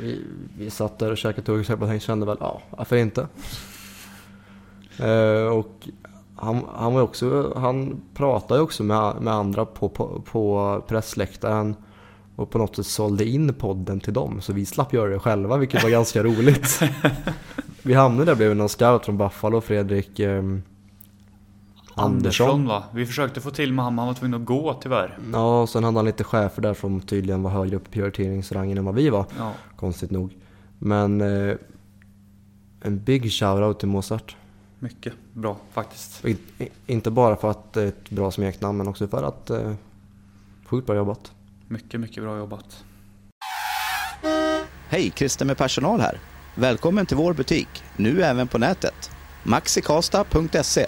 Vi, 0.00 0.24
vi 0.58 0.70
satt 0.70 0.98
där 0.98 1.10
och 1.10 1.18
käkade 1.18 1.46
tugg 1.46 1.82
och 1.82 2.00
kände 2.00 2.26
väl, 2.26 2.36
ja, 2.40 2.62
varför 2.70 2.96
inte? 2.96 3.28
Eh, 4.98 5.46
och 5.46 5.88
han, 6.36 6.64
han 6.74 6.94
var 6.94 7.02
också, 7.02 7.52
han 7.56 8.00
pratade 8.14 8.60
också 8.60 8.82
med, 8.82 9.14
med 9.20 9.34
andra 9.34 9.66
på, 9.66 9.88
på, 9.88 10.22
på 10.30 10.84
pressläktaren 10.88 11.76
och 12.36 12.50
på 12.50 12.58
något 12.58 12.76
sätt 12.76 12.86
sålde 12.86 13.24
in 13.24 13.54
podden 13.54 14.00
till 14.00 14.12
dem. 14.12 14.40
Så 14.40 14.52
vi 14.52 14.66
slapp 14.66 14.92
göra 14.92 15.10
det 15.10 15.18
själva, 15.18 15.56
vilket 15.56 15.82
var 15.82 15.90
ganska 15.90 16.22
roligt. 16.22 16.80
Vi 17.82 17.94
hamnade 17.94 18.24
där 18.24 18.34
blev 18.34 18.56
någon 18.56 18.68
scout 18.68 19.04
från 19.04 19.18
Buffalo, 19.18 19.60
Fredrik 19.60 20.18
eh, 20.18 20.42
Andersson. 22.04 22.66
va? 22.66 22.84
Vi 22.94 23.06
försökte 23.06 23.40
få 23.40 23.50
till 23.50 23.72
med 23.72 23.84
honom, 23.84 23.98
han 23.98 24.06
var 24.06 24.14
tvungen 24.14 24.40
att 24.40 24.46
gå 24.46 24.74
tyvärr. 24.82 25.18
Ja, 25.32 25.62
och 25.62 25.68
sen 25.68 25.84
hade 25.84 25.98
han 25.98 26.04
lite 26.04 26.24
chefer 26.24 26.62
där 26.62 26.74
som 26.74 27.00
tydligen 27.00 27.42
var 27.42 27.50
högre 27.50 27.76
upp 27.76 27.86
i 27.88 27.90
prioriteringsrangen 27.90 28.78
än 28.78 28.84
vad 28.84 28.94
vi 28.94 29.10
var. 29.10 29.26
Ja. 29.38 29.52
Konstigt 29.76 30.10
nog. 30.10 30.36
Men 30.78 31.20
eh, 31.20 31.56
en 32.80 33.04
big 33.04 33.32
shoutout 33.32 33.78
till 33.78 33.88
Mozart. 33.88 34.36
Mycket 34.78 35.12
bra 35.32 35.56
faktiskt. 35.72 36.24
In, 36.24 36.38
i- 36.58 36.68
inte 36.86 37.10
bara 37.10 37.36
för 37.36 37.50
att 37.50 37.72
det 37.72 37.82
är 37.82 37.86
ett 37.86 38.10
bra 38.10 38.30
smeknamn 38.30 38.78
men 38.78 38.88
också 38.88 39.08
för 39.08 39.22
att 39.22 39.50
eh, 39.50 39.72
sjukt 40.66 40.86
bra 40.86 40.96
jobbat. 40.96 41.32
Mycket, 41.68 42.00
mycket 42.00 42.22
bra 42.22 42.36
jobbat. 42.38 42.84
Hej, 44.88 45.12
Christer 45.16 45.44
med 45.46 45.56
personal 45.58 46.00
här. 46.00 46.20
Välkommen 46.54 47.06
till 47.06 47.16
vår 47.16 47.32
butik, 47.34 47.68
nu 47.96 48.22
även 48.22 48.48
på 48.48 48.58
nätet. 48.58 49.10
maxikasta.se 49.44 50.86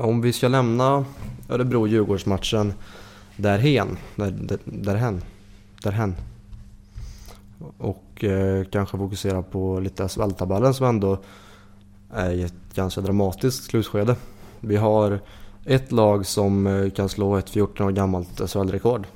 om 0.00 0.20
vi 0.20 0.32
ska 0.32 0.48
lämna 0.48 1.04
Örebro-Djurgårdsmatchen 1.48 2.72
därhen, 3.36 3.98
där, 4.16 4.30
där, 4.30 4.58
därhen, 4.64 5.22
därhen. 5.82 6.14
Och 7.78 8.24
eh, 8.24 8.64
kanske 8.64 8.98
fokusera 8.98 9.42
på 9.42 9.80
lite 9.80 10.08
SHL-tabellen 10.08 10.74
som 10.74 10.86
ändå 10.86 11.18
är 12.12 12.30
i 12.30 12.42
ett 12.42 12.74
ganska 12.74 13.00
dramatiskt 13.00 13.64
slutskede. 13.64 14.16
Vi 14.60 14.76
har 14.76 15.20
ett 15.64 15.92
lag 15.92 16.26
som 16.26 16.66
eh, 16.66 16.90
kan 16.90 17.08
slå 17.08 17.36
ett 17.36 17.50
14 17.50 17.86
år 17.86 17.90
gammalt 17.90 18.50
SHL-rekord. 18.50 19.06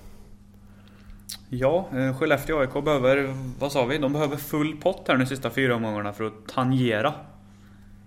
Ja, 1.48 1.88
eh, 1.92 2.16
Skellefteå 2.16 2.58
AIK 2.58 2.84
behöver, 2.84 3.34
vad 3.58 3.72
sa 3.72 3.84
vi? 3.84 3.98
De 3.98 4.12
behöver 4.12 4.36
full 4.36 4.76
pott 4.76 5.04
här 5.08 5.16
de 5.16 5.26
sista 5.26 5.50
fyra 5.50 5.74
omgångarna 5.74 6.12
för 6.12 6.24
att 6.24 6.48
tangera 6.54 7.14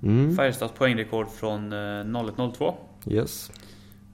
Mm. 0.06 0.36
Färjestads 0.36 0.74
poängrekord 0.74 1.28
från 1.30 1.74
eh, 1.74 1.76
01-02. 1.76 2.74
Yes. 3.08 3.52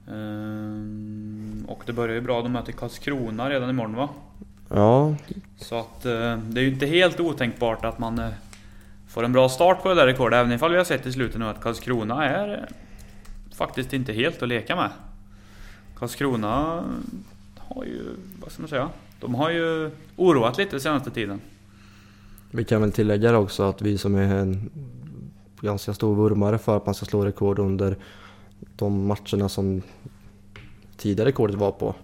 Ehm, 0.08 1.64
Och 1.68 1.82
det 1.86 1.92
börjar 1.92 2.14
ju 2.14 2.20
bra, 2.20 2.42
de 2.42 2.52
möter 2.52 2.72
Karlskrona 2.72 3.50
redan 3.50 3.70
imorgon 3.70 3.94
va? 3.96 4.08
Ja, 4.68 5.14
Så 5.58 5.78
att 5.78 6.04
eh, 6.06 6.36
det 6.36 6.60
är 6.60 6.64
ju 6.64 6.72
inte 6.72 6.86
helt 6.86 7.20
otänkbart 7.20 7.84
att 7.84 7.98
man 7.98 8.18
eh, 8.18 8.28
får 9.08 9.24
en 9.24 9.32
bra 9.32 9.48
start 9.48 9.82
på 9.82 9.88
det 9.88 9.94
där 9.94 10.06
rekordet. 10.06 10.36
Även 10.36 10.52
ifall 10.52 10.70
vi 10.70 10.76
har 10.76 10.84
sett 10.84 11.06
i 11.06 11.12
slutet 11.12 11.38
nu 11.40 11.46
att 11.46 11.60
Karlskrona 11.60 12.24
är 12.24 12.52
eh, 12.52 12.74
faktiskt 13.56 13.92
inte 13.92 14.12
helt 14.12 14.42
att 14.42 14.48
leka 14.48 14.76
med. 14.76 14.90
Karlskrona 15.96 16.82
har 17.58 17.84
ju, 17.84 18.02
vad 18.42 18.52
ska 18.52 18.62
man 18.62 18.68
säga? 18.68 18.88
De 19.20 19.34
har 19.34 19.50
ju 19.50 19.90
oroat 20.16 20.58
lite 20.58 20.80
senaste 20.80 21.10
tiden. 21.10 21.40
Vi 22.50 22.64
kan 22.64 22.80
väl 22.80 22.92
tillägga 22.92 23.38
också 23.38 23.62
att 23.62 23.82
vi 23.82 23.98
som 23.98 24.14
är 24.14 24.34
en 24.34 24.70
ganska 25.62 25.94
stor 25.94 26.14
vurmare 26.14 26.58
för 26.58 26.76
att 26.76 26.86
man 26.86 26.94
ska 26.94 27.06
slå 27.06 27.24
rekord 27.24 27.58
under 27.58 27.96
de 28.76 29.06
matcherna 29.06 29.48
som 29.48 29.82
tidigare 30.96 31.28
rekordet 31.28 31.56
var 31.56 31.70
på. 31.70 31.94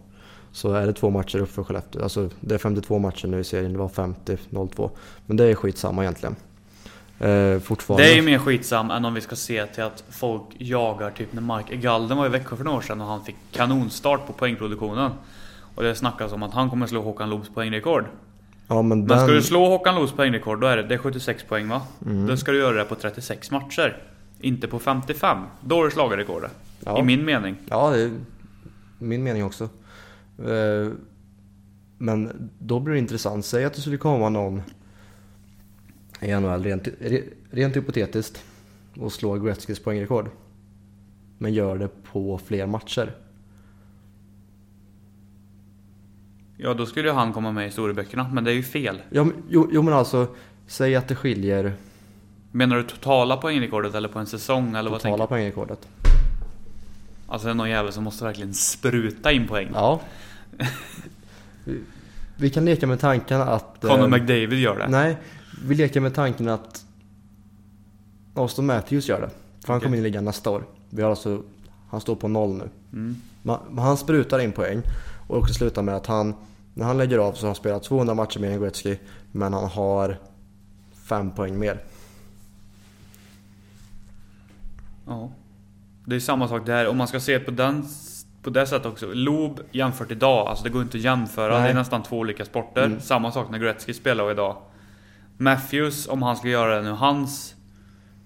Så 0.53 0.73
är 0.73 0.87
det 0.87 0.93
två 0.93 1.11
matcher 1.11 1.39
upp 1.39 1.51
för 1.51 1.65
Skellefteå. 1.65 2.03
Alltså 2.03 2.31
det 2.41 2.55
är 2.55 2.59
52 2.59 2.99
matcher 2.99 3.27
nu 3.27 3.41
i 3.41 3.45
serien, 3.45 3.73
det 3.73 3.79
var 3.79 3.89
50-02. 3.89 4.91
Men 5.27 5.37
det 5.37 5.45
är 5.45 5.55
skitsamma 5.55 6.03
egentligen. 6.03 6.37
Eh, 7.19 7.59
fortfarande. 7.61 8.07
Det 8.07 8.13
är 8.13 8.17
ju 8.17 8.23
mer 8.23 8.39
skitsam 8.39 8.91
än 8.91 9.05
om 9.05 9.15
vi 9.15 9.21
ska 9.21 9.37
se 9.37 9.67
till 9.67 9.83
att 9.83 10.05
folk 10.11 10.45
jagar 10.59 11.11
typ 11.11 11.33
när 11.33 11.43
Mark 11.43 11.71
Galden 11.71 12.19
var 12.19 12.27
i 12.27 12.29
Växjö 12.29 12.57
för 12.57 12.65
några 12.65 12.79
år 12.79 12.83
sedan 12.83 13.01
och 13.01 13.07
han 13.07 13.25
fick 13.25 13.37
kanonstart 13.53 14.27
på 14.27 14.33
poängproduktionen. 14.33 15.11
Och 15.75 15.83
det 15.83 15.95
snackas 15.95 16.33
om 16.33 16.43
att 16.43 16.55
han 16.55 16.71
kommer 16.71 16.87
slå 16.87 17.03
Håkan 17.03 17.31
Loobs 17.31 17.49
poängrekord 17.49 18.05
ja, 18.69 18.83
men 18.83 18.89
Men 18.99 19.07
den, 19.09 19.19
ska 19.19 19.27
du 19.33 19.43
slå 19.43 19.69
Håkan 19.69 19.95
Loos 19.95 20.13
poängrekord, 20.13 20.61
då 20.61 20.67
är 20.67 20.77
det, 20.77 20.83
det 20.83 20.95
är 20.95 20.99
76 20.99 21.45
poäng 21.45 21.69
va? 21.69 21.83
Mm. 22.07 22.27
Då 22.27 22.37
ska 22.37 22.53
du 22.53 22.59
göra 22.59 22.77
det 22.77 22.85
på 22.85 22.95
36 22.95 23.51
matcher. 23.51 24.03
Inte 24.41 24.69
på 24.69 24.79
55. 24.79 25.39
Då 25.65 25.77
har 25.77 25.85
du 25.85 25.91
slagit 25.91 26.19
rekordet. 26.19 26.51
Ja. 26.85 26.99
I 26.99 27.03
min 27.03 27.25
mening. 27.25 27.57
Ja, 27.69 27.91
det 27.91 28.03
är 28.03 28.11
min 28.99 29.23
mening 29.23 29.45
också. 29.45 29.65
Eh, 30.39 30.93
men 31.99 32.51
då 32.59 32.81
blir 32.81 32.93
det 32.95 32.99
intressant. 32.99 33.45
Säg 33.45 33.65
att 33.65 33.75
det 33.75 33.81
skulle 33.81 33.97
komma 33.97 34.29
någon 34.29 34.63
i 36.21 36.35
NHL 36.35 36.63
rent, 36.65 36.83
re- 36.87 37.25
rent 37.51 37.77
hypotetiskt 37.77 38.45
och 38.97 39.13
slå 39.13 39.35
Gretzkys 39.35 39.81
poängrekord. 39.83 40.31
Men 41.39 41.53
gör 41.55 41.79
det 41.79 41.89
på 42.13 42.41
fler 42.47 42.67
matcher. 42.67 43.13
Ja, 46.61 46.75
då 46.75 46.87
skulle 46.87 47.09
ju 47.09 47.15
han 47.15 47.33
komma 47.33 47.53
med 47.53 47.63
i 47.63 47.67
historieböckerna, 47.67 48.29
men 48.33 48.45
det 48.45 48.51
är 48.51 48.55
ju 48.55 48.63
fel. 48.63 49.03
Ja, 49.11 49.25
men, 49.25 49.35
jo, 49.49 49.69
jo 49.73 49.83
men 49.83 49.95
alltså, 49.95 50.27
säg 50.67 50.97
att 50.97 51.09
det 51.09 51.15
skiljer 51.15 51.73
Menar 52.53 52.77
du 52.77 52.83
totala 52.83 53.37
poängrekordet 53.37 53.95
eller 53.95 54.09
på 54.09 54.19
en 54.19 54.27
säsong 54.27 54.75
eller 54.77 54.91
vad 54.91 55.01
tänker 55.01 55.17
totala 55.19 55.25
du? 55.25 55.29
poängrekordet. 55.29 55.89
Alltså 57.27 57.47
det 57.49 57.53
är 57.53 57.55
någon 57.55 57.71
jävel 57.71 57.93
som 57.93 58.05
måste 58.05 58.25
verkligen 58.25 58.55
spruta 58.55 59.33
in 59.33 59.47
poäng. 59.49 59.69
Ja. 59.75 60.01
Vi- 61.65 61.81
Vi 62.37 62.51
kan 62.51 62.65
leka 62.65 62.87
med 62.87 63.01
tanken 63.01 63.41
att... 63.41 63.77
Conor 63.81 64.01
eh, 64.05 64.09
McDavid 64.09 64.53
gör 64.59 64.79
det. 64.79 64.89
Nej, 64.89 65.17
vi 65.65 65.75
leker 65.75 66.01
med 66.01 66.15
tanken 66.15 66.49
att 66.49 66.85
Austin 68.35 68.67
Matthews 68.67 69.09
gör 69.09 69.21
det. 69.21 69.29
För 69.65 69.73
han 69.73 69.77
Okej. 69.77 69.87
kommer 69.87 69.97
in 69.97 70.03
i 70.03 70.05
ligan 70.09 70.25
nästa 70.25 70.51
år. 70.51 70.63
Vi 70.91 71.03
har 71.03 71.11
alltså, 71.11 71.43
han 71.91 72.01
står 72.01 72.17
på 72.17 72.29
noll 72.29 72.51
nu. 72.55 72.69
Mm. 72.93 73.17
Ma- 73.43 73.59
Men 73.71 73.85
han 73.85 73.97
sprutar 73.97 74.39
in 74.39 74.53
poäng. 74.53 74.83
Och 75.29 75.39
också 75.39 75.55
slutar 75.55 75.83
med 75.83 75.97
att 75.97 76.07
han, 76.07 76.35
när 76.75 76.87
han 76.87 76.99
lägger 76.99 77.19
av 77.19 77.33
så 77.33 77.43
har 77.43 77.49
han 77.49 77.55
spelat 77.55 77.83
200 77.83 78.15
matcher 78.15 78.41
mer 78.41 78.51
än 78.51 78.61
Gretzky. 78.61 78.97
Men 79.33 79.53
han 79.53 79.65
har 79.69 80.17
fem 81.09 81.31
poäng 81.31 81.59
mer. 81.59 81.81
Ja. 85.07 85.31
Det 86.05 86.17
är 86.17 86.21
samma 86.21 86.49
sak 86.49 86.67
där, 86.67 86.89
om 86.89 86.97
man 86.97 87.09
ska 87.09 87.21
se 87.21 87.39
på 87.39 87.51
den 87.51 87.85
på 88.43 88.51
det 88.51 88.67
sättet 88.67 88.87
också. 88.87 89.07
Loob 89.13 89.61
jämfört 89.71 90.11
idag, 90.11 90.49
alltså 90.49 90.65
det 90.65 90.71
går 90.71 90.83
inte 90.83 90.97
att 90.97 91.05
jämföra. 91.05 91.55
Nej. 91.55 91.63
Det 91.63 91.69
är 91.69 91.75
nästan 91.75 92.03
två 92.03 92.19
olika 92.19 92.45
sporter. 92.45 92.85
Mm. 92.85 93.01
Samma 93.01 93.33
sak 93.33 93.51
när 93.51 93.59
Gretzky 93.59 93.95
spelar 93.95 94.31
idag. 94.31 94.57
Matthews, 95.37 96.09
om 96.09 96.23
han 96.23 96.37
skulle 96.37 96.53
göra 96.53 96.77
det 96.77 96.83
nu, 96.83 96.91
hans 96.91 97.55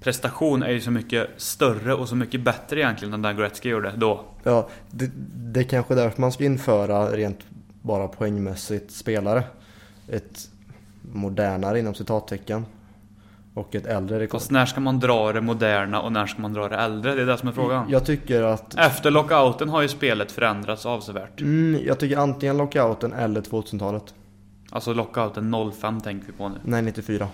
prestation 0.02 0.62
är 0.62 0.70
ju 0.70 0.80
så 0.80 0.90
mycket 0.90 1.30
större 1.36 1.94
och 1.94 2.08
så 2.08 2.16
mycket 2.16 2.40
bättre 2.40 2.80
egentligen 2.80 3.14
än 3.14 3.22
den 3.22 3.36
Gretzky 3.36 3.68
gjorde 3.68 3.92
då. 3.96 4.24
Ja, 4.42 4.68
det, 4.90 5.10
det 5.34 5.60
är 5.60 5.64
kanske 5.64 5.94
därför 5.94 6.20
man 6.20 6.32
ska 6.32 6.44
införa 6.44 7.06
rent 7.06 7.38
bara 7.82 8.08
poängmässigt 8.08 8.90
spelare. 8.90 9.44
Ett 10.08 10.48
modernare 11.02 11.78
inom 11.78 11.94
citattecken. 11.94 12.66
Och 13.54 13.74
ett 13.74 13.86
äldre 13.86 14.18
rekord. 14.18 14.40
Fast 14.40 14.50
när 14.50 14.66
ska 14.66 14.80
man 14.80 15.00
dra 15.00 15.32
det 15.32 15.40
moderna 15.40 16.00
och 16.00 16.12
när 16.12 16.26
ska 16.26 16.42
man 16.42 16.52
dra 16.52 16.68
det 16.68 16.76
äldre? 16.76 17.14
Det 17.14 17.22
är 17.22 17.26
det 17.26 17.38
som 17.38 17.48
är 17.48 17.52
frågan. 17.52 17.90
Jag 17.90 18.06
tycker 18.06 18.42
att... 18.42 18.78
Efter 18.78 19.10
lockouten 19.10 19.68
har 19.68 19.82
ju 19.82 19.88
spelet 19.88 20.32
förändrats 20.32 20.86
avsevärt. 20.86 21.40
Mm, 21.40 21.80
jag 21.86 21.98
tycker 21.98 22.16
antingen 22.16 22.56
lockouten 22.56 23.12
eller 23.12 23.40
2000-talet. 23.40 24.14
Alltså 24.70 24.92
lockouten 24.92 25.54
05 25.80 26.00
tänker 26.00 26.26
vi 26.26 26.32
på 26.32 26.48
nu. 26.48 26.54
Nej, 26.62 26.82
94. 26.82 27.28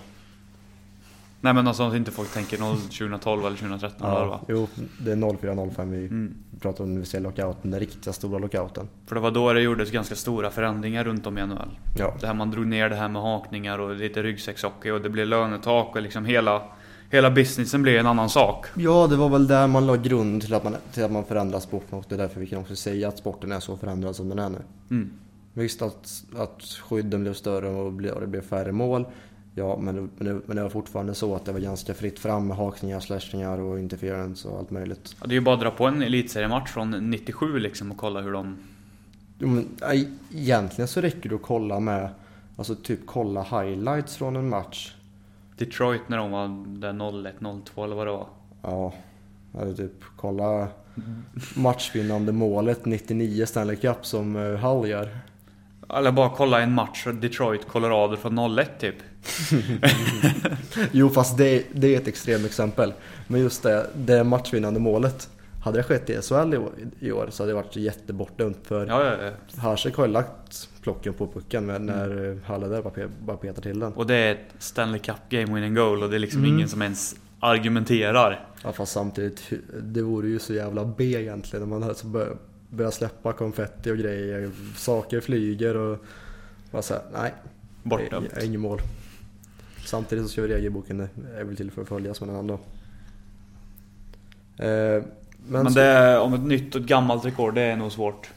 Nej 1.40 1.54
men 1.54 1.66
alltså 1.68 1.82
att 1.82 1.94
inte 1.94 2.10
folk 2.10 2.32
tänker 2.34 2.58
0, 2.58 2.76
2012 2.76 3.46
eller 3.46 3.56
2013 3.56 4.10
eller 4.10 4.20
Ja, 4.20 4.26
va? 4.26 4.40
jo, 4.48 4.68
det 5.00 5.12
är 5.12 5.16
04-05 5.16 5.90
vi 5.90 6.06
Mm. 6.06 6.34
pratar 6.60 6.84
om 6.84 6.92
när 6.94 7.00
vi 7.00 7.06
ser 7.06 7.20
lockouten. 7.20 7.70
Den 7.70 7.80
riktiga 7.80 8.12
stora 8.12 8.38
lockouten. 8.38 8.88
För 9.06 9.14
det 9.14 9.20
var 9.20 9.30
då 9.30 9.52
det 9.52 9.60
gjordes 9.60 9.90
ganska 9.90 10.14
stora 10.14 10.50
förändringar 10.50 11.04
runt 11.04 11.26
om 11.26 11.38
i 11.38 11.46
NHL. 11.46 11.70
Ja. 11.98 12.14
Det 12.20 12.26
här 12.26 12.34
man 12.34 12.50
drog 12.50 12.66
ner 12.66 12.88
det 12.90 12.96
här 12.96 13.08
med 13.08 13.22
hakningar 13.22 13.78
och 13.78 13.94
lite 13.96 14.22
ryggsäckshockey 14.22 14.90
och 14.90 15.00
det 15.00 15.08
blev 15.10 15.26
lönetak 15.26 15.96
och 15.96 16.02
liksom 16.02 16.24
hela 16.24 16.62
Hela 17.10 17.30
businessen 17.30 17.82
blev 17.82 17.96
en 18.00 18.06
annan 18.06 18.28
sak. 18.28 18.66
Ja, 18.76 19.06
det 19.06 19.16
var 19.16 19.28
väl 19.28 19.46
där 19.46 19.66
man 19.66 19.86
la 19.86 19.96
grund 19.96 20.42
till 20.42 20.54
att 20.54 20.64
man, 20.64 20.76
till 20.92 21.04
att 21.04 21.12
man 21.12 21.24
förändrar 21.24 21.60
sporten 21.60 21.98
och 21.98 22.04
det 22.08 22.14
är 22.14 22.18
därför 22.18 22.40
vi 22.40 22.46
kan 22.46 22.58
också 22.58 22.76
säga 22.76 23.08
att 23.08 23.18
sporten 23.18 23.52
är 23.52 23.60
så 23.60 23.76
förändrad 23.76 24.16
som 24.16 24.28
den 24.28 24.38
är 24.38 24.48
nu. 24.48 24.58
Mm. 24.90 25.10
Visst 25.54 25.82
att, 25.82 26.22
att 26.36 26.62
skydden 26.62 27.22
blev 27.22 27.34
större 27.34 27.68
och 28.12 28.20
det 28.20 28.26
blev 28.26 28.40
färre 28.42 28.72
mål. 28.72 29.06
Ja, 29.58 29.78
men 29.80 29.94
det, 29.94 30.08
men, 30.16 30.26
det, 30.26 30.40
men 30.46 30.56
det 30.56 30.62
var 30.62 30.70
fortfarande 30.70 31.14
så 31.14 31.34
att 31.34 31.44
det 31.44 31.52
var 31.52 31.60
ganska 31.60 31.94
fritt 31.94 32.18
fram 32.18 32.46
med 32.46 32.56
hakningar, 32.56 33.00
slashningar 33.00 33.58
och 33.58 33.78
interference 33.78 34.48
och 34.48 34.58
allt 34.58 34.70
möjligt. 34.70 35.16
Ja, 35.20 35.26
det 35.26 35.32
är 35.32 35.34
ju 35.34 35.40
bara 35.40 35.54
att 35.54 35.60
dra 35.60 35.70
på 35.70 35.86
en 35.86 36.02
elitseriematch 36.02 36.70
från 36.70 36.90
97 36.90 37.58
liksom 37.58 37.90
och 37.90 37.96
kolla 37.96 38.20
hur 38.20 38.32
de... 38.32 38.56
Jo, 39.38 39.48
men, 39.48 39.68
egentligen 40.34 40.88
så 40.88 41.00
räcker 41.00 41.28
det 41.28 41.34
att 41.34 41.42
kolla 41.42 41.80
med, 41.80 42.08
alltså 42.56 42.74
typ 42.74 43.00
kolla 43.06 43.42
highlights 43.42 44.16
från 44.16 44.36
en 44.36 44.48
match. 44.48 44.94
Detroit 45.56 46.08
när 46.08 46.16
de 46.16 46.30
var 46.30 46.48
där 46.66 47.26
01, 47.26 47.34
02 47.64 47.84
eller 47.84 47.96
vad 47.96 48.06
det 48.06 48.12
var. 48.12 48.26
Ja, 48.62 48.92
eller 49.60 49.74
typ 49.74 50.04
kolla 50.16 50.68
matchvinnande 51.56 52.32
målet 52.32 52.84
99 52.84 53.46
Stanley 53.46 53.76
Cup 53.76 54.06
som 54.06 54.34
Hull 54.34 54.88
gör. 54.88 55.08
Eller 55.94 56.12
bara 56.12 56.30
kolla 56.30 56.60
en 56.60 56.72
match 56.74 57.06
Detroit, 57.20 57.68
Colorado 57.68 58.16
från 58.16 58.58
01 58.58 58.70
typ. 58.80 58.94
Jo, 60.92 61.10
fast 61.10 61.38
det, 61.38 61.64
det 61.72 61.94
är 61.94 62.00
ett 62.00 62.08
extremt 62.08 62.46
exempel. 62.46 62.92
Men 63.26 63.40
just 63.40 63.62
det, 63.62 63.86
det 63.94 64.24
matchvinnande 64.24 64.80
målet. 64.80 65.28
Hade 65.64 65.78
det 65.78 65.82
skett 65.82 66.10
i 66.10 66.22
SHL 66.22 66.54
i 66.54 66.56
år, 66.56 66.72
i 67.00 67.12
år 67.12 67.28
så 67.30 67.42
hade 67.42 67.50
det 67.52 67.56
varit 67.56 67.76
jättebortdömt 67.76 68.58
för 68.64 68.86
Ja, 68.86 69.04
ja, 69.04 69.16
ja. 69.22 69.60
Hasek 69.62 69.96
har 69.96 70.06
ju 70.06 70.12
lagt 70.12 70.68
plocken 70.82 71.14
på 71.14 71.26
pucken 71.26 71.66
med 71.66 71.80
när 71.80 72.10
mm. 72.10 72.40
Bara, 72.48 72.90
pe- 72.90 73.10
bara 73.24 73.36
petar 73.36 73.62
till 73.62 73.80
den. 73.80 73.92
Och 73.92 74.06
det 74.06 74.14
är 74.14 74.32
ett 74.32 74.38
Stanley 74.58 74.98
Cup 75.00 75.16
game 75.28 75.54
winning 75.54 75.74
goal 75.74 76.02
och 76.02 76.10
det 76.10 76.16
är 76.16 76.20
liksom 76.20 76.40
Mm. 76.44 76.54
ingen 76.54 76.68
som 76.68 76.82
ens 76.82 77.16
argumenterar. 77.40 78.46
Ja, 78.64 78.72
fast 78.72 78.92
samtidigt, 78.92 79.50
det 79.82 80.02
vore 80.02 80.28
ju 80.28 80.38
så 80.38 80.54
jävla 80.54 80.84
B 80.84 81.04
egentligen 81.04 81.62
om 81.62 81.68
man 81.80 81.94
bör, 82.04 82.36
börjar 82.70 82.90
släppa 82.90 83.32
konfetti 83.32 83.90
och 83.90 83.98
grejer. 83.98 84.50
Saker 84.76 85.20
flyger 85.20 85.76
och 85.76 85.98
bara 86.70 86.82
såhär, 86.82 87.02
nej. 87.12 87.34
Bortdömt. 87.82 88.34
det 88.34 88.44
Inget 88.44 88.60
mål. 88.60 88.80
Samtidigt 89.86 90.30
så 90.30 90.42
vi 90.42 90.48
regelboken 90.48 91.08
är 91.36 91.44
väl 91.44 91.56
till 91.56 91.70
för 91.70 91.82
att 91.82 91.88
följas 91.88 92.20
men 92.20 92.30
ändå. 92.36 92.54
Eh, 94.56 95.02
men 95.46 95.62
Men 95.62 95.72
det 95.74 95.82
är, 95.82 96.20
om 96.20 96.34
ett 96.34 96.40
nytt 96.40 96.74
och 96.74 96.80
ett 96.80 96.86
gammalt 96.86 97.24
rekord, 97.24 97.54
det 97.54 97.62
är 97.62 97.76
nog 97.76 97.92
svårt. 97.92 98.30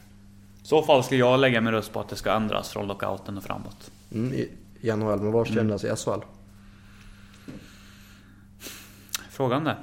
I 0.62 0.66
så 0.66 0.82
fall 0.82 1.04
skulle 1.04 1.20
jag 1.20 1.40
lägga 1.40 1.60
min 1.60 1.72
röst 1.72 1.92
på 1.92 2.00
att 2.00 2.08
det 2.08 2.16
ska 2.16 2.32
ändras 2.32 2.68
från 2.70 2.86
lockouten 2.88 3.36
och 3.36 3.44
framåt. 3.44 3.90
Mm, 4.14 4.32
i, 4.32 4.48
I 4.80 4.92
NHL, 4.92 5.20
men 5.20 5.32
var 5.32 5.44
ska 5.44 5.54
det 5.54 5.60
Mm. 5.60 5.72
ändras 5.72 5.84
i 5.84 5.96
SHL? 6.04 6.20
Frågan 9.30 9.64
det. 9.64 9.76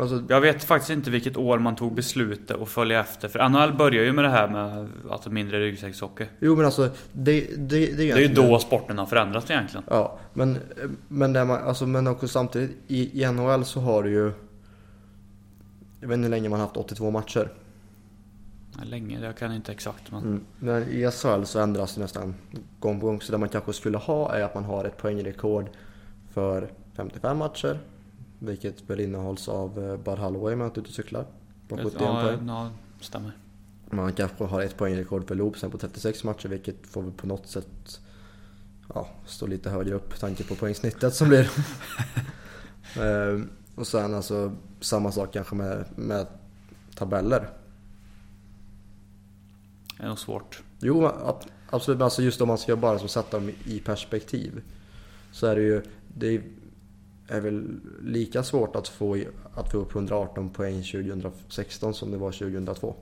Alltså, 0.00 0.22
Jag 0.28 0.40
vet 0.40 0.64
faktiskt 0.64 0.90
inte 0.90 1.10
vilket 1.10 1.36
år 1.36 1.58
man 1.58 1.76
tog 1.76 1.94
beslutet 1.94 2.62
att 2.62 2.68
följa 2.68 3.00
efter. 3.00 3.28
För 3.28 3.48
NHL 3.48 3.72
börjar 3.76 4.04
ju 4.04 4.12
med 4.12 4.24
det 4.24 4.30
här 4.30 4.48
med 4.48 4.88
alltså 5.10 5.30
mindre 5.30 5.60
ryggsäckshockey. 5.60 6.26
jo 6.40 6.56
men 6.56 6.64
alltså, 6.64 6.90
det, 7.12 7.40
det, 7.40 7.56
det, 7.56 7.76
är 7.76 7.96
Det 7.96 8.02
är 8.02 8.04
ju 8.04 8.22
egentligen- 8.24 8.50
då 8.50 8.58
sporten 8.58 8.98
har 8.98 9.06
förändrats 9.06 9.50
egentligen. 9.50 9.84
Ja, 9.90 10.18
men, 10.32 10.58
men, 11.08 11.32
det 11.32 11.44
man, 11.44 11.62
alltså, 11.62 11.86
men 11.86 12.06
också 12.06 12.28
samtidigt 12.28 12.70
i, 12.86 13.22
i 13.22 13.26
NHL 13.32 13.64
så 13.64 13.80
har 13.80 14.02
du 14.02 14.10
ju... 14.10 14.32
Jag 16.00 16.08
vet 16.08 16.14
inte 16.14 16.22
hur 16.24 16.30
länge 16.30 16.48
man 16.48 16.60
har 16.60 16.66
haft 16.66 16.76
82 16.76 17.10
matcher. 17.10 17.48
Länge, 18.82 19.20
jag 19.24 19.36
kan 19.36 19.52
inte 19.52 19.72
exakt 19.72 20.12
men... 20.12 20.22
Mm. 20.22 20.44
Men 20.58 20.82
i 20.82 21.10
SHL 21.10 21.44
så 21.44 21.58
ändras 21.60 21.94
det 21.94 22.00
nästan 22.00 22.34
gång 22.80 23.00
på 23.00 23.06
gång. 23.06 23.20
Så 23.20 23.32
det 23.32 23.38
man 23.38 23.48
kanske 23.48 23.72
skulle 23.72 23.98
ha 23.98 24.34
är 24.34 24.42
att 24.42 24.54
man 24.54 24.64
har 24.64 24.84
ett 24.84 24.96
poängrekord 24.96 25.66
för 26.32 26.68
55 26.96 27.38
matcher. 27.38 27.78
Vilket 28.38 28.90
väl 28.90 29.00
innehålls 29.00 29.48
av 29.48 29.84
eh, 29.84 29.96
Bud 29.96 30.18
Holloway 30.18 30.52
inte 30.52 30.64
är 30.64 30.68
ute 30.68 30.80
och 30.80 30.86
cyklar. 30.94 31.26
På 31.68 31.76
71 31.76 31.94
ja, 32.00 32.22
poäng. 32.22 32.48
ja, 32.48 32.70
stämmer. 33.00 33.32
Man 33.90 34.12
kanske 34.12 34.44
har 34.44 34.62
ett 34.62 34.76
poängrekord 34.76 35.28
för 35.28 35.34
loopsen 35.34 35.70
på 35.70 35.78
36 35.78 36.24
matcher 36.24 36.48
vilket 36.48 36.86
får 36.86 37.02
väl 37.02 37.12
på 37.12 37.26
något 37.26 37.46
sätt 37.46 38.00
ja, 38.94 39.08
stå 39.26 39.46
lite 39.46 39.70
högre 39.70 39.94
upp 39.94 40.10
med 40.10 40.18
tanke 40.20 40.44
på 40.44 40.54
poängsnittet 40.54 41.14
som 41.14 41.28
blir. 41.28 41.50
Ehm, 43.00 43.48
och 43.74 43.86
sen 43.86 44.14
alltså 44.14 44.52
samma 44.80 45.12
sak 45.12 45.32
kanske 45.32 45.54
med, 45.54 45.84
med 45.96 46.26
tabeller. 46.94 47.48
Det 49.96 50.02
är 50.02 50.08
nog 50.08 50.18
svårt. 50.18 50.62
Jo, 50.80 51.06
ab- 51.06 51.44
absolut. 51.70 51.98
Men 51.98 52.04
alltså 52.04 52.22
just 52.22 52.40
om 52.40 52.48
man 52.48 52.58
ska 52.58 52.76
bara 52.76 52.98
som 52.98 53.08
sätta 53.08 53.38
dem 53.38 53.50
i 53.64 53.80
perspektiv. 53.80 54.62
Så 55.32 55.46
är 55.46 55.56
det 55.56 55.62
ju, 55.62 55.82
det 56.08 56.26
är 56.26 56.42
väl 57.28 57.80
lika 58.02 58.42
svårt 58.42 58.76
att 58.76 58.88
få, 58.88 59.18
att 59.54 59.70
få 59.72 59.78
upp 59.78 59.94
118 59.94 60.50
poäng 60.50 60.82
2016 60.82 61.94
som 61.94 62.10
det 62.10 62.16
var 62.16 62.32
2002. 62.32 62.94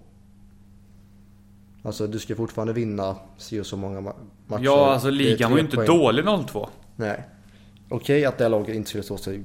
Alltså 1.82 2.06
du 2.06 2.18
ska 2.18 2.34
fortfarande 2.36 2.72
vinna 2.72 3.16
si 3.36 3.60
och 3.60 3.66
så 3.66 3.76
många 3.76 4.00
ma- 4.00 4.14
matcher. 4.46 4.62
Ja, 4.64 4.92
alltså 4.92 5.08
är 5.08 5.12
ligan 5.12 5.50
var 5.50 5.58
ju 5.58 5.64
inte 5.64 5.76
poäng. 5.76 5.86
dålig 5.86 6.24
02. 6.46 6.68
Nej. 6.96 7.24
Okej 7.88 8.24
att 8.24 8.38
det 8.38 8.48
laget 8.48 8.76
inte 8.76 8.88
skulle 8.88 9.04
stå 9.04 9.16
sig 9.16 9.42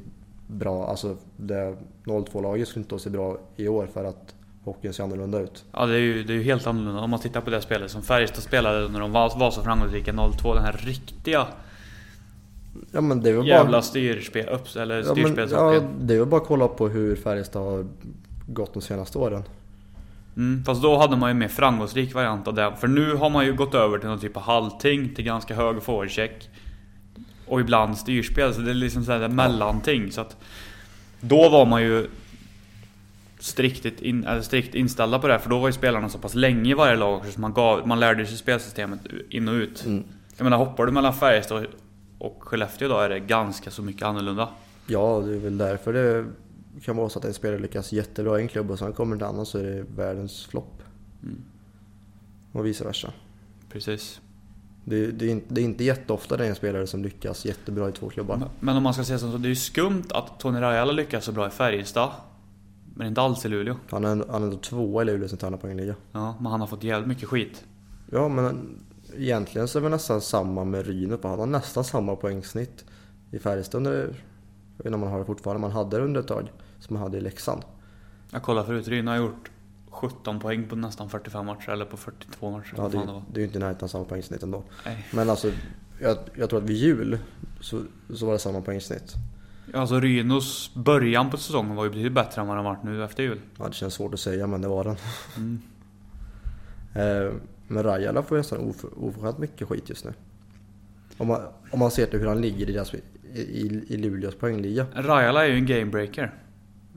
bra. 0.48 0.88
Alltså 0.88 1.18
det 1.38 1.78
02-laget 2.06 2.68
skulle 2.68 2.82
inte 2.82 2.88
stå 2.90 3.00
sig 3.00 3.12
bra 3.12 3.38
i 3.56 3.68
år 3.68 3.88
för 3.94 4.04
att 4.04 4.36
hockeyn 4.64 4.94
ser 4.94 5.04
annorlunda 5.04 5.40
ut. 5.40 5.66
Ja, 5.72 5.86
det 5.86 5.94
är, 5.94 6.00
ju, 6.00 6.24
det 6.24 6.34
är 6.34 6.38
ju 6.38 6.44
helt 6.44 6.68
annorlunda 6.68 7.02
om 7.02 7.10
man 7.10 7.20
tittar 7.20 7.42
på 7.42 7.50
det 7.50 7.62
spelet 7.62 7.92
som 7.92 8.02
Färjestad 8.02 8.44
spelade 8.44 8.90
när 8.90 9.00
de 9.00 9.12
var, 9.12 9.40
var 9.40 9.52
så 9.52 9.62
framgångsrika 9.64 10.14
02. 10.38 10.54
Den 10.54 10.64
här 10.64 10.74
riktiga 10.74 11.48
Ja 12.92 13.02
men 13.02 13.22
det 13.22 13.30
är 13.30 13.34
väl 13.34 13.48
jävla 13.48 13.72
bara... 13.72 13.82
styrspel, 13.82 14.50
upp, 14.50 14.76
eller 14.76 15.04
Ja, 15.04 15.16
men, 15.16 15.50
ja, 15.50 15.82
det 16.00 16.14
är 16.14 16.20
väl 16.20 16.28
bara 16.28 16.42
att 16.42 16.48
kolla 16.48 16.68
på 16.68 16.88
hur 16.88 17.16
Färjestad 17.16 17.64
har 17.64 17.86
gått 18.48 18.74
de 18.74 18.82
senaste 18.82 19.18
åren. 19.18 19.44
Mm, 20.38 20.64
fast 20.66 20.82
då 20.82 20.98
hade 20.98 21.18
man 21.18 21.30
ju 21.30 21.34
mer 21.34 21.48
framgångsrik 21.48 22.14
variant 22.14 22.48
av 22.48 22.54
det. 22.54 22.74
För 22.80 22.88
nu 22.88 23.16
har 23.16 23.30
man 23.30 23.46
ju 23.46 23.54
gått 23.54 23.76
över 23.76 23.98
till 23.98 24.10
någon 24.10 24.20
typ 24.20 24.38
av 24.38 24.44
halvting, 24.44 25.16
till 25.16 25.26
ganska 25.26 25.56
hög 25.56 25.84
forecheck. 25.84 26.50
Och 27.48 27.62
ibland 27.62 27.98
styrspel, 27.98 28.54
så 28.54 28.62
det 28.62 28.70
är 28.70 28.76
liksom 28.76 29.04
sådär 29.06 29.28
mellanting. 29.28 30.12
Så 30.12 30.22
att 30.22 30.38
då 31.20 31.50
var 31.50 31.66
man 31.66 31.82
ju 31.82 32.08
strikt, 33.40 34.02
in, 34.02 34.24
eller 34.24 34.42
strikt 34.42 34.76
inställda 34.76 35.20
på 35.20 35.28
det 35.28 35.34
här, 35.34 35.40
för 35.40 35.50
då 35.50 35.60
var 35.60 35.68
ju 35.68 35.74
spelarna 35.74 36.10
så 36.10 36.18
pass 36.18 36.36
länge 36.36 36.72
i 36.72 36.74
varje 36.74 36.96
lag 36.96 37.26
så 37.26 37.42
man, 37.42 37.54
gav, 37.54 37.88
man 37.88 38.00
lärde 38.00 38.26
sig 38.26 38.38
spelsystemet 38.38 39.00
in 39.30 39.48
och 39.48 39.54
ut. 39.54 39.86
Mm. 39.86 40.04
Jag 40.38 40.44
menar, 40.44 40.58
hoppar 40.58 40.86
du 40.86 40.92
mellan 40.92 41.14
Färjestad 41.14 41.66
och 42.20 42.36
Skellefteå 42.40 42.88
då 42.88 42.98
är 43.00 43.10
det 43.10 43.20
ganska 43.20 43.72
så 43.72 43.82
mycket 43.82 44.04
annorlunda. 44.04 44.50
Ja, 44.88 45.24
det 45.26 45.36
är 45.36 45.40
väl 45.40 45.58
därför 45.58 45.94
det 45.94 46.26
kan 46.82 46.98
vara 46.98 47.10
så 47.10 47.20
att 47.20 47.26
en 47.26 47.34
spelare 47.34 47.60
lyckas 47.60 47.92
jättebra 47.94 48.40
i 48.40 48.42
en 48.42 48.48
klubb 48.48 48.72
och 48.72 48.80
sen 48.80 48.94
kommer 48.94 49.16
det 49.16 49.28
annan 49.28 49.46
så 49.46 49.58
är 49.58 49.64
det 49.64 49.86
världens 49.96 50.46
flopp. 50.46 50.82
Mm. 51.24 51.42
Och 52.52 52.66
vice 52.66 52.84
versa. 52.84 53.12
Precis. 53.72 54.22
Det, 54.86 55.12
det, 55.12 55.26
är 55.26 55.30
inte, 55.30 55.46
det 55.54 55.62
är 55.62 55.66
inte 55.66 55.84
jätteofta 55.84 56.38
det 56.38 56.46
är 56.46 56.50
en 56.50 56.56
spelare 56.56 56.88
som 56.88 57.04
lyckas 57.04 57.46
jättebra 57.46 57.90
i 57.90 57.92
två 57.92 58.10
klubbar. 58.10 58.38
Men- 58.38 58.50
Men 58.60 58.78
om 58.78 58.84
man 58.84 58.94
ska 58.94 59.04
säga 59.04 59.20
så, 59.20 59.38
det 59.38 59.48
är 59.48 59.50
ju 59.50 59.56
skumt 59.56 60.04
att 60.10 60.40
Tony 60.40 60.60
Rajala 60.62 60.92
lyckas 60.92 61.26
så 61.26 61.32
bra 61.32 61.48
i 61.48 61.50
Färjestad. 61.50 62.10
Men 62.96 63.08
inte 63.08 63.22
alls 63.22 63.46
i 63.46 63.50
Luleå. 63.50 63.76
Han 63.90 64.06
är, 64.06 64.10
han 64.10 64.42
är 64.42 64.46
ändå 64.46 64.58
tvåa 64.58 65.02
i 65.02 65.06
Luleå 65.06 65.28
som 65.28 65.38
tränar 65.38 65.58
poängliga. 65.58 65.96
Ja, 66.12 66.36
men 66.40 66.52
han 66.52 66.60
har 66.60 66.68
fått 66.68 66.84
jävligt 66.84 67.08
mycket 67.08 67.30
skit. 67.30 67.64
Ja, 68.12 68.28
men 68.28 68.80
egentligen 69.18 69.68
så 69.68 69.80
är 69.80 69.84
det 69.84 69.90
nästan 69.90 70.22
samma 70.22 70.64
med 70.64 70.86
Rynep. 70.86 71.24
Han 71.24 71.40
har 71.40 71.46
nästan 71.46 71.84
samma 71.84 72.16
poängsnitt 72.16 72.86
i 73.32 73.40
Färjestad 73.40 73.78
under, 73.78 73.98
jag 73.98 74.08
vet 74.78 74.86
inte 74.86 74.94
om 74.94 75.00
man 75.00 75.10
har 75.10 75.20
det 75.20 75.26
fortfarande, 75.26 75.62
man 75.62 75.72
hade 75.72 75.98
det 75.98 76.04
under 76.04 76.22
ett 76.22 76.28
tag, 76.28 76.52
som 76.80 76.94
man 76.94 77.04
hade 77.04 77.18
i 77.18 77.22
Leksand. 77.22 77.62
Jag 78.32 78.44
kollar 78.44 78.64
förut, 78.64 78.88
Ryn 78.88 79.08
har 79.08 79.16
gjort 79.16 79.52
17 79.90 80.40
poäng 80.40 80.68
på 80.68 80.76
nästan 80.76 81.10
45 81.10 81.46
matcher, 81.46 81.70
eller 81.70 81.86
på 81.86 81.98
42 81.98 82.52
matcher. 82.52 82.74
Ja, 82.78 82.90
det, 82.90 82.98
det 82.98 83.22
det 83.34 83.38
är 83.38 83.40
ju 83.40 83.46
inte 83.46 83.58
i 83.58 83.62
närheten 83.62 83.84
av 83.84 83.88
samma 83.88 84.06
poängsnitt 84.06 84.44
ändå. 84.44 84.64
Nej. 84.86 85.08
Men 85.14 85.30
alltså, 85.30 85.52
jag, 86.02 86.18
jag 86.36 86.50
tror 86.50 86.64
att 86.64 86.70
vid 86.70 86.78
jul 86.78 87.20
så, 87.62 87.82
så 88.14 88.26
var 88.26 88.34
det 88.34 88.40
samma 88.40 88.62
poängsnitt. 88.62 89.14
Alltså 89.74 90.00
Rynos 90.00 90.72
början 90.74 91.30
på 91.30 91.38
säsongen 91.38 91.76
var 91.76 91.84
ju 91.84 91.90
betydligt 91.90 92.14
bättre 92.14 92.42
än 92.42 92.48
vad 92.48 92.58
den 92.58 92.66
varit 92.66 92.84
nu 92.84 93.04
efter 93.04 93.24
jul. 93.24 93.40
Ja, 93.58 93.68
det 93.68 93.74
känns 93.74 93.94
svårt 93.94 94.14
att 94.14 94.20
säga, 94.20 94.48
men 94.48 94.62
det 94.62 94.68
var 94.68 94.84
den. 94.84 94.96
Mm. 95.38 95.62
Men 97.68 97.84
Rajala 97.84 98.24
får 98.24 98.38
nästan 98.38 98.60
of- 98.60 98.86
oförskämt 98.98 99.38
mycket 99.38 99.68
skit 99.68 99.90
just 99.90 100.06
nu. 100.06 100.14
Om 101.18 101.28
man, 101.28 101.42
om 101.72 101.80
man 101.80 101.92
ser 101.92 102.06
till 102.06 102.20
hur 102.20 102.28
han 102.28 102.42
ligger 102.42 102.70
i, 102.70 102.74
deras, 102.74 102.94
i, 102.94 102.98
i, 103.36 103.84
i 103.88 103.98
Luleås 103.98 104.36
poängliga. 104.36 104.86
Rajala 104.96 105.46
är 105.46 105.50
ju 105.50 105.56
en 105.56 105.66
gamebreaker. 105.66 106.34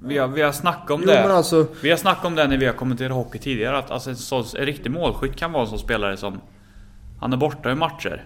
Vi 0.03 0.19
har, 0.19 0.29
vi 0.29 0.43
har 0.43 0.53
snackat 0.53 0.91
om 0.91 1.01
Jo, 1.01 1.07
det. 1.07 1.33
alltså- 1.33 1.67
Vi 1.83 1.91
har 1.91 1.97
snackat 1.97 2.25
om 2.25 2.35
det 2.35 2.47
när 2.47 2.59
vi 2.59 2.67
har 2.67 2.73
kommenterat 2.73 3.13
hockey 3.17 3.39
tidigare. 3.39 3.79
Att 3.79 3.91
alltså, 3.91 4.11
en, 4.11 4.17
sån, 4.17 4.45
en 4.59 4.67
riktig 4.67 4.91
målskytt 4.91 5.37
kan 5.37 5.53
vara 5.53 5.63
en 5.63 5.69
sån 5.69 5.79
spelare 5.79 6.17
som... 6.17 6.41
Han 7.21 7.33
är 7.33 7.37
borta 7.37 7.73
i 7.73 7.75
matcher. 7.75 8.25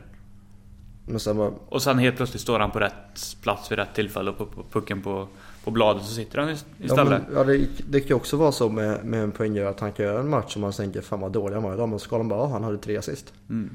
Sen 1.19 1.37
bara, 1.37 1.49
Och 1.69 1.83
sen 1.83 1.99
helt 1.99 2.17
plötsligt 2.17 2.43
står 2.43 2.59
han 2.61 2.71
på 2.71 2.81
rätt 2.81 3.37
plats 3.43 3.71
vid 3.73 3.79
rätt 3.79 3.95
tillfälle 3.95 4.31
och 4.31 4.39
pu- 4.39 4.65
pucken 4.73 5.03
på, 5.03 5.29
på 5.65 5.71
bladet 5.71 6.03
så 6.05 6.15
sitter 6.15 6.39
han 6.39 6.49
ist- 6.49 6.67
ja, 6.79 6.85
istället. 6.85 7.23
men, 7.29 7.37
ja, 7.37 7.45
det, 7.45 7.67
det 7.91 8.01
kan 8.01 8.09
ju 8.09 8.15
också 8.15 8.37
vara 8.37 8.53
så 8.53 8.69
med, 8.69 9.05
med 9.05 9.23
en 9.23 9.33
poänggörare 9.33 9.71
att 9.71 9.81
han 9.81 9.93
kan 9.93 10.05
göra 10.07 10.21
en 10.21 10.29
match 10.31 10.53
som 10.53 10.63
man 10.63 10.73
tänker 10.73 11.01
fan 11.01 11.21
vad 11.21 11.33
dålig 11.33 11.55
han 11.55 11.63
var 11.65 11.75
idag. 11.75 11.89
Men 11.89 11.99
så 11.99 12.05
ska 12.05 12.19
de 12.19 12.29
bara, 12.29 12.41
"Ja, 12.41 12.47
han 12.49 12.65
hade 12.65 12.79
tre 12.79 12.97
assist. 12.97 13.33
Mm. 13.51 13.71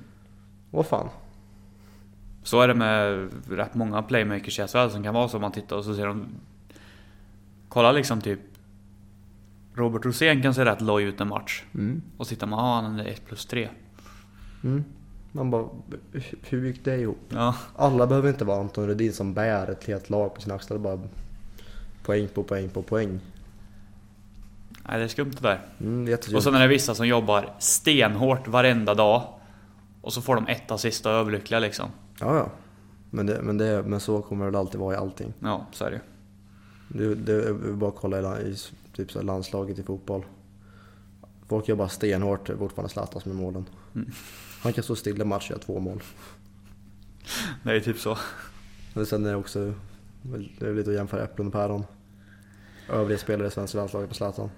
Vad 0.72 0.86
fan. 0.86 1.10
Så 2.44 2.62
är 2.62 2.68
det 2.68 2.74
med 2.74 3.30
rätt 3.50 3.76
många 3.76 4.02
playmakers 4.02 4.60
i 4.60 4.68
SHL 4.68 4.90
som 4.90 5.04
kan 5.04 5.14
vara 5.14 5.28
så 5.28 5.40
man 5.40 5.52
tittar 5.52 5.76
och 5.76 5.86
så 5.86 5.96
ser 5.96 6.08
de... 6.08 6.26
Kolla 7.70 7.92
liksom 7.92 8.22
typ... 8.22 8.40
Robert 9.74 10.06
Rosén 10.06 10.42
kan 10.42 10.54
se 10.54 10.66
rätt 10.66 10.82
loj 10.82 11.04
ut 11.04 11.22
en 11.22 11.28
match. 11.28 11.64
Mm. 11.74 12.02
Och 12.18 12.28
så 12.28 12.30
tittar 12.30 12.48
man, 12.48 12.60
ah, 12.60 12.82
han 12.82 13.00
är 13.00 13.06
1 13.08 13.26
plus 13.26 13.46
3. 13.46 13.70
Mm. 14.64 14.84
Man 15.32 15.52
bara, 15.52 15.66
hur 16.50 16.66
gick 16.66 16.86
det 16.86 16.98
ihop? 16.98 17.18
Ja. 17.30 17.56
Alla 17.76 18.08
behöver 18.08 18.30
inte 18.30 18.46
vara 18.46 18.60
Anton 18.60 18.88
Rudin 18.88 19.14
som 19.14 19.34
bär 19.34 19.70
ett 19.72 19.84
helt 19.88 20.10
lag 20.10 20.36
på 20.36 20.42
sina 20.42 20.56
axlar. 20.56 20.78
Bara 20.78 21.00
poäng 22.10 22.28
på 22.28 22.43
poäng 22.43 22.70
på 22.70 22.82
poäng. 22.82 23.20
Nej, 24.88 24.97
det 24.97 25.03
är 25.03 25.07
skumt 25.07 25.32
det 25.32 25.47
där. 25.47 25.62
Mm, 25.80 26.05
det 26.05 26.28
är. 26.28 26.36
Och 26.36 26.43
sen 26.43 26.55
är 26.55 26.60
det 26.60 26.68
vissa 26.68 26.95
som 26.95 27.07
jobbar 27.07 27.53
stenhårt 27.60 28.47
varenda 28.47 28.93
dag. 28.93 29.24
Och 30.01 30.14
så 30.14 30.22
får 30.22 30.36
de 30.36 30.47
ett 30.47 30.72
assist 30.72 31.05
och 31.05 31.12
är 31.12 31.16
överlyckliga 31.16 31.60
liksom. 31.60 31.89
Ja, 32.20 32.36
ja. 32.36 32.49
Men, 33.10 33.26
det, 33.26 33.41
men, 33.41 33.57
det, 33.57 33.84
men 33.84 33.99
så 33.99 34.22
kommer 34.22 34.45
det 34.45 34.51
väl 34.51 34.60
alltid 34.60 34.80
vara 34.80 34.95
i 34.95 34.97
allting. 34.97 35.34
Ja, 35.39 35.66
så 35.72 35.86
är 35.86 35.91
det 35.91 36.01
Det, 36.88 37.16
det 37.16 37.34
är 37.34 37.53
bara 37.53 37.89
att 37.89 37.95
kolla 37.95 38.41
i, 38.41 38.45
i 38.49 38.55
typ 38.95 39.12
så 39.12 39.22
landslaget 39.22 39.80
i 39.80 39.84
fotboll. 39.84 40.26
Folk 41.47 41.68
jobbar 41.68 41.88
stenhårt, 41.88 42.47
fortfarande 42.47 42.93
Zlatan 42.93 43.22
som 43.22 43.32
är 43.32 43.36
målen. 43.36 43.66
Mm. 43.95 44.12
Han 44.62 44.74
kan 44.74 44.84
stå 44.84 44.95
still 44.95 45.22
en 45.22 45.28
match 45.28 45.45
och 45.45 45.51
göra 45.51 45.60
två 45.60 45.80
mål. 45.80 46.03
Det 47.64 47.72
är 47.72 47.80
typ 47.80 47.99
så. 47.99 48.18
Men 48.93 49.05
sen 49.05 49.26
är 49.26 49.30
det 49.30 49.36
också 49.36 49.74
det 50.60 50.68
är 50.68 50.74
lite 50.74 50.89
att 50.89 50.95
jämföra 50.95 51.24
äpplen 51.24 51.47
och 51.47 51.53
päron. 51.53 51.84
Övriga 52.92 53.18
spelare 53.18 53.48
i 53.48 53.52
svenska 53.52 53.78
landslaget 53.78 54.10
på 54.10 54.16
Zlatan. 54.16 54.50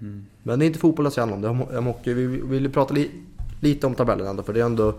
Mm. 0.00 0.26
Men 0.42 0.58
det 0.58 0.64
är 0.64 0.66
inte 0.66 0.78
fotboll 0.78 1.04
det 1.04 1.10
ska 1.10 1.20
handla 1.20 1.34
om. 1.34 1.42
Det 1.42 1.74
är 1.74 1.78
om 1.78 1.86
hockey. 1.86 2.14
Vi 2.14 2.26
vill 2.26 2.72
prata 2.72 2.94
li, 2.94 3.10
lite 3.60 3.86
om 3.86 3.94
tabellen 3.94 4.26
ändå, 4.26 4.42
för 4.42 4.52
det 4.52 4.60
är 4.60 4.64
ändå, 4.64 4.94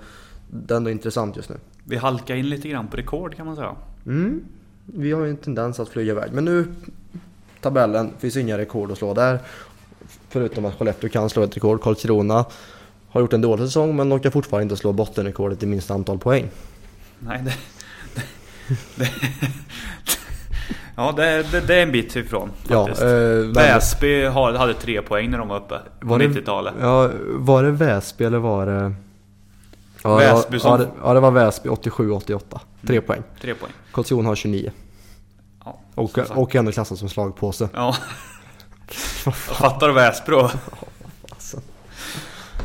det 0.50 0.74
är 0.74 0.78
ändå 0.78 0.90
intressant 0.90 1.36
just 1.36 1.50
nu. 1.50 1.56
Vi 1.84 1.96
halkar 1.96 2.36
in 2.36 2.50
lite 2.50 2.70
grann 2.70 2.88
på 2.88 2.98
rekord 2.98 3.36
kan 3.36 3.46
man 3.46 3.56
säga. 3.56 3.76
Mm. 4.06 4.44
Vi 4.86 5.12
har 5.12 5.24
ju 5.24 5.30
en 5.30 5.38
tendens 5.38 5.80
att 5.80 5.90
flyga 5.90 6.12
iväg. 6.12 6.32
Men 6.34 6.46
nu, 6.46 6.74
tabellen, 7.62 8.12
finns 8.20 8.38
inga 8.38 8.58
rekord 8.58 8.92
att 8.92 8.98
slå 8.98 9.14
där. 9.14 9.40
Förutom 10.30 10.66
att 10.66 10.76
Skellefteå 10.76 11.10
kan 11.10 11.30
slå 11.30 11.44
ett 11.44 11.56
rekord. 11.56 11.82
Karlskrona 11.82 12.46
har 13.10 13.22
gjort 13.22 13.34
en 13.34 13.42
dålig 13.42 13.66
säsong, 13.66 13.96
men 13.96 14.10
de 14.10 14.20
kan 14.20 14.32
fortfarande 14.32 14.64
inte 14.64 14.76
slå 14.76 14.94
bottenrekordet 14.94 15.64
i 15.64 15.66
minst 15.66 15.92
antal 15.92 16.20
poäng. 16.20 16.50
Nej, 17.20 17.42
det... 17.46 17.54
det, 18.96 19.10
det 20.06 20.23
ja, 20.96 21.12
det, 21.12 21.44
det, 21.52 21.62
det 21.62 21.76
är 21.76 21.84
en 21.84 21.92
bit 21.92 22.16
ifrån 22.16 22.50
Ja, 22.68 22.86
faktiskt. 22.86 23.04
eh, 23.04 23.10
men- 23.10 23.54
Väsby 23.54 24.26
har, 24.26 24.54
hade 24.54 24.74
tre 24.74 25.02
poäng 25.02 25.30
när 25.30 25.38
de 25.38 25.48
var 25.48 25.58
uppe. 25.58 25.80
På 26.00 26.08
Var 26.08 26.20
det- 26.20 26.28
90-talet. 26.28 26.74
Ja, 26.82 27.10
var 27.36 27.64
det 27.64 27.72
Väsby 27.72 28.24
eller 28.26 28.38
var 28.38 28.66
det... 28.66 28.94
Ja, 30.04 30.16
Väsby 30.16 30.56
ja, 30.58 30.60
som- 30.60 30.72
ja, 30.72 30.78
det, 30.78 30.88
ja, 31.04 31.14
det 31.14 31.20
var 31.20 31.32
Väsby 31.32 31.70
87-88. 31.70 32.60
Tre 32.88 32.96
Mm. 32.98 33.08
poäng. 33.08 33.24
Tre 33.42 33.54
poäng. 33.54 33.72
Karlskrona 33.92 34.30
har 34.30 34.36
29. 34.36 34.72
Ja, 35.66 35.80
Och, 35.96 36.18
och 36.38 36.56
ändå 36.56 36.72
klassas 36.72 37.00
som 37.00 37.10
slagpåse. 37.10 37.70
Ja. 37.74 37.96
Jag 39.26 39.36
fattar 39.36 39.90
Väsby 39.90 40.32
då. 40.32 40.52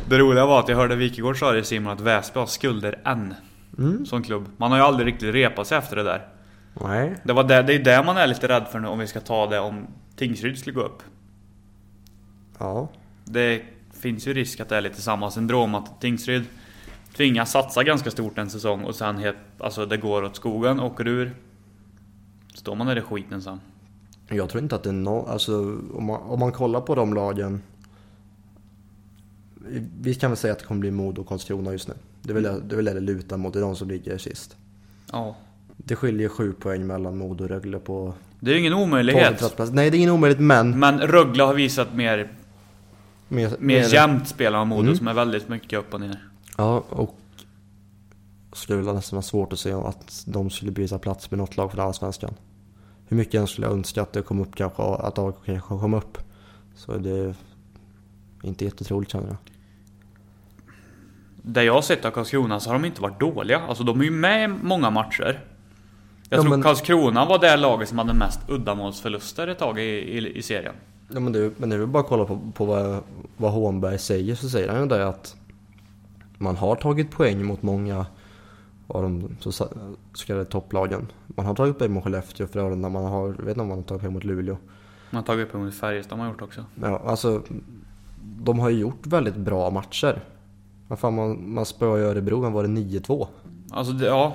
Det 0.07 0.17
roliga 0.17 0.45
var 0.45 0.59
att 0.59 0.69
jag 0.69 0.75
hörde 0.75 0.95
Wikegård 0.95 1.39
sa 1.39 1.51
det 1.51 1.63
Simon 1.63 1.93
att 1.93 2.01
Väsby 2.01 2.39
har 2.39 2.47
skulder 2.47 2.99
än. 3.05 3.33
Mm. 3.77 4.05
Som 4.05 4.23
klubb. 4.23 4.45
Man 4.57 4.71
har 4.71 4.77
ju 4.77 4.83
aldrig 4.83 5.07
riktigt 5.07 5.35
repat 5.35 5.67
sig 5.67 5.77
efter 5.77 5.95
det 5.95 6.03
där. 6.03 6.27
Nej. 6.73 7.15
Det, 7.23 7.33
var 7.33 7.43
det, 7.43 7.63
det 7.63 7.73
är 7.73 7.83
det 7.83 8.03
man 8.05 8.17
är 8.17 8.27
lite 8.27 8.47
rädd 8.47 8.67
för 8.67 8.79
nu 8.79 8.87
om 8.87 8.99
vi 8.99 9.07
ska 9.07 9.19
ta 9.19 9.47
det 9.47 9.59
om 9.59 9.87
Tingsryd 10.15 10.57
skulle 10.57 10.73
gå 10.73 10.81
upp. 10.81 11.03
Ja. 12.57 12.87
Det 13.25 13.61
finns 13.93 14.27
ju 14.27 14.33
risk 14.33 14.59
att 14.59 14.69
det 14.69 14.77
är 14.77 14.81
lite 14.81 15.01
samma 15.01 15.31
syndrom 15.31 15.75
att 15.75 16.01
Tingsryd 16.01 16.45
tvingas 17.15 17.51
satsa 17.51 17.83
ganska 17.83 18.11
stort 18.11 18.37
en 18.37 18.49
säsong 18.49 18.83
och 18.83 18.95
sen 18.95 19.17
helt, 19.17 19.37
alltså 19.57 19.85
det 19.85 19.97
går 19.97 20.23
åt 20.23 20.35
skogen, 20.35 20.79
åker 20.79 21.07
ur. 21.07 21.35
Står 22.53 22.75
man 22.75 22.87
där 22.87 22.97
i 22.97 23.01
skiten 23.01 23.41
sen. 23.41 23.59
Jag 24.27 24.49
tror 24.49 24.63
inte 24.63 24.75
att 24.75 24.83
det 24.83 24.89
är 24.89 24.93
no, 24.93 25.25
alltså 25.27 25.77
om 25.93 26.05
man, 26.05 26.21
om 26.21 26.39
man 26.39 26.51
kollar 26.51 26.81
på 26.81 26.95
de 26.95 27.13
lagen. 27.13 27.61
Vi 30.01 30.15
kan 30.15 30.31
väl 30.31 30.37
säga 30.37 30.53
att 30.53 30.59
det 30.59 30.65
kommer 30.65 30.79
bli 30.79 30.91
Modo 30.91 31.21
och 31.21 31.27
Karlskrona 31.27 31.71
just 31.71 31.87
nu. 31.87 31.93
Det 32.21 32.31
är 32.31 32.33
väl 32.33 32.43
det, 32.43 32.49
är 32.49 32.75
väl 32.75 32.85
det 32.85 32.93
det 32.93 32.99
lutar 32.99 33.37
mot, 33.37 33.53
det 33.53 33.59
är 33.59 33.63
de 33.63 33.75
som 33.75 33.87
ligger 33.87 34.17
sist. 34.17 34.57
Ja. 35.11 35.35
Det 35.83 35.95
skiljer 35.95 36.29
sju 36.29 36.53
poäng 36.53 36.87
mellan 36.87 37.17
Modo 37.17 37.43
och 37.43 37.49
Rögle 37.49 37.79
på... 37.79 38.13
Det 38.39 38.51
är 38.51 38.55
ju 38.55 38.59
ingen 38.59 38.73
12 38.73 38.83
omöjlighet. 38.83 39.59
Nej, 39.71 39.89
det 39.89 39.97
är 39.97 39.99
ingen 39.99 40.09
omöjligt, 40.09 40.39
men... 40.39 40.79
Men 40.79 40.99
Rögle 41.01 41.43
har 41.43 41.53
visat 41.53 41.93
mer, 41.93 42.31
Mer, 43.27 43.51
mer 43.59 43.93
jämnt 43.93 44.27
spel 44.27 44.55
än 44.55 44.67
Modo 44.67 44.81
Mm. 44.81 44.95
som 44.95 45.07
är 45.07 45.13
väldigt 45.13 45.49
mycket 45.49 45.79
upp 45.79 45.93
och 45.93 46.01
ner. 46.01 46.23
Ja, 46.57 46.83
och... 46.89 47.15
Skulle 48.53 48.81
väl 48.81 48.95
nästan 48.95 49.17
vara 49.17 49.23
svårt 49.23 49.53
att 49.53 49.59
se 49.59 49.71
att 49.71 50.23
de 50.27 50.49
skulle 50.49 50.71
byta 50.71 50.99
plats 50.99 51.31
med 51.31 51.37
något 51.37 51.57
lag 51.57 51.71
från 51.71 51.85
Allsvenskan. 51.85 52.33
Hur 53.07 53.17
mycket 53.17 53.33
jag 53.33 53.49
skulle 53.49 53.67
önska 53.67 54.01
att 54.01 54.13
det 54.13 54.21
kom 54.21 54.41
upp 54.41 54.55
kanske, 54.55 54.83
att 54.83 55.19
AIK 55.19 55.35
kanske 55.45 55.67
kom 55.77 55.93
upp. 55.93 56.17
Så 56.75 56.91
är 56.91 56.99
det 56.99 57.35
inte 58.43 58.65
jättetroligt 58.65 59.11
känner 59.11 59.27
jag. 59.27 59.37
Det 61.41 61.63
jag 61.63 61.73
har 61.73 61.81
sett 61.81 62.05
av 62.05 62.11
Karlskrona 62.11 62.59
så 62.59 62.69
har 62.69 62.73
de 62.73 62.85
inte 62.85 63.01
varit 63.01 63.19
dåliga. 63.19 63.59
Alltså 63.59 63.83
de 63.83 63.99
är 63.99 64.03
ju 64.03 64.11
med 64.11 64.43
i 64.43 64.47
många 64.47 64.89
matcher. 64.89 65.39
Jag 66.29 66.37
Ja, 66.37 66.41
tror 66.41 66.49
men- 66.49 66.61
Karlskrona 66.63 67.25
var 67.25 67.39
det 67.39 67.57
laget 67.57 67.89
som 67.89 67.97
hade 67.97 68.13
mest 68.13 68.39
uddamålsförluster 68.49 69.47
ett 69.47 69.59
tag 69.59 69.79
i, 69.79 69.83
i, 69.83 70.37
i 70.37 70.41
serien. 70.41 70.73
Ja, 71.13 71.19
men, 71.19 71.33
det, 71.33 71.51
men 71.59 71.69
väl 71.69 71.87
bara 71.87 72.03
att 72.03 72.09
kolla 72.09 72.25
på, 72.25 72.39
på 72.53 72.65
vad, 72.65 73.03
vad 73.37 73.51
Hånberg 73.51 73.99
säger 73.99 74.35
så 74.35 74.49
säger 74.49 74.69
han 74.69 74.79
ju 74.81 74.87
det 74.87 75.07
att 75.07 75.35
man 76.37 76.57
har 76.57 76.75
tagit 76.75 77.11
poäng 77.11 77.45
mot 77.45 77.61
många 77.61 78.05
av 78.87 79.01
de 79.03 79.37
så, 79.39 79.51
så 79.51 80.25
kallade 80.27 80.45
topplagen. 80.45 81.07
Man 81.27 81.45
har 81.45 81.55
tagit 81.55 81.77
poäng 81.79 81.91
mot 81.91 82.03
Skellefteå 82.03 82.43
och 82.45 82.51
Frölunda, 82.51 82.89
man 82.89 83.05
har, 83.05 83.27
jag 83.27 83.33
vet 83.33 83.47
inte 83.47 83.61
om 83.61 83.67
man 83.67 83.77
har 83.77 83.83
tagit 83.83 84.01
poäng 84.01 84.13
mot 84.13 84.23
Luleå. 84.23 84.57
Man 85.09 85.17
har 85.17 85.23
tagit 85.23 85.47
upp 85.47 85.55
emot 85.55 85.73
Färjestad 85.73 86.17
har 86.17 86.25
man 86.25 86.33
gjort 86.33 86.41
också. 86.41 86.65
Ja, 86.81 87.01
alltså 87.05 87.41
de 88.21 88.59
har 88.59 88.69
ju 88.69 88.79
gjort 88.79 89.07
väldigt 89.07 89.35
bra 89.35 89.69
matcher. 89.69 90.21
Vad 90.87 90.99
fan, 90.99 91.15
man, 91.15 91.53
man 91.53 91.65
spöade 91.65 92.03
Örebro, 92.05 92.41
men 92.41 92.53
var 92.53 92.63
det 92.63 92.69
9-2? 92.69 93.27
Alltså 93.71 93.93
det, 93.93 94.05
ja. 94.05 94.33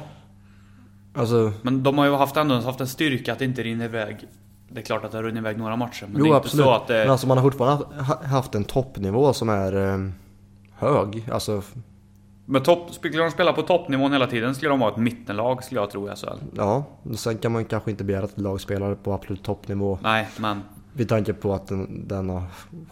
Alltså, 1.15 1.53
Men 1.63 1.83
de 1.83 1.99
har 1.99 2.05
ju 2.05 2.13
haft 2.15 2.37
ändå 2.37 2.61
haft 2.61 2.81
en 2.81 2.87
styrka 2.89 3.33
att 3.33 3.39
det 3.39 3.45
inte 3.45 3.63
rinner 3.63 3.85
iväg. 3.85 4.29
Det 4.69 4.81
är 4.81 4.85
klart 4.85 5.05
att 5.05 5.11
det 5.11 5.19
har 5.19 5.23
runnit 5.23 5.41
iväg 5.41 5.59
några 5.59 5.77
matcher. 5.77 6.07
Men 6.13 6.19
jo 6.19 6.25
det 6.25 6.31
är 6.31 6.37
absolut. 6.37 6.53
inte 6.55 6.65
så 6.65 6.71
att 6.75 6.87
det... 6.87 6.95
Men 6.95 7.11
alltså 7.11 7.27
man 7.27 7.39
har 7.39 7.45
fortfarande 7.45 7.85
ha- 8.03 8.25
haft 8.27 8.55
en 8.55 8.65
toppnivå 8.65 9.33
som 9.33 9.49
är 9.49 9.93
eh, 9.93 10.11
hög. 10.75 11.29
Alltså, 11.33 11.63
Men 12.45 12.63
topp, 12.63 12.95
skulle 12.95 13.19
de 13.19 13.31
spela 13.31 13.53
på 13.53 13.63
toppnivån 13.63 14.13
hela 14.13 14.27
tiden 14.27 14.55
skulle 14.55 14.69
de 14.71 14.81
vara 14.81 14.91
ett 14.91 14.97
mittenlag 14.97 15.65
skulle 15.65 15.81
jag 15.81 15.91
tro 15.91 16.13
i 16.13 16.17
SHL. 16.17 16.27
ja. 16.57 16.85
Sen 17.17 17.39
kan 17.39 17.53
man 17.53 17.65
kanske 17.65 17.91
inte 17.91 18.05
begära 18.05 18.25
att 18.25 18.31
ett 18.33 18.41
lag 18.41 18.61
spelar 18.61 18.95
på 18.95 19.13
absolut 19.13 19.43
toppnivå. 19.43 19.99
Nej, 20.03 20.29
men... 20.39 20.63
Vid 20.93 21.09
tanke 21.09 21.33
på 21.33 21.55
att 21.55 21.67
den, 21.67 22.09
den 22.09 22.29
har 22.31 22.43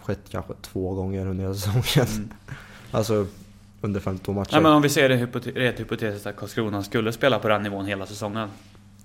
skett 0.03 0.20
kanske 0.31 0.53
två 0.62 0.95
gånger 0.95 1.27
under 1.27 1.55
säsongen. 1.55 2.09
Mm. 2.16 2.31
alltså 2.91 3.27
under 3.83 4.01
52 4.01 4.33
matcher. 4.33 4.53
Nej 4.53 4.62
men 4.62 4.72
om 4.72 4.83
vi 4.83 4.89
ser 4.89 5.09
det 5.09 5.16
rent 5.55 5.80
hypotetiskt 5.80 6.26
att 6.26 6.37
Karlskrona 6.37 6.83
skulle 6.83 7.12
spela 7.12 7.39
på 7.39 7.49
den 7.49 7.62
nivån 7.62 7.87
hela 7.87 8.07
säsongen. 8.07 8.49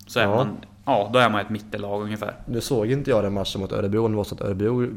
Så 0.08 0.20
är 0.20 0.24
Ja. 0.24 0.36
man... 0.36 0.48
Ja, 0.86 1.10
då 1.14 1.20
är 1.20 1.30
man 1.30 1.42
ett 1.42 1.50
mittenlag 1.50 2.02
ungefär. 2.02 2.36
Nu 2.46 2.62
såg 2.62 2.92
inte 2.92 3.10
jag 3.10 3.24
den 3.24 3.34
matchen 3.34 3.62
mot 3.62 3.72
Örebro, 3.72 4.08
det 4.08 4.16
var 4.16 4.24
så 4.24 4.36
att 4.36 4.42
Örebro 4.42 4.88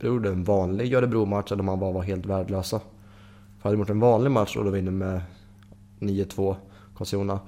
gjorde 0.00 0.28
en 0.28 0.44
vanlig 0.44 0.94
Örebro-match 0.94 1.52
om 1.52 1.64
man 1.66 1.80
bara 1.80 1.92
var 1.92 2.02
helt 2.02 2.26
värdelösa. 2.26 2.80
För 3.58 3.68
hade 3.68 3.76
de 3.76 3.80
gjort 3.80 3.90
en 3.90 4.00
vanlig 4.00 4.30
match 4.30 4.56
och 4.56 4.64
då 4.64 4.70
vinner 4.70 4.92
med 4.92 5.20
9-2 6.00 6.56
Karlskrona 6.96 7.40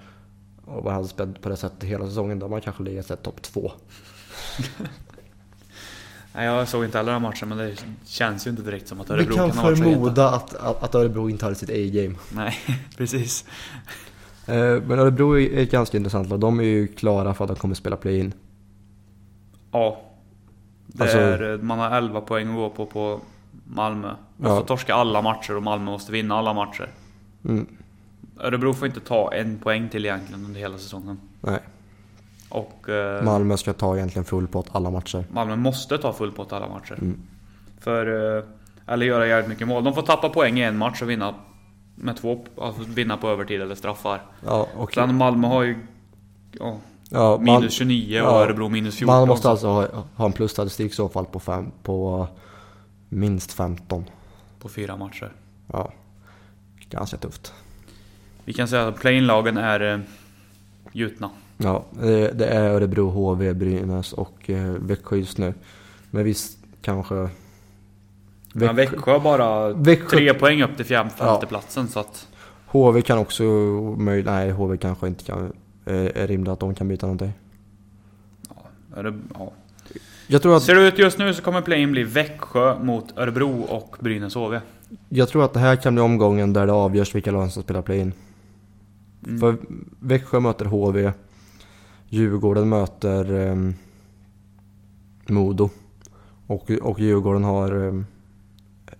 och 0.65 0.85
man 0.85 0.95
hade 0.95 1.09
spelat 1.09 1.41
på 1.41 1.49
det 1.49 1.57
sättet 1.57 1.85
hela 1.89 2.07
säsongen, 2.07 2.39
då 2.39 2.45
hade 2.45 2.51
man 2.51 2.61
kanske 2.61 2.83
legat 2.83 3.23
topp 3.23 3.43
2. 3.43 3.73
Nej, 6.37 6.47
jag 6.47 6.69
såg 6.69 6.85
inte 6.85 7.01
alla 7.01 7.13
den 7.13 7.23
matchen 7.23 7.49
men 7.49 7.59
det 7.59 7.85
känns 8.05 8.47
ju 8.47 8.51
inte 8.51 8.63
direkt 8.63 8.89
som 8.89 9.01
att 9.01 9.11
Vi 9.11 9.15
Örebro 9.15 9.35
kan 9.35 9.49
kan 9.51 9.59
ha 9.59 9.65
varit 9.65 9.79
så 9.79 9.85
heta. 9.85 9.95
förmoda 10.01 10.29
att, 10.31 10.55
att, 10.55 10.83
att 10.83 10.95
Örebro 10.95 11.31
inte 11.31 11.45
hade 11.45 11.55
sitt 11.57 11.71
A-game. 11.71 12.15
Nej, 12.33 12.55
precis. 12.97 13.45
Eh, 14.47 14.55
Men 14.87 14.99
Örebro 14.99 15.39
är 15.39 15.59
ett 15.63 15.71
ganska 15.71 15.97
intressant 15.97 16.29
lag. 16.29 16.41
De 16.41 16.61
är 16.61 16.65
ju 16.65 16.87
klara 16.87 17.35
för 17.35 17.45
att 17.45 17.49
de 17.49 17.57
kommer 17.57 17.75
spela 17.75 17.97
play-in. 17.97 18.33
Ja. 19.73 20.01
Det 20.87 21.03
Alltså- 21.03 21.19
är, 21.19 21.59
man 21.59 21.79
har 21.79 21.91
11 21.91 22.21
poäng 22.21 22.49
att 22.49 22.55
gå 22.55 22.71
på 22.71 22.87
på 22.87 23.21
Malmö. 23.67 24.09
Måste 24.37 24.55
Ja. 24.55 24.61
torska 24.67 24.95
alla 24.95 25.23
matcher 25.23 25.57
och 25.57 25.63
Malmö 25.63 25.85
måste 25.91 26.13
vinna 26.13 26.35
alla 26.37 26.53
matcher. 26.55 26.89
Mm. 27.45 27.67
Örebro 28.41 28.73
får 28.75 28.87
inte 28.89 29.01
ta 29.01 29.33
en 29.35 29.59
poäng 29.59 29.89
till 29.89 30.05
egentligen 30.05 30.45
under 30.45 30.61
hela 30.61 30.79
säsongen. 30.79 31.19
Nej. 31.41 31.59
Och 32.55 32.89
eh, 32.89 33.23
Malmö 33.23 33.57
ska 33.57 33.73
ta 33.73 33.97
egentligen 33.97 34.25
full 34.25 34.47
pott 34.47 34.67
alla 34.73 34.91
matcher. 34.91 35.25
Malmö 35.33 35.57
måste 35.57 35.99
ta 35.99 36.13
full 36.13 36.33
pott 36.33 36.53
alla 36.53 36.69
matcher. 36.69 36.99
Mm. 37.01 37.19
För, 37.81 38.37
eh, 38.39 38.45
eller 38.87 39.07
göra 39.07 39.27
jävligt 39.27 39.49
mycket 39.49 39.69
mål. 39.69 39.85
De 39.85 39.95
får 39.95 40.03
tappa 40.03 40.29
poäng 40.29 40.59
i 40.59 40.63
en 40.63 40.79
match 40.79 41.03
och 41.03 41.11
vinna 41.11 41.35
med 41.95 42.17
två, 42.17 42.45
alltså 42.61 42.83
vinna 42.83 43.17
på 43.17 43.29
övertid 43.29 43.63
eller 43.63 43.75
straffar. 43.75 44.23
Ja, 44.47 44.69
och 44.77 44.95
Sen 44.95 45.15
Malmö 45.15 45.49
har 45.49 45.63
ju 45.63 45.79
ja, 46.53 46.77
ja, 47.11 47.39
minus 47.39 47.63
Mal- 47.63 47.69
29 47.69 48.21
och 48.23 48.29
ja, 48.29 48.43
Örebro 48.45 48.69
minus 48.69 48.97
14. 48.97 49.17
Man 49.17 49.29
måste 49.29 49.51
alltså 49.51 49.67
ha, 49.69 49.89
ha 50.15 50.27
en 50.27 50.33
plusstatistik 50.33 50.93
i 50.93 50.95
så 50.95 51.09
fall 51.09 51.25
på, 51.25 51.41
fem, 51.41 51.71
på 51.83 52.27
minst 53.09 53.53
15. 53.53 54.05
På 54.59 54.69
fyra 54.69 54.97
matcher. 54.97 55.33
Ja, 55.73 55.93
ganska 56.91 57.17
tufft. 57.17 57.53
Vi 58.45 58.53
kan 58.53 58.69
säga 58.69 58.89
att 58.89 59.01
play-in-lagen 59.01 59.57
är 59.57 59.93
eh, 59.95 60.01
gjutna. 60.93 61.31
Ja, 61.57 61.85
det, 62.33 62.47
är 62.47 62.71
Örebro, 62.71 63.09
HV, 63.11 63.55
Brynäs 63.55 64.13
och 64.13 64.51
eh, 64.51 64.71
Växjö 64.71 65.17
just 65.17 65.39
nu. 65.39 65.55
Men 66.11 66.25
visst, 66.25 66.59
kanske... 66.83 67.29
Men 68.53 68.77
Växjö 68.77 69.13
har 69.13 69.21
bara 69.21 69.71
Växjö- 69.73 70.09
tre 70.11 70.35
poäng 70.35 70.63
upp 70.63 70.77
till 70.77 70.85
fjärde, 70.85 71.11
Ja. 71.19 71.25
femteplatsen 71.27 71.89
så 71.89 72.01
att... 72.01 72.29
HV 72.67 73.03
kan 73.03 73.19
också 73.19 73.45
Nej, 74.25 74.51
HV 74.51 74.77
kanske 74.77 75.07
inte 75.07 75.25
kan... 75.25 75.53
Är 75.87 76.27
rimligt 76.27 76.49
att 76.53 76.61
de 76.61 76.75
kan 76.75 76.89
byta 76.89 77.07
någonting. 77.07 77.33
Öre- 78.97 79.21
Ja. 79.39 79.53
Jag 80.27 80.43
tror 80.43 80.57
att, 80.57 80.63
Ser 80.63 80.75
det 80.75 80.89
ut 80.89 80.99
just 80.99 81.19
nu 81.19 81.35
så 81.35 81.43
kommer 81.43 81.61
play-in 81.61 81.93
bli 81.93 82.03
Växjö 82.05 82.79
mot 82.79 83.19
Örebro 83.19 83.63
och 83.63 83.97
Brynäs 84.01 84.35
HV. 84.35 84.61
jag 85.09 85.29
tror 85.29 85.45
att 85.45 85.53
det 85.53 85.61
här 85.61 85.77
kan 85.77 85.95
bli 85.95 86.03
omgången 86.05 86.53
där 86.53 86.67
det 86.67 86.73
avgörs 86.73 87.15
vilka 87.15 87.31
lag 87.31 87.51
som 87.53 87.63
spelar 87.63 87.83
play-in. 87.83 88.13
Mm. 89.27 89.41
För 89.41 89.57
Växjö 90.01 90.41
möter 90.41 90.65
HV. 90.65 91.13
Djurgården 92.09 92.69
möter 92.69 93.33
um, 93.33 93.75
Modo. 95.27 95.71
Och, 96.47 96.71
och 96.83 97.01
Djurgården 97.01 97.45
har 97.45 97.75
um, 97.75 98.07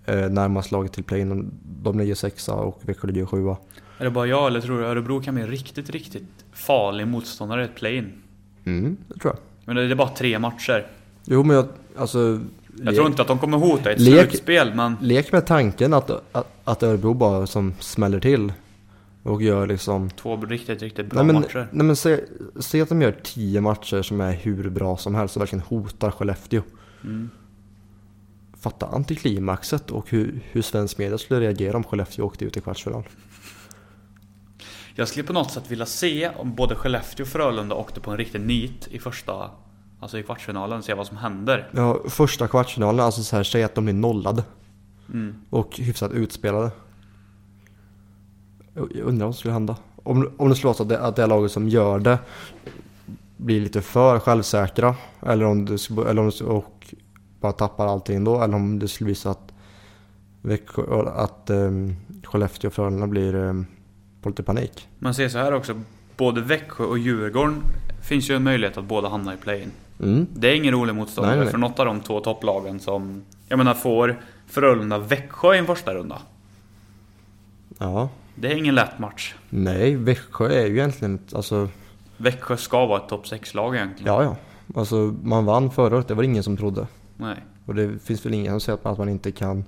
eh, 0.05 0.29
närmast 0.29 0.71
laget 0.71 0.93
till 0.93 1.03
play-in. 1.03 1.51
De 1.83 1.99
ligger 1.99 2.15
sexa 2.15 2.53
och 2.53 2.81
Växjö 2.81 3.07
ligger 3.07 3.25
sjua. 3.25 3.57
Är 3.97 4.03
det 4.03 4.11
bara 4.11 4.27
jag 4.27 4.47
eller 4.47 4.61
tror 4.61 4.79
du 4.79 4.85
Örebro 4.85 5.21
kan 5.21 5.33
bli 5.33 5.43
en 5.43 5.49
riktigt, 5.49 5.89
riktigt 5.89 6.45
farlig 6.53 7.07
motståndare 7.07 7.61
i 7.61 7.65
ett 7.65 7.75
play-in? 7.75 8.11
Mm, 8.65 8.97
det 9.07 9.19
tror 9.19 9.33
jag. 9.33 9.39
Men 9.65 9.75
det 9.75 9.83
är 9.93 9.95
bara 9.95 10.09
tre 10.09 10.39
matcher. 10.39 10.87
Jo 11.25 11.43
men 11.43 11.55
jag, 11.55 11.65
alltså... 11.97 12.39
Jag 12.83 12.95
tror 12.95 13.07
inte 13.07 13.21
att 13.21 13.27
de 13.27 13.39
kommer 13.39 13.57
hota 13.57 13.91
ett 13.91 13.99
Lek- 13.99 14.27
slutspel, 14.29 14.73
men... 14.75 14.95
Lek 15.01 15.31
med 15.31 15.45
tanken 15.45 15.93
att, 15.93 16.09
att, 16.31 16.47
att 16.63 16.83
Örebro 16.83 17.13
bara 17.13 17.47
som 17.47 17.73
smäller 17.79 18.19
till. 18.19 18.53
Och 19.25 19.41
gör 19.41 19.67
liksom... 19.67 20.09
Två 20.09 20.37
riktigt, 20.37 20.81
riktigt 20.81 21.09
bra 21.09 21.23
Nej 21.23 21.33
men, 21.33 21.41
matcher. 21.41 21.67
nej, 21.71 21.85
men 21.85 21.95
se, 21.95 22.19
se 22.59 22.81
att 22.81 22.89
de 22.89 23.01
gör 23.01 23.19
tio 23.23 23.61
matcher 23.61 24.01
som 24.01 24.21
är 24.21 24.31
hur 24.33 24.69
bra 24.69 24.97
som 24.97 25.15
helst 25.15 25.35
och 25.35 25.41
verkligen 25.41 25.65
hotar 25.65 26.11
Skellefteå. 26.11 26.61
Mm. 27.03 27.29
Fatta 28.57 28.85
antiklimaxet 28.87 29.91
och 29.91 30.09
hur, 30.09 30.41
hur 30.51 30.61
svensk 30.61 30.97
media 30.97 31.17
skulle 31.17 31.39
reagera 31.39 31.77
om 31.77 31.83
Skellefteå 31.83 32.25
åkte 32.25 32.45
ut 32.45 32.57
i 32.57 32.61
kvartsfinal. 32.61 33.03
Jag 34.95 35.07
skulle 35.07 35.25
på 35.25 35.33
något 35.33 35.51
sätt 35.51 35.71
vilja 35.71 35.85
se 35.85 36.29
om 36.29 36.55
både 36.55 36.75
Skellefteå 36.75 37.23
och 37.23 37.29
Frölunda 37.29 37.75
åkte 37.75 37.99
på 37.99 38.11
en 38.11 38.17
riktig 38.17 38.41
nit 38.41 38.87
i 38.87 38.99
första... 38.99 39.51
Alltså 39.99 40.17
i 40.17 40.23
kvartsfinalen, 40.23 40.83
se 40.83 40.93
vad 40.93 41.07
som 41.07 41.17
händer. 41.17 41.69
Ja, 41.71 41.99
första 42.09 42.47
kvartsfinalen, 42.47 43.05
alltså 43.05 43.23
så 43.23 43.35
här, 43.35 43.43
säg 43.43 43.63
att 43.63 43.75
de 43.75 43.83
blir 43.83 43.93
nollade. 43.93 44.43
Mm. 45.13 45.35
Och 45.49 45.77
hyfsat 45.77 46.11
utspelade. 46.11 46.71
Jag 48.75 48.89
undrar 48.95 49.25
vad 49.25 49.35
som 49.35 49.39
skulle 49.39 49.53
hända. 49.53 49.75
Om, 49.95 50.31
om 50.37 50.49
det 50.49 50.55
skulle 50.55 50.67
vara 50.67 50.77
så 50.77 50.83
att 50.83 50.89
det, 50.89 50.99
att 50.99 51.15
det 51.15 51.27
laget 51.27 51.51
som 51.51 51.69
gör 51.69 51.99
det 51.99 52.19
blir 53.37 53.61
lite 53.61 53.81
för 53.81 54.19
självsäkra. 54.19 54.95
Eller 55.21 55.45
om 55.45 55.65
det, 55.65 55.89
eller 55.89 56.21
om 56.21 56.29
det, 56.29 56.45
och 56.45 56.93
bara 57.39 57.51
tappar 57.51 57.87
allting 57.87 58.23
då. 58.23 58.41
Eller 58.43 58.55
om 58.55 58.79
det 58.79 58.87
skulle 58.87 59.07
visa 59.07 59.31
att, 59.31 59.51
Växjö, 60.41 61.09
att 61.15 61.49
um, 61.49 61.95
Skellefteå 62.23 62.67
och 62.67 62.73
Frölunda 62.73 63.07
blir 63.07 63.35
um, 63.35 63.65
på 64.21 64.29
lite 64.29 64.43
panik. 64.43 64.87
Men 64.99 65.13
se 65.13 65.29
så 65.29 65.37
här 65.37 65.53
också. 65.53 65.81
Både 66.17 66.41
Växjö 66.41 66.83
och 66.83 66.97
Djurgården 66.97 67.61
finns 68.01 68.29
ju 68.29 68.35
en 68.35 68.43
möjlighet 68.43 68.77
att 68.77 68.85
båda 68.85 69.09
hamna 69.09 69.33
i 69.33 69.37
play-in. 69.37 69.71
Mm. 69.99 70.27
Det 70.33 70.47
är 70.47 70.55
ingen 70.55 70.73
rolig 70.73 70.95
motståndare 70.95 71.31
Nej, 71.31 71.37
nej, 71.37 71.45
nej. 71.45 71.51
för 71.51 71.57
något 71.57 71.79
av 71.79 71.85
de 71.85 71.99
två 71.99 72.19
topplagen 72.19 72.79
som... 72.79 73.23
Jag 73.47 73.57
menar 73.57 73.73
får 73.73 74.21
Frölunda 74.47 74.97
Växjö 74.97 75.55
i 75.55 75.57
en 75.57 75.65
första 75.65 75.93
runda. 75.93 76.17
Ja. 77.77 78.09
Det 78.35 78.47
är 78.51 78.57
ingen 78.57 78.75
lätt 78.75 78.99
match. 78.99 79.33
Nej, 79.49 79.95
Växjö 79.95 80.47
är 80.49 80.65
ju 80.65 80.73
egentligen 80.77 81.15
ett- 81.15 81.33
alltså, 81.35 81.69
Växjö 82.17 82.57
ska 82.57 82.85
vara 82.85 83.01
ett 83.03 83.09
topp 83.09 83.25
6-lag 83.25 83.75
egentligen. 83.75 84.13
ja 84.13 84.23
ja. 84.23 84.35
Alltså 84.75 84.95
man 85.23 85.45
vann 85.45 85.71
förra 85.71 85.95
året, 85.95 86.07
det 86.07 86.13
var 86.13 86.23
det 86.23 86.27
ingen 86.29 86.43
som 86.43 86.57
trodde. 86.57 86.87
Nej. 87.17 87.37
Och 87.65 87.75
det 87.75 87.99
finns 88.03 88.25
väl 88.25 88.33
ingen 88.33 88.51
som 88.53 88.59
säger 88.59 88.79
att 88.91 88.97
man- 88.97 89.09
inte 89.09 89.31
kan 89.31 89.59
i 89.59 89.63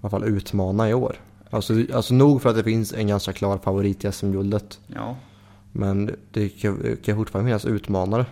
alla 0.00 0.10
fall 0.10 0.24
utmana 0.24 0.90
i 0.90 0.94
år. 0.94 1.16
Alltså, 1.50 1.74
alltså 1.94 2.14
nog 2.14 2.42
för 2.42 2.50
att 2.50 2.56
det 2.56 2.64
finns 2.64 2.92
en 2.92 3.06
ganska 3.06 3.32
klar 3.32 3.58
favorit 3.58 4.04
i 4.04 4.12
SM-guldet. 4.12 4.80
Ja. 4.94 5.16
Men 5.72 6.10
det 6.30 6.48
kan, 6.48 6.96
kan 7.04 7.16
fortfarande 7.16 7.48
finnas 7.48 7.64
utmanare. 7.64 8.26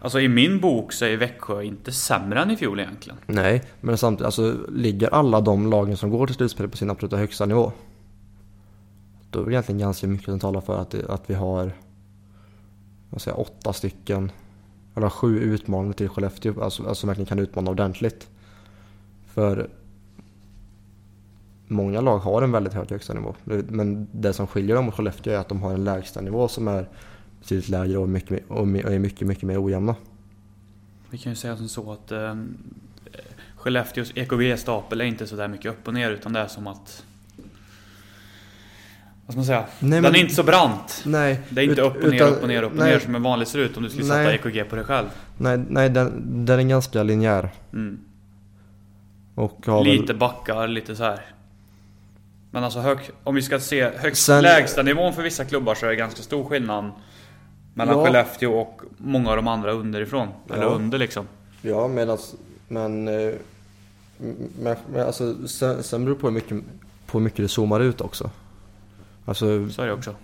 Alltså 0.00 0.20
i 0.20 0.28
min 0.28 0.60
bok 0.60 0.92
så 0.92 1.04
är 1.04 1.16
Växjö 1.16 1.62
inte 1.62 1.92
sämre 1.92 2.42
än 2.42 2.50
i 2.50 2.56
fjol 2.56 2.80
egentligen. 2.80 3.18
Nej, 3.26 3.62
men 3.80 3.98
samtidigt, 3.98 4.24
alltså 4.26 4.56
ligger 4.68 5.14
alla 5.14 5.40
de 5.40 5.70
lagen 5.70 5.96
som 5.96 6.10
går 6.10 6.26
till 6.26 6.34
slutspel 6.36 6.68
på 6.68 6.76
sin 6.76 6.90
absoluta 6.90 7.16
högsta 7.16 7.46
nivå. 7.46 7.72
Då 9.30 9.40
är 9.40 9.44
det 9.44 9.52
egentligen 9.52 9.78
ganska 9.78 10.06
mycket 10.06 10.26
som 10.26 10.40
talar 10.40 10.60
för 10.60 10.80
att, 10.80 10.94
att 10.94 11.30
vi 11.30 11.34
har 11.34 11.72
vad 13.10 13.22
säger, 13.22 13.36
jag, 13.36 13.46
åtta 13.46 13.72
stycken, 13.72 14.32
eller 14.94 15.08
sju 15.08 15.38
utmanare 15.38 15.92
till 15.92 16.08
Skellefteå, 16.08 16.62
alltså, 16.62 16.82
alltså 16.82 17.00
som 17.00 17.08
verkligen 17.08 17.26
kan 17.26 17.38
utmana 17.38 17.70
ordentligt. 17.70 18.30
För 19.26 19.70
många 21.66 22.00
lag 22.00 22.18
har 22.18 22.42
en 22.42 22.52
väldigt 22.52 22.72
hög 22.72 22.90
högstanivå. 22.90 23.34
Men 23.44 24.08
det 24.12 24.32
som 24.32 24.46
skiljer 24.46 24.76
dem 24.76 24.84
mot 24.84 24.94
Skellefteå 24.94 25.32
är 25.32 25.38
att 25.38 25.48
de 25.48 25.62
har 25.62 25.74
en 25.74 25.84
lägstanivå 25.84 26.48
som 26.48 26.68
är 26.68 26.88
betydligt 27.40 27.68
lägre 27.68 27.98
och, 27.98 28.08
mycket, 28.08 28.50
och 28.50 28.60
och 28.60 28.68
är 28.68 28.98
mycket, 28.98 29.28
mycket 29.28 29.44
mer 29.44 29.64
ojämna. 29.64 29.96
Vi 31.10 31.18
kan 31.18 31.32
ju 31.32 31.36
säga 31.36 31.56
som 31.56 31.68
så 31.68 31.92
att 31.92 32.12
eh, 32.12 32.34
Skellefteås 33.56 34.12
EKG-stapel 34.14 35.00
är 35.00 35.04
inte 35.04 35.26
så 35.26 35.36
där 35.36 35.48
mycket 35.48 35.72
upp 35.72 35.88
och 35.88 35.94
ner 35.94 36.10
utan 36.10 36.32
det 36.32 36.40
är 36.40 36.46
som 36.46 36.66
att... 36.66 37.04
Vad 39.28 39.32
ska 39.32 39.38
man 39.38 39.44
säga? 39.46 39.64
Nej, 39.80 39.90
Den 39.90 40.02
men- 40.02 40.14
är 40.14 40.18
inte 40.18 40.34
så 40.34 40.42
brant. 40.42 41.02
Nej, 41.06 41.40
Det 41.50 41.60
är 41.60 41.64
inte 41.64 41.80
ut- 41.80 41.86
upp 41.86 41.96
och 42.04 42.08
ner, 42.10 42.14
utan- 42.16 42.28
upp 42.28 42.42
och 42.42 42.48
ner, 42.48 42.62
upp 42.62 42.70
och 42.72 42.78
nej. 42.78 42.90
ner 42.92 42.98
som 42.98 43.14
en 43.14 43.22
vanlig 43.22 43.48
ser 43.48 43.58
ut 43.58 43.76
om 43.76 43.82
du 43.82 43.88
skulle 43.90 44.04
sätta 44.04 44.16
Nej. 44.16 44.34
EKG 44.34 44.64
på 44.64 44.76
dig 44.76 44.84
själv. 44.84 45.06
Nej, 45.36 45.58
nej 45.68 45.88
den, 45.90 46.22
den 46.46 46.58
är 46.60 46.64
ganska 46.64 47.02
linjär. 47.02 47.50
Mm. 47.72 47.98
Och 49.34 49.66
har 49.66 49.84
Lite 49.84 50.06
väl, 50.06 50.16
backar, 50.16 50.68
lite 50.68 50.96
så 50.96 51.04
här. 51.04 51.20
Men 52.50 52.64
alltså 52.64 52.80
hög, 52.80 52.98
om 53.24 53.34
vi 53.34 53.42
ska 53.42 53.60
se 53.60 53.90
högst 53.96 54.24
Sen- 54.24 54.42
lägsta 54.42 54.82
nivån 54.82 55.12
för 55.12 55.22
vissa 55.22 55.44
klubbar 55.44 55.74
så 55.74 55.86
är 55.86 55.90
det 55.90 55.96
ganska 55.96 56.22
stor 56.22 56.44
skillnad 56.44 56.90
mellan 57.74 57.98
Ja. 57.98 58.04
Skellefteå 58.04 58.58
och 58.60 58.80
många 58.96 59.30
av 59.30 59.36
de 59.36 59.48
andra 59.48 59.72
underifrån. 59.72 60.28
Eller 60.50 60.62
Ja. 60.62 60.68
under 60.68 60.98
liksom. 60.98 61.26
ja, 61.62 61.88
medan, 61.88 62.18
men, 62.68 63.08
eh, 63.08 63.32
men, 64.62 64.76
men 64.92 65.06
alltså, 65.06 65.48
sen, 65.48 65.82
sen 65.82 66.04
beror 66.04 66.14
det 66.14 66.20
på 66.20 66.26
hur 66.26 66.34
mycket, 66.34 66.62
på 67.06 67.18
hur 67.18 67.24
mycket 67.24 67.38
det 67.44 67.48
zoomar 67.48 67.80
ut 67.80 68.00
också. 68.00 68.30
Alltså, 69.28 69.68
Så 69.68 69.82
är 69.82 69.86
det 69.86 69.92
också. 69.92 70.14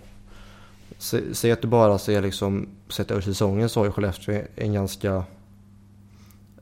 säg 1.32 1.52
att 1.52 1.62
du 1.62 1.68
bara 1.68 1.98
ser 1.98 2.22
liksom, 2.22 2.68
sett 2.88 3.10
över 3.10 3.20
säsongen 3.20 3.68
så 3.68 3.80
har 3.80 3.84
ju 3.84 3.92
Skellefteå 3.92 4.42
en 4.56 4.72
ganska, 4.72 5.24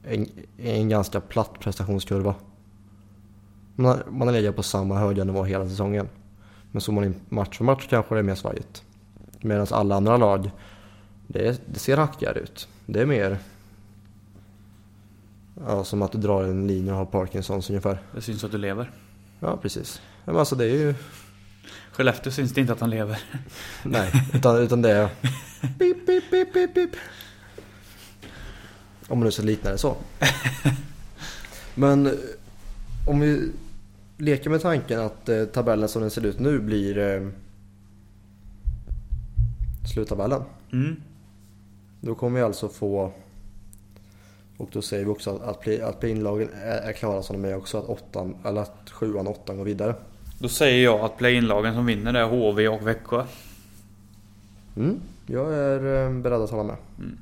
en, 0.04 0.26
en 0.58 0.88
ganska 0.88 1.20
platt 1.20 1.60
prestationskurva. 1.60 2.34
Man 3.74 4.02
man 4.10 4.28
har 4.28 4.32
legat 4.32 4.56
på 4.56 4.62
samma 4.62 4.98
höga 4.98 5.24
nivå 5.24 5.44
hela 5.44 5.68
säsongen. 5.68 6.08
Men 6.70 6.80
så 6.80 6.92
man 6.92 7.04
in 7.04 7.14
match 7.28 7.56
för 7.56 7.64
match 7.64 7.86
kanske 7.90 8.14
det 8.14 8.18
är 8.18 8.22
mer 8.22 8.34
svajigt. 8.34 8.84
Medan 9.40 9.66
alla 9.70 9.96
andra 9.96 10.16
lag, 10.16 10.50
det, 11.26 11.62
det 11.66 11.78
ser 11.78 11.96
hackigare 11.96 12.38
ut. 12.38 12.68
Det 12.86 13.00
är 13.00 13.06
mer 13.06 13.38
ja, 15.66 15.84
som 15.84 16.02
att 16.02 16.12
du 16.12 16.18
drar 16.18 16.44
en 16.44 16.66
linje 16.66 16.92
och 16.92 16.98
har 16.98 17.04
Parkinsons 17.04 17.70
ungefär. 17.70 17.98
Det 18.14 18.20
syns 18.20 18.44
att 18.44 18.52
du 18.52 18.58
lever. 18.58 18.90
Ja, 19.40 19.56
precis. 19.56 20.00
Men 20.24 20.36
alltså 20.36 20.56
det 20.56 20.64
är 20.64 20.76
ju... 20.76 20.94
Skellefteå 21.92 22.32
syns 22.32 22.52
det 22.52 22.60
inte 22.60 22.72
att 22.72 22.80
han 22.80 22.90
lever. 22.90 23.18
Nej, 23.84 24.12
utan, 24.34 24.56
utan 24.56 24.82
det 24.82 24.90
är... 24.90 25.08
Pip, 25.78 26.06
pip, 26.06 26.30
pip, 26.30 26.52
pip, 26.52 26.74
pip. 26.74 26.90
Om 29.08 29.18
man 29.18 29.24
nu 29.24 29.32
ska 29.32 29.42
likna 29.42 29.70
det 29.70 29.78
så. 29.78 29.96
Men 31.74 32.06
eh, 32.06 32.12
om 33.06 33.20
vi 33.20 33.52
leker 34.18 34.50
med 34.50 34.62
tanken 34.62 35.00
att 35.00 35.28
eh, 35.28 35.44
tabellen 35.44 35.88
som 35.88 36.02
den 36.02 36.10
ser 36.10 36.26
ut 36.26 36.38
nu 36.38 36.58
blir 36.58 36.98
eh, 36.98 37.28
sluttabellen. 39.92 40.42
Mm. 40.72 40.96
Då 42.00 42.14
kommer 42.14 42.38
vi 42.38 42.44
alltså 42.44 42.68
få 42.68 43.12
Och 44.56 44.68
då 44.72 44.82
säger 44.82 45.04
vi 45.04 45.10
också 45.10 45.36
att, 45.36 45.42
att, 45.42 45.80
att 45.80 46.00
play-in-lagen 46.00 46.48
är, 46.54 46.78
är 46.78 46.92
klara 46.92 47.22
som 47.22 47.42
de 47.42 47.48
är 47.48 47.56
också, 47.56 47.78
att, 47.78 47.84
åttan, 47.84 48.36
eller 48.44 48.60
att 48.60 48.90
sjuan 48.90 49.26
och 49.26 49.32
åttan 49.32 49.56
går 49.56 49.64
vidare. 49.64 49.94
Då 50.42 50.48
säger 50.48 50.84
jag 50.84 51.00
att 51.00 51.18
play-in-lagen 51.18 51.74
som 51.74 51.86
vinner 51.86 52.14
är 52.14 52.24
HV 52.24 52.68
och 52.68 52.86
Växjö. 52.86 53.24
Mm, 54.76 55.00
jag 55.26 55.54
är 55.54 56.06
eh, 56.06 56.12
beredd 56.12 56.40
att 56.40 56.50
hålla 56.50 56.62
med. 56.62 56.76
Mm. 56.98 57.18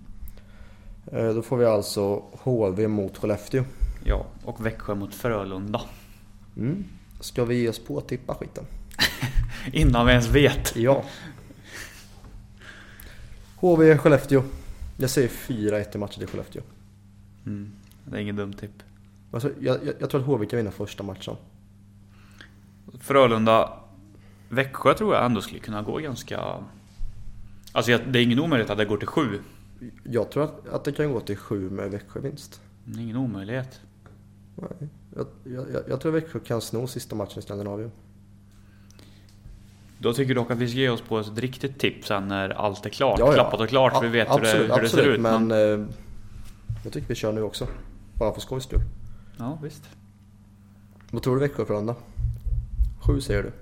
Eh, 1.13 1.35
Då 1.35 1.43
får 1.43 1.57
vi 1.57 1.65
alltså 1.65 2.23
HV 2.33 2.89
mot 2.89 3.19
Skellefteå. 3.19 3.65
Ja, 4.05 4.27
och 4.45 4.67
Växjö 4.67 4.95
mot 4.95 5.15
Frölunda. 5.15 5.81
Mm. 6.57 6.85
Ska 7.21 7.45
vi 7.45 7.61
ge 7.61 7.69
oss 7.69 7.79
på 7.79 7.99
att 7.99 8.09
tippa 8.09 8.35
skiten? 8.35 8.65
Innan 9.73 10.07
vi 10.07 10.13
ens 10.13 10.29
vet. 10.29 10.77
Ja. 10.77 11.05
HV 13.57 13.99
Skellefteå. 13.99 14.43
Jag 14.97 15.11
säger 15.11 15.29
4-1 15.29 15.95
i 15.95 15.99
matchen 15.99 16.19
till 16.19 16.29
Skellefteå. 16.29 16.63
Mm. 17.47 17.73
Det 18.05 18.17
är 18.17 18.21
ingen 18.21 18.37
dum 18.37 18.53
tipp. 18.53 18.83
Alltså, 19.31 19.51
jag, 19.61 19.77
jag, 19.87 19.95
jag 19.99 20.11
tror 20.11 20.21
att 20.21 20.27
HV 20.27 20.47
kan 20.47 20.57
vinna 20.57 20.71
första 20.71 21.03
matchen. 21.03 21.37
Frölunda... 23.01 23.73
Växjö 24.49 24.95
tror 24.95 25.15
jag 25.15 25.25
ändå 25.25 25.41
skulle 25.41 25.61
kunna 25.61 25.83
gå 25.83 25.97
ganska... 25.99 26.41
Alltså 27.73 27.99
det 28.07 28.19
är 28.19 28.23
ingen 28.23 28.41
omöjlighet 28.41 28.71
att 28.71 28.79
det 28.79 28.85
går 28.85 28.97
till 28.97 29.09
sju. 29.09 29.41
Jag 30.05 30.31
tror 30.31 30.45
att, 30.45 30.69
att 30.69 30.85
det 30.85 30.93
kan 30.93 31.13
gå 31.13 31.21
till 31.21 31.37
7 31.37 31.71
med 31.71 31.91
Växjö-vinst. 31.91 32.61
Det 32.85 32.99
är 32.99 33.03
ingen 33.03 33.17
omöjlighet. 33.17 33.81
Nej. 34.57 34.89
Jag, 35.17 35.27
jag, 35.45 35.83
jag- 35.89 36.01
tror 36.01 36.13
Växjö 36.13 36.39
kan 36.41 36.61
sno 36.61 36.87
sista 36.87 37.17
matchen 37.17 37.39
i 37.39 37.43
Skandinavien. 37.43 37.91
Då 39.99 40.13
tycker 40.13 40.29
du 40.29 40.35
dock 40.35 40.51
att 40.51 40.59
vi 40.59 40.69
ska 40.69 40.79
ge 40.79 40.89
oss 40.89 41.01
på 41.01 41.19
ett 41.19 41.39
riktigt 41.39 41.79
tips 41.79 42.09
sen 42.09 42.29
när 42.29 42.51
allt 42.51 42.87
är 42.87 42.91
klart. 42.91 43.19
Ja, 43.19 43.27
ja. 43.27 43.33
Klappat 43.33 43.61
och 43.61 43.69
klart 43.69 43.95
så 43.95 44.01
vi 44.01 44.09
vet 44.09 44.29
hur, 44.29 44.41
det, 44.41 44.49
absolut, 44.49 44.63
hur 44.63 44.83
det 44.83 44.89
ser 44.89 44.99
absolut, 44.99 45.15
ut. 45.15 45.21
Men, 45.21 45.47
Men... 45.47 45.81
eh, 45.81 45.87
jag 46.85 46.93
tycker 46.93 47.09
vi 47.09 47.15
kör 47.15 47.33
nu 47.33 47.43
också. 47.43 47.67
Bara 48.15 48.33
för 48.33 48.41
skojs 48.41 48.65
skull. 48.65 48.81
Ja, 49.39 49.59
visst. 49.63 49.83
Vad 51.11 51.23
tror 51.23 51.35
du 51.35 51.41
Växjö 51.41 51.65
Frölunda? 51.65 51.95
7 53.11 53.21
säger 53.21 53.43
du. 53.43 53.53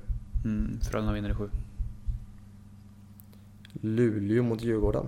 Mm, 0.48 0.80
Frölunda 0.80 1.12
vinner 1.12 1.30
i 1.30 1.34
sju. 1.34 1.50
Luleå 3.72 4.42
mot 4.42 4.62
Djurgården. 4.62 5.06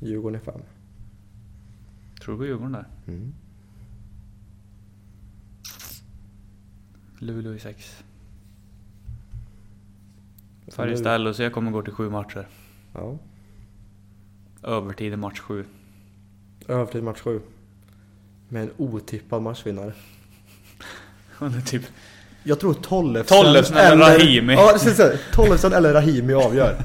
Djurgården 0.00 0.40
är 0.40 0.44
5. 0.44 0.60
Tror 2.20 2.34
du 2.34 2.38
på 2.38 2.46
Djurgården 2.46 2.72
där? 2.72 2.86
Mm. 3.06 3.34
Luleå 7.18 7.54
i 7.54 7.58
sex. 7.58 8.04
Färjestad 10.68 11.20
LHC 11.20 11.50
kommer 11.52 11.70
gå 11.70 11.82
till 11.82 11.92
sju 11.92 12.10
matcher. 12.10 12.48
Ja. 12.92 13.18
Övertid 14.62 15.12
i 15.12 15.16
match 15.16 15.40
sju. 15.40 15.64
Övertid 16.68 17.02
match 17.02 17.20
7. 17.20 17.40
Med 18.48 18.62
en 18.62 18.70
otippad 18.76 19.42
matchvinnare. 19.42 19.92
Det 21.38 21.46
är 21.46 21.60
typ... 21.60 21.82
Jag 22.42 22.60
tror 22.60 22.74
Tollefsen, 22.74 23.44
Tollefsen 23.44 23.76
eller 23.76 23.96
Rahimi. 23.96 24.52
Ja, 24.52 24.78
säga. 24.78 25.18
Tollefsen 25.32 25.72
eller 25.72 25.92
Rahimi 25.92 26.34
avgör. 26.34 26.76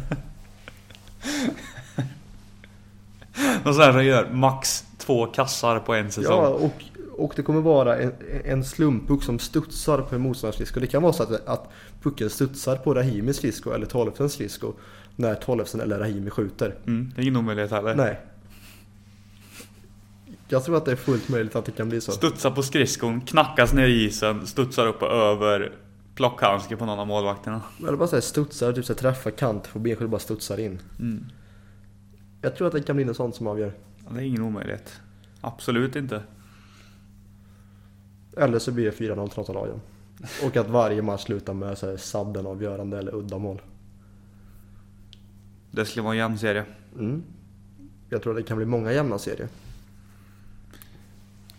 Och 3.63 3.75
så 3.75 3.81
här 3.81 4.01
gör 4.01 4.29
max 4.31 4.83
två 4.97 5.25
kassar 5.25 5.79
på 5.79 5.93
en 5.93 6.11
säsong. 6.11 6.35
Ja, 6.35 6.47
och, 6.47 6.83
och 7.17 7.33
det 7.35 7.41
kommer 7.41 7.61
vara 7.61 7.97
en, 7.97 8.13
en 8.45 8.65
slumppuck 8.65 9.23
som 9.23 9.39
studsar 9.39 9.97
på 10.01 10.15
en 10.15 10.21
motståndarskridsko. 10.21 10.79
Det 10.79 10.87
kan 10.87 11.03
vara 11.03 11.13
så 11.13 11.23
att, 11.23 11.47
att 11.47 11.69
pucken 12.01 12.29
studsar 12.29 12.75
på 12.75 12.93
Rahimis 12.93 13.37
skridsko 13.37 13.71
eller 13.71 13.85
Tollefsens 13.85 14.33
skridsko 14.33 14.73
när 15.15 15.35
Tollefsen 15.35 15.81
eller 15.81 15.99
Rahimi 15.99 16.29
skjuter. 16.29 16.75
Mm, 16.87 17.11
det 17.15 17.21
är 17.21 17.23
ingen 17.23 17.37
omöjlighet 17.37 17.71
heller. 17.71 17.95
Nej. 17.95 18.19
Jag 20.51 20.63
tror 20.63 20.77
att 20.77 20.85
det 20.85 20.91
är 20.91 20.95
fullt 20.95 21.29
möjligt 21.29 21.55
att 21.55 21.65
det 21.65 21.71
kan 21.71 21.89
bli 21.89 22.01
så. 22.01 22.11
Studsar 22.11 22.51
på 22.51 22.63
skridskon, 22.63 23.21
knackas 23.21 23.73
ner 23.73 23.87
i 23.87 24.05
isen, 24.05 24.47
studsar 24.47 24.87
upp 24.87 25.01
och 25.01 25.11
över 25.11 25.71
plockhandske 26.15 26.75
på 26.75 26.85
någon 26.85 26.99
av 26.99 27.07
målvakterna. 27.07 27.61
Eller 27.79 27.97
bara 27.97 28.07
såhär 28.07 28.21
studsar, 28.21 28.73
typ 28.73 28.85
så 28.85 28.93
här, 28.93 28.97
träffar 28.97 29.31
kant 29.31 29.73
benskydd 29.73 30.03
och 30.03 30.09
bara 30.09 30.19
studsar 30.19 30.59
in. 30.59 30.79
Mm. 30.99 31.25
Jag 32.41 32.55
tror 32.55 32.67
att 32.67 32.73
det 32.73 32.81
kan 32.81 32.95
bli 32.95 33.05
något 33.05 33.17
sånt 33.17 33.35
som 33.35 33.47
avgör. 33.47 33.73
Ja, 34.05 34.11
Det 34.13 34.19
är 34.19 34.23
ingen 34.23 34.41
omöjlighet. 34.41 35.01
Absolut 35.41 35.95
inte. 35.95 36.23
Eller 38.37 38.59
så 38.59 38.71
blir 38.71 38.85
det 38.85 38.91
4-0 38.91 38.97
till 38.97 39.15
något 39.15 39.49
av 39.49 39.55
lagen. 39.55 39.81
Och 40.43 40.57
att 40.57 40.69
varje 40.69 41.01
match 41.01 41.23
slutar 41.23 41.53
med 41.53 41.77
så 41.77 41.89
här 41.89 41.97
sadden-avgörande 41.97 42.97
eller 42.97 43.15
uddamål. 43.15 43.61
Det 45.71 45.85
skulle 45.85 46.03
vara 46.03 46.13
en 46.13 46.19
jämn 46.19 46.37
serie. 46.37 46.65
Mm. 46.99 47.23
Jag 48.09 48.23
tror 48.23 48.33
att 48.33 48.37
det 48.37 48.47
kan 48.47 48.57
bli 48.57 48.65
många 48.65 48.91
jämna 48.91 49.17
serier. 49.17 49.47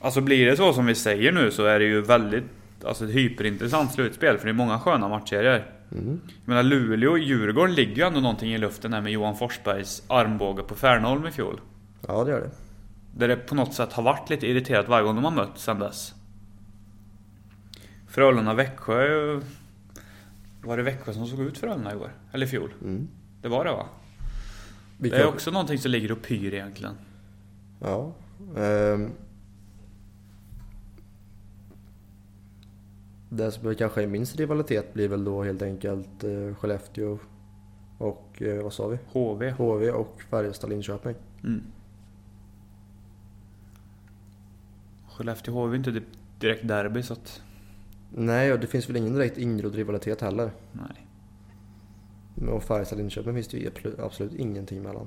Alltså 0.01 0.21
blir 0.21 0.47
det 0.47 0.57
så 0.57 0.73
som 0.73 0.87
vi 0.87 0.95
säger 0.95 1.33
nu 1.33 1.51
så 1.51 1.65
är 1.65 1.79
det 1.79 1.85
ju 1.85 2.01
väldigt 2.01 2.45
alltså, 2.85 3.05
ett 3.05 3.15
hyperintressant 3.15 3.93
slutspel 3.93 4.39
för 4.39 4.45
det 4.45 4.51
är 4.51 4.55
många 4.55 4.79
sköna 4.79 5.09
matchserier. 5.09 5.67
Mm. 5.93 6.21
Jag 6.25 6.49
menar 6.49 6.63
Luleå 6.63 7.11
och 7.11 7.19
Djurgården 7.19 7.75
ligger 7.75 7.97
ju 7.97 8.03
ändå 8.03 8.21
någonting 8.21 8.53
i 8.55 8.59
luften 8.59 8.93
här 8.93 9.01
med 9.01 9.13
Johan 9.13 9.37
Forsbergs 9.37 10.03
armbåge 10.07 10.63
på 10.63 10.75
Färnholm 10.75 11.27
i 11.27 11.31
fjol. 11.31 11.61
Ja, 12.09 12.25
det 12.25 12.31
gör 12.31 12.41
det. 12.41 12.51
Där 13.19 13.29
det 13.29 13.37
på 13.37 13.55
något 13.55 13.75
sätt 13.75 13.93
har 13.93 14.03
varit 14.03 14.31
lite 14.31 14.47
irriterat 14.47 14.89
varje 14.89 15.05
gång 15.05 15.15
de 15.15 15.25
har 15.25 15.31
mötts 15.31 15.63
sen 15.65 15.79
dess. 15.79 16.15
Frölunda-Växjö... 18.09 19.01
är 19.03 19.09
ju- 19.09 19.43
Var 20.63 20.77
det 20.77 20.83
Växjö 20.83 21.13
som 21.13 21.27
såg 21.27 21.41
ut 21.41 21.59
Frölunda 21.59 21.93
igår? 21.93 22.11
Eller 22.33 22.47
i 22.47 22.49
fjol? 22.49 22.71
Mm. 22.83 23.09
Det 23.43 23.49
var 23.49 23.65
det 23.65 23.73
va? 23.73 23.87
Vi 24.99 25.09
Det 25.11 25.17
är 25.17 25.27
också 25.27 25.51
någonting 25.51 25.79
som 25.79 25.91
ligger 25.91 26.13
och 26.13 26.23
pyr 26.23 26.55
egentligen. 26.55 26.95
Ja. 27.81 28.13
ehm. 28.57 29.11
Det 33.33 33.51
som 33.53 33.75
kanske 33.75 34.03
är 34.03 34.07
minst 34.07 34.37
rivalitet 34.37 34.95
blir 34.95 35.09
väl 35.09 35.25
då 35.25 35.43
helt 35.43 35.63
enkelt 35.63 36.25
eh, 36.25 36.55
Skellefteå 36.55 37.19
och 37.99 38.43
eh, 38.43 38.63
vad 38.63 38.73
sa 38.73 38.89
vi? 38.89 38.99
HV. 39.13 39.51
HV 39.51 39.91
och 39.91 40.23
Färjestad-Linköping. 40.31 41.15
Mm. 41.45 41.63
Skellefteå 45.09 45.55
HV 45.55 45.75
är 45.75 45.77
inte 45.79 45.91
di- 45.91 46.03
direkt 46.39 46.69
derby 46.69 47.03
så 47.03 47.13
att... 47.13 47.43
Nej, 48.15 48.53
och 48.53 48.61
det 48.61 48.67
finns 48.67 48.89
väl 48.89 48.97
ingen 48.97 49.15
direkt 49.15 49.39
ingrodd 49.39 49.75
rivalitet 49.75 50.21
heller. 50.21 50.51
Nej. 50.73 51.07
Och 52.49 52.63
Färjestad-Linköping 52.63 53.35
finns 53.35 53.49
det 53.49 53.59
ju 53.59 53.67
absolut, 53.69 53.99
absolut 53.99 54.35
ingenting 54.35 54.83
mellan. 54.83 55.07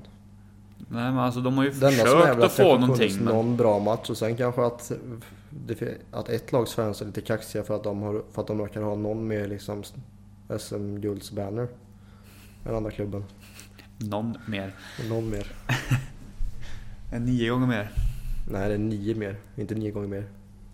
Nej 0.88 1.12
men 1.12 1.18
alltså 1.18 1.40
de 1.40 1.56
har 1.56 1.64
ju 1.64 1.70
Det 1.70 1.86
är 1.86 1.90
försökt 1.90 2.30
att 2.30 2.40
det 2.40 2.48
få 2.48 2.78
någonting 2.78 3.12
men... 3.16 3.24
någon 3.24 3.56
bra 3.56 3.78
match 3.78 4.10
och 4.10 4.16
sen 4.16 4.36
kanske 4.36 4.66
att, 4.66 4.92
det, 5.50 5.98
att 6.10 6.28
ett 6.28 6.52
lags 6.52 6.74
fans 6.74 7.02
är 7.02 7.06
lite 7.06 7.20
kaxiga 7.20 7.64
för 7.64 7.76
att 7.76 7.84
de, 7.84 8.02
har, 8.02 8.22
för 8.32 8.42
att 8.42 8.46
de 8.46 8.58
råkar 8.58 8.82
ha 8.82 8.94
någon 8.94 9.28
mer 9.28 9.48
liksom 9.48 9.82
SM-guldsbanner 10.58 11.68
än 12.64 12.74
andra 12.74 12.90
klubben. 12.90 13.24
Någon 13.98 14.36
mer. 14.46 14.74
Någon 15.08 15.30
mer. 15.30 15.46
En 17.12 17.24
nio 17.24 17.50
gånger 17.50 17.66
mer. 17.66 17.90
Nej, 18.50 18.68
det 18.68 18.74
är 18.74 18.78
nio 18.78 19.14
mer. 19.14 19.36
Inte 19.56 19.74
nio 19.74 19.90
gånger 19.90 20.08
mer. 20.08 20.24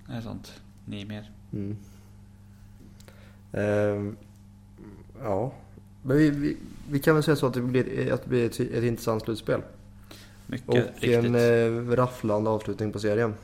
Det 0.07 0.13
är 0.13 0.21
sånt. 0.21 0.61
Nio 0.85 1.05
mer. 1.05 1.31
Mm. 1.53 1.77
Ehm, 3.53 4.17
ja, 5.23 5.53
men 6.03 6.17
vi, 6.17 6.31
vi, 6.31 6.57
vi 6.91 6.99
kan 7.01 7.15
väl 7.15 7.23
säga 7.25 7.37
så 7.37 7.47
att 7.47 7.55
det 7.55 7.61
blir, 7.61 8.13
att 8.13 8.23
det 8.23 8.29
blir 8.29 8.47
ett, 8.47 8.61
ett 8.61 8.85
intressant 8.85 9.23
slutspel. 9.23 9.61
Mycket 10.51 10.69
Och 10.69 10.75
riktigt. 10.75 11.25
en 11.25 11.35
eh, 11.35 11.97
rafflande 11.97 12.51
avslutning 12.51 12.93
på 12.93 12.99
serien. 12.99 13.35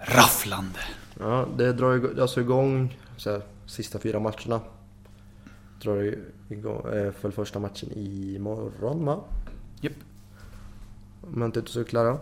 Rafflande. 0.00 0.78
Ja, 1.18 1.46
det 1.56 1.72
drar 1.72 1.92
ju 1.92 2.20
alltså 2.20 2.40
igång 2.40 2.98
så 3.16 3.30
här, 3.30 3.42
sista 3.66 3.98
fyra 3.98 4.20
matcherna. 4.20 4.60
Drar 5.82 6.14
igång 6.48 6.92
eh, 6.92 7.12
för 7.12 7.30
första 7.30 7.58
matchen 7.58 7.88
imorgon 7.92 9.04
va? 9.06 9.20
Japp. 9.80 9.92
Om 11.20 11.40
jag 11.40 11.48
inte 11.48 11.58
är 11.58 11.62
ute 11.62 11.68
och 11.68 11.84
cyklar. 11.86 12.04
ja. 12.04 12.18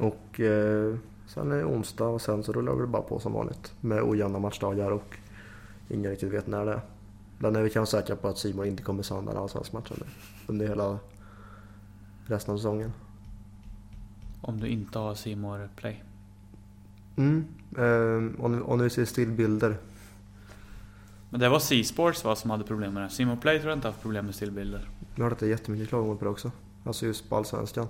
Och 0.00 0.40
eh, 0.40 0.94
sen 1.26 1.52
är 1.52 1.56
det 1.56 1.64
onsdag 1.64 2.04
och 2.06 2.20
sen 2.20 2.42
så 2.42 2.52
rullar 2.52 2.80
det 2.80 2.86
bara 2.86 3.02
på 3.02 3.18
som 3.18 3.32
vanligt. 3.32 3.72
Med 3.80 4.02
ojämna 4.02 4.38
matchdagar 4.38 4.90
och 4.90 5.16
ingen 5.88 6.10
riktigt 6.10 6.32
vet 6.32 6.46
när 6.46 6.66
det 6.66 6.72
är. 6.72 6.80
Men 7.38 7.62
vi 7.64 7.70
kan 7.70 7.80
vara 7.80 7.86
säkra 7.86 8.16
på 8.16 8.28
att 8.28 8.38
Simon 8.38 8.66
inte 8.66 8.82
kommer 8.82 9.02
sända 9.02 9.32
en 9.32 9.38
allsvensk 9.38 9.72
match 9.72 9.90
under- 9.90 10.08
under 10.46 10.68
hela 10.68 10.98
resten 12.26 12.54
av 12.54 12.58
säsongen. 12.58 12.92
Om 14.40 14.60
du 14.60 14.68
inte 14.68 14.98
har 14.98 15.14
Simor 15.14 15.68
Play. 15.76 16.02
Mm. 17.16 17.44
Eh, 17.78 18.40
om, 18.44 18.62
om 18.66 18.78
ni 18.78 18.90
ser 18.90 19.04
stillbilder 19.04 19.76
Men 21.30 21.40
det 21.40 21.48
var 21.48 21.58
C-Sports 21.58 22.24
va, 22.24 22.36
som 22.36 22.50
hade 22.50 22.64
problem 22.64 22.94
med 22.94 23.02
det. 23.02 23.08
Simor 23.10 23.36
Play 23.36 23.58
tror 23.58 23.70
jag 23.70 23.76
inte 23.76 23.88
har 23.88 23.92
haft 23.92 24.02
problem 24.02 24.26
med 24.26 24.34
stillbilder. 24.34 24.88
Jag 25.14 25.22
har 25.22 25.24
hört 25.24 25.32
att 25.32 25.38
det 25.38 25.46
är 25.46 25.50
jättemycket 25.50 25.88
klagomål 25.88 26.16
på 26.16 26.24
det 26.24 26.30
också. 26.30 26.50
Alltså 26.84 27.06
just 27.06 27.28
på 27.28 27.36
Allsvenskan. 27.36 27.86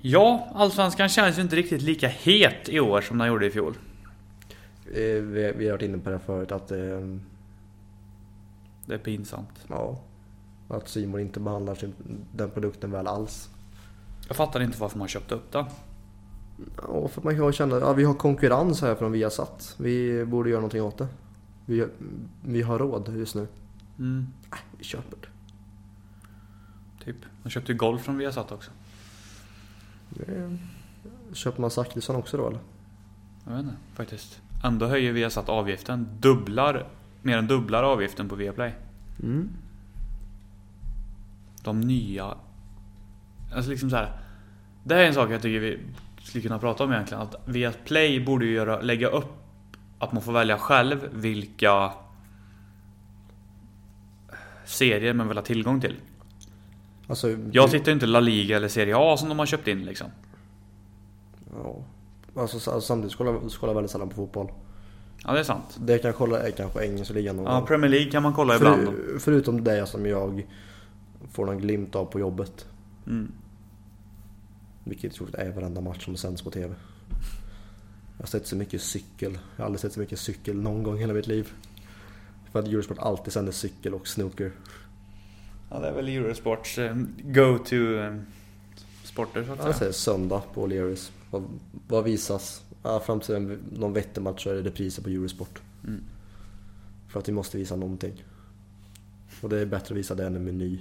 Ja, 0.00 0.48
Allsvenskan 0.54 1.08
känns 1.08 1.38
ju 1.38 1.42
inte 1.42 1.56
riktigt 1.56 1.82
lika 1.82 2.08
het 2.08 2.68
i 2.68 2.80
år 2.80 3.00
som 3.00 3.18
den 3.18 3.28
gjorde 3.28 3.46
i 3.46 3.50
fjol. 3.50 3.74
Eh, 4.86 5.22
Vi, 5.22 5.52
vi 5.56 5.64
har 5.66 5.72
varit 5.72 5.82
inne 5.82 5.98
på 5.98 6.10
det 6.10 6.18
förut 6.18 6.52
att 6.52 6.70
eh, 6.70 6.78
Det 8.86 8.94
är 8.94 8.98
pinsamt. 8.98 9.64
ja. 9.68 10.00
Att 10.68 10.88
Simon 10.88 11.20
inte 11.20 11.40
behandlar 11.40 11.74
sin, 11.74 11.94
den 12.32 12.50
produkten 12.50 12.90
väl 12.90 13.06
alls. 13.06 13.50
Jag 14.28 14.36
fattar 14.36 14.60
inte 14.60 14.80
varför 14.80 14.98
man 14.98 15.08
köpte 15.08 15.34
upp 15.34 15.52
den. 15.52 15.64
Ja, 16.76 17.08
för 17.08 17.20
att 17.20 17.24
man 17.24 17.36
kan 17.36 17.52
känna 17.52 17.76
att 17.76 17.82
ja, 17.82 17.92
vi 17.92 18.04
har 18.04 18.14
konkurrens 18.14 18.82
här 18.82 18.94
från 18.94 19.12
Viasat. 19.12 19.74
Vi 19.78 20.24
borde 20.24 20.50
göra 20.50 20.60
någonting 20.60 20.82
åt 20.82 20.98
det. 20.98 21.08
Vi, 21.66 21.86
vi 22.44 22.62
har 22.62 22.78
råd 22.78 23.16
just 23.16 23.34
nu. 23.34 23.46
Mm. 23.98 24.26
Nej, 24.50 24.60
vi 24.78 24.84
köper 24.84 25.16
det. 25.20 25.28
Typ. 27.04 27.16
Man 27.42 27.50
köpte 27.50 27.72
ju 27.72 27.78
golf 27.78 28.02
från 28.02 28.18
Viasat 28.18 28.52
också. 28.52 28.70
det. 30.08 30.58
Köper 31.32 31.60
man 31.60 31.70
Zachrisson 31.70 32.16
också 32.16 32.36
då 32.36 32.48
eller? 32.48 32.60
Jag 33.44 33.52
vet 33.52 33.62
inte 33.62 33.76
faktiskt. 33.94 34.40
Ändå 34.64 34.86
höjer 34.86 35.12
Viasat 35.12 35.48
avgiften. 35.48 36.08
Dubblar, 36.20 36.88
mer 37.22 37.38
än 37.38 37.46
dubblar 37.46 37.82
avgiften 37.82 38.28
på 38.28 38.34
Viaplay. 38.34 38.74
Mm. 39.22 39.48
De 41.68 41.80
nya... 41.80 42.34
Alltså 43.54 43.70
liksom 43.70 43.90
så 43.90 43.96
här. 43.96 44.12
Det 44.84 44.94
här 44.94 45.02
är 45.02 45.06
en 45.06 45.14
sak 45.14 45.30
jag 45.30 45.42
tycker 45.42 45.60
vi 45.60 45.78
skulle 46.22 46.42
kunna 46.42 46.58
prata 46.58 46.84
om 46.84 46.92
egentligen. 46.92 47.22
Att 47.22 47.34
Viaplay 47.44 48.24
borde 48.24 48.46
ju 48.46 48.52
göra, 48.52 48.80
lägga 48.80 49.08
upp 49.08 49.32
att 49.98 50.12
man 50.12 50.22
får 50.22 50.32
välja 50.32 50.58
själv 50.58 51.08
vilka 51.12 51.92
serier 54.64 55.12
man 55.14 55.28
vill 55.28 55.36
ha 55.36 55.44
tillgång 55.44 55.80
till. 55.80 55.94
Alltså, 57.06 57.36
Jag 57.52 57.70
tittar 57.70 57.92
inte 57.92 58.06
La 58.06 58.20
Liga 58.20 58.56
eller 58.56 58.68
Serie 58.68 58.94
A 58.96 59.16
som 59.16 59.28
de 59.28 59.38
har 59.38 59.46
köpt 59.46 59.68
in 59.68 59.84
liksom. 59.84 60.06
Ja. 61.52 61.76
Alltså, 62.36 62.60
så- 62.60 62.80
samtidigt 62.80 63.12
så 63.12 63.18
kollar 63.18 63.68
jag 63.70 63.74
väldigt 63.74 63.90
sällan 63.90 64.08
på 64.08 64.14
fotboll. 64.14 64.50
Ja 65.24 65.32
det 65.32 65.38
är 65.40 65.44
sant. 65.44 65.78
Det 65.80 65.92
jag 65.92 66.02
kan 66.02 66.12
kolla 66.12 66.38
är 66.42 66.50
kanske 66.50 66.84
engelska 66.84 67.14
ligan 67.14 67.38
Ja. 67.44 67.60
Premier 67.66 67.90
League 67.90 68.10
kan 68.10 68.22
man 68.22 68.32
kolla 68.32 68.56
ibland. 68.56 68.84
För, 68.86 69.18
förutom 69.18 69.64
det 69.64 69.86
som 69.86 70.06
jag 70.06 70.46
får 71.30 71.46
någon 71.46 71.58
glimt 71.58 71.94
av 71.94 72.04
på 72.04 72.20
jobbet. 72.20 72.66
Mm. 73.06 73.32
Vilket 74.84 75.12
tror 75.12 75.30
jag 75.32 75.46
är 75.46 75.52
varenda 75.52 75.80
match 75.80 76.04
som 76.04 76.16
sänds 76.16 76.42
på 76.42 76.50
TV. 76.50 76.74
Jag 78.16 78.22
har 78.22 78.26
sett 78.26 78.46
så 78.46 78.56
mycket 78.56 78.82
cykel. 78.82 79.32
Jag 79.56 79.62
har 79.62 79.64
aldrig 79.64 79.80
sett 79.80 79.92
så 79.92 80.00
mycket 80.00 80.18
cykel 80.18 80.56
någon 80.56 80.82
gång 80.82 80.96
i 80.96 81.00
hela 81.00 81.14
mitt 81.14 81.26
liv. 81.26 81.52
För 82.52 82.58
att 82.58 82.68
Eurosport 82.68 82.98
alltid 82.98 83.32
sänder 83.32 83.52
cykel 83.52 83.94
och 83.94 84.08
snooker. 84.08 84.52
Ja, 85.70 85.78
det 85.80 85.88
är 85.88 85.92
väl 85.92 86.08
Eurosports 86.08 86.78
eh, 86.78 86.96
go-to 87.22 87.76
eh, 87.94 88.16
så 89.14 89.22
att 89.22 89.34
Jag 89.34 89.58
säga. 89.58 89.72
säger 89.72 89.92
söndag 89.92 90.42
på 90.54 90.66
O'Learys. 90.66 91.10
Vad, 91.30 91.44
vad 91.88 92.04
visas? 92.04 92.62
Ja, 92.82 93.00
fram 93.00 93.20
till 93.20 93.34
en, 93.34 93.58
någon 93.72 93.92
vettig 93.92 94.22
match 94.22 94.44
så 94.44 94.50
är 94.50 94.54
det 94.54 94.62
repriser 94.62 95.02
på 95.02 95.08
Eurosport. 95.08 95.62
Mm. 95.86 96.04
För 97.08 97.20
att 97.20 97.28
vi 97.28 97.32
måste 97.32 97.58
visa 97.58 97.76
någonting. 97.76 98.24
Och 99.40 99.48
det 99.48 99.58
är 99.58 99.66
bättre 99.66 99.94
att 99.94 99.98
visa 99.98 100.14
det 100.14 100.26
än 100.26 100.36
en 100.36 100.44
meny. 100.44 100.78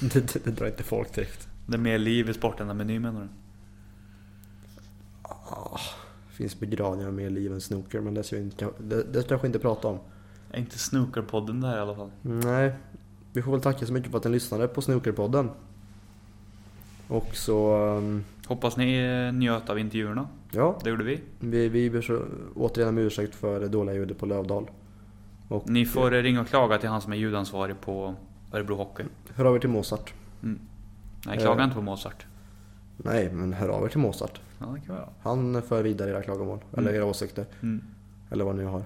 Det, 0.12 0.32
det, 0.34 0.44
det 0.44 0.50
drar 0.50 0.66
inte 0.66 0.82
folk 0.82 1.14
direkt. 1.14 1.48
Det 1.66 1.74
är 1.76 1.78
mer 1.78 1.98
liv 1.98 2.30
i 2.30 2.34
sporten 2.34 2.70
än 2.70 2.76
meny 2.76 2.98
menar 2.98 3.20
du? 3.20 3.28
Det 6.28 6.34
finns 6.36 6.60
begravningar 6.60 7.10
med 7.10 7.32
liv 7.32 7.52
än 7.52 7.60
snooker 7.60 8.00
men 8.00 8.14
det 8.14 8.22
ska 8.22 8.36
vi 8.36 8.42
inte, 8.42 8.68
det, 8.78 9.02
det 9.02 9.28
kanske 9.28 9.46
inte 9.46 9.58
prata 9.58 9.88
om. 9.88 9.98
Är 10.50 10.58
inte 10.58 10.78
snookerpodden 10.78 11.60
där 11.60 11.76
i 11.76 11.80
alla 11.80 11.94
fall? 11.94 12.10
Nej, 12.22 12.72
vi 13.32 13.42
får 13.42 13.52
väl 13.52 13.60
tacka 13.60 13.86
så 13.86 13.92
mycket 13.92 14.10
för 14.10 14.18
att 14.18 14.24
ni 14.24 14.30
lyssnade 14.30 14.68
på 14.68 14.82
Snookerpodden. 14.82 15.50
Och 17.08 17.36
så, 17.36 17.76
um, 17.96 18.24
Hoppas 18.46 18.76
ni 18.76 18.96
eh, 18.98 19.32
njöt 19.38 19.70
av 19.70 19.78
intervjuerna. 19.78 20.28
ja, 20.50 20.78
Det 20.84 20.90
gjorde 20.90 21.04
vi. 21.04 21.20
vi, 21.40 21.68
vi 21.68 21.90
ber 21.90 22.00
så 22.00 22.22
återigen 22.54 22.88
om 22.88 22.98
ursäkt 22.98 23.34
för 23.34 23.60
det 23.60 23.68
dåliga 23.68 23.94
ljudet 23.94 24.18
på 24.18 24.26
Lövdal. 24.26 24.70
Och 25.48 25.70
Ni 25.70 25.86
får 25.86 26.10
ringa 26.10 26.40
och 26.40 26.46
klaga 26.48 26.78
till 26.78 26.88
han 26.88 27.00
som 27.00 27.12
är 27.12 27.16
ljudansvarig 27.16 27.80
på 27.80 28.14
Örebro 28.52 28.74
Hockey. 28.76 29.04
hör 29.34 29.44
av 29.44 29.56
er 29.56 29.60
till 29.60 29.68
Mozart. 29.70 30.12
Nej, 31.26 31.38
klaga 31.38 31.60
Eh. 31.60 31.64
inte 31.64 31.74
på 31.76 31.82
Mozart. 31.82 32.26
Nej, 32.96 33.30
men 33.32 33.52
hör 33.52 33.68
av 33.68 33.84
er 33.84 33.88
till 33.88 33.98
Mozart. 33.98 34.40
Ja, 34.58 34.66
det 34.66 34.80
kan. 34.86 34.96
Han 35.22 35.62
för 35.62 35.82
vidare 35.82 36.10
era 36.10 36.22
klagomål, 36.22 36.58
eller 36.76 36.94
era 36.94 37.04
åsikter, 37.04 37.46
Mm. 37.62 37.84
eller 38.30 38.44
vad 38.44 38.56
ni 38.56 38.64
har. 38.64 38.82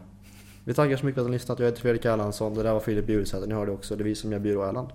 Vi 0.64 0.74
tackar 0.74 0.96
så 0.96 1.06
mycket 1.06 1.14
för 1.14 1.20
att 1.22 1.26
ni 1.26 1.30
har 1.30 1.38
lyssnat. 1.38 1.58
Jag 1.58 1.66
heter 1.66 1.80
Fredrik 1.80 2.04
Erlandsson. 2.04 2.54
Det 2.54 2.62
där 2.62 2.72
var 2.72 2.80
Filip 2.80 3.06
Bjursäter. 3.06 3.46
Ni 3.46 3.54
hörde 3.54 3.72
också. 3.72 3.96
Det 3.96 4.02
är 4.02 4.04
vi 4.04 4.14
som 4.14 4.32
gör 4.32 4.38
Byrå 4.38 4.62
Erland. 4.64 4.88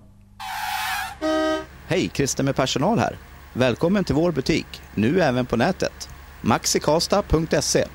Hej, 1.87 2.09
Christer 2.13 2.43
med 2.43 2.55
personal 2.55 2.99
här. 2.99 3.17
Välkommen 3.53 4.03
till 4.03 4.15
vår 4.15 4.31
butik, 4.31 4.81
nu 4.95 5.21
även 5.21 5.45
på 5.45 5.57
nätet. 5.57 6.09
maxikasta.se 6.41 7.85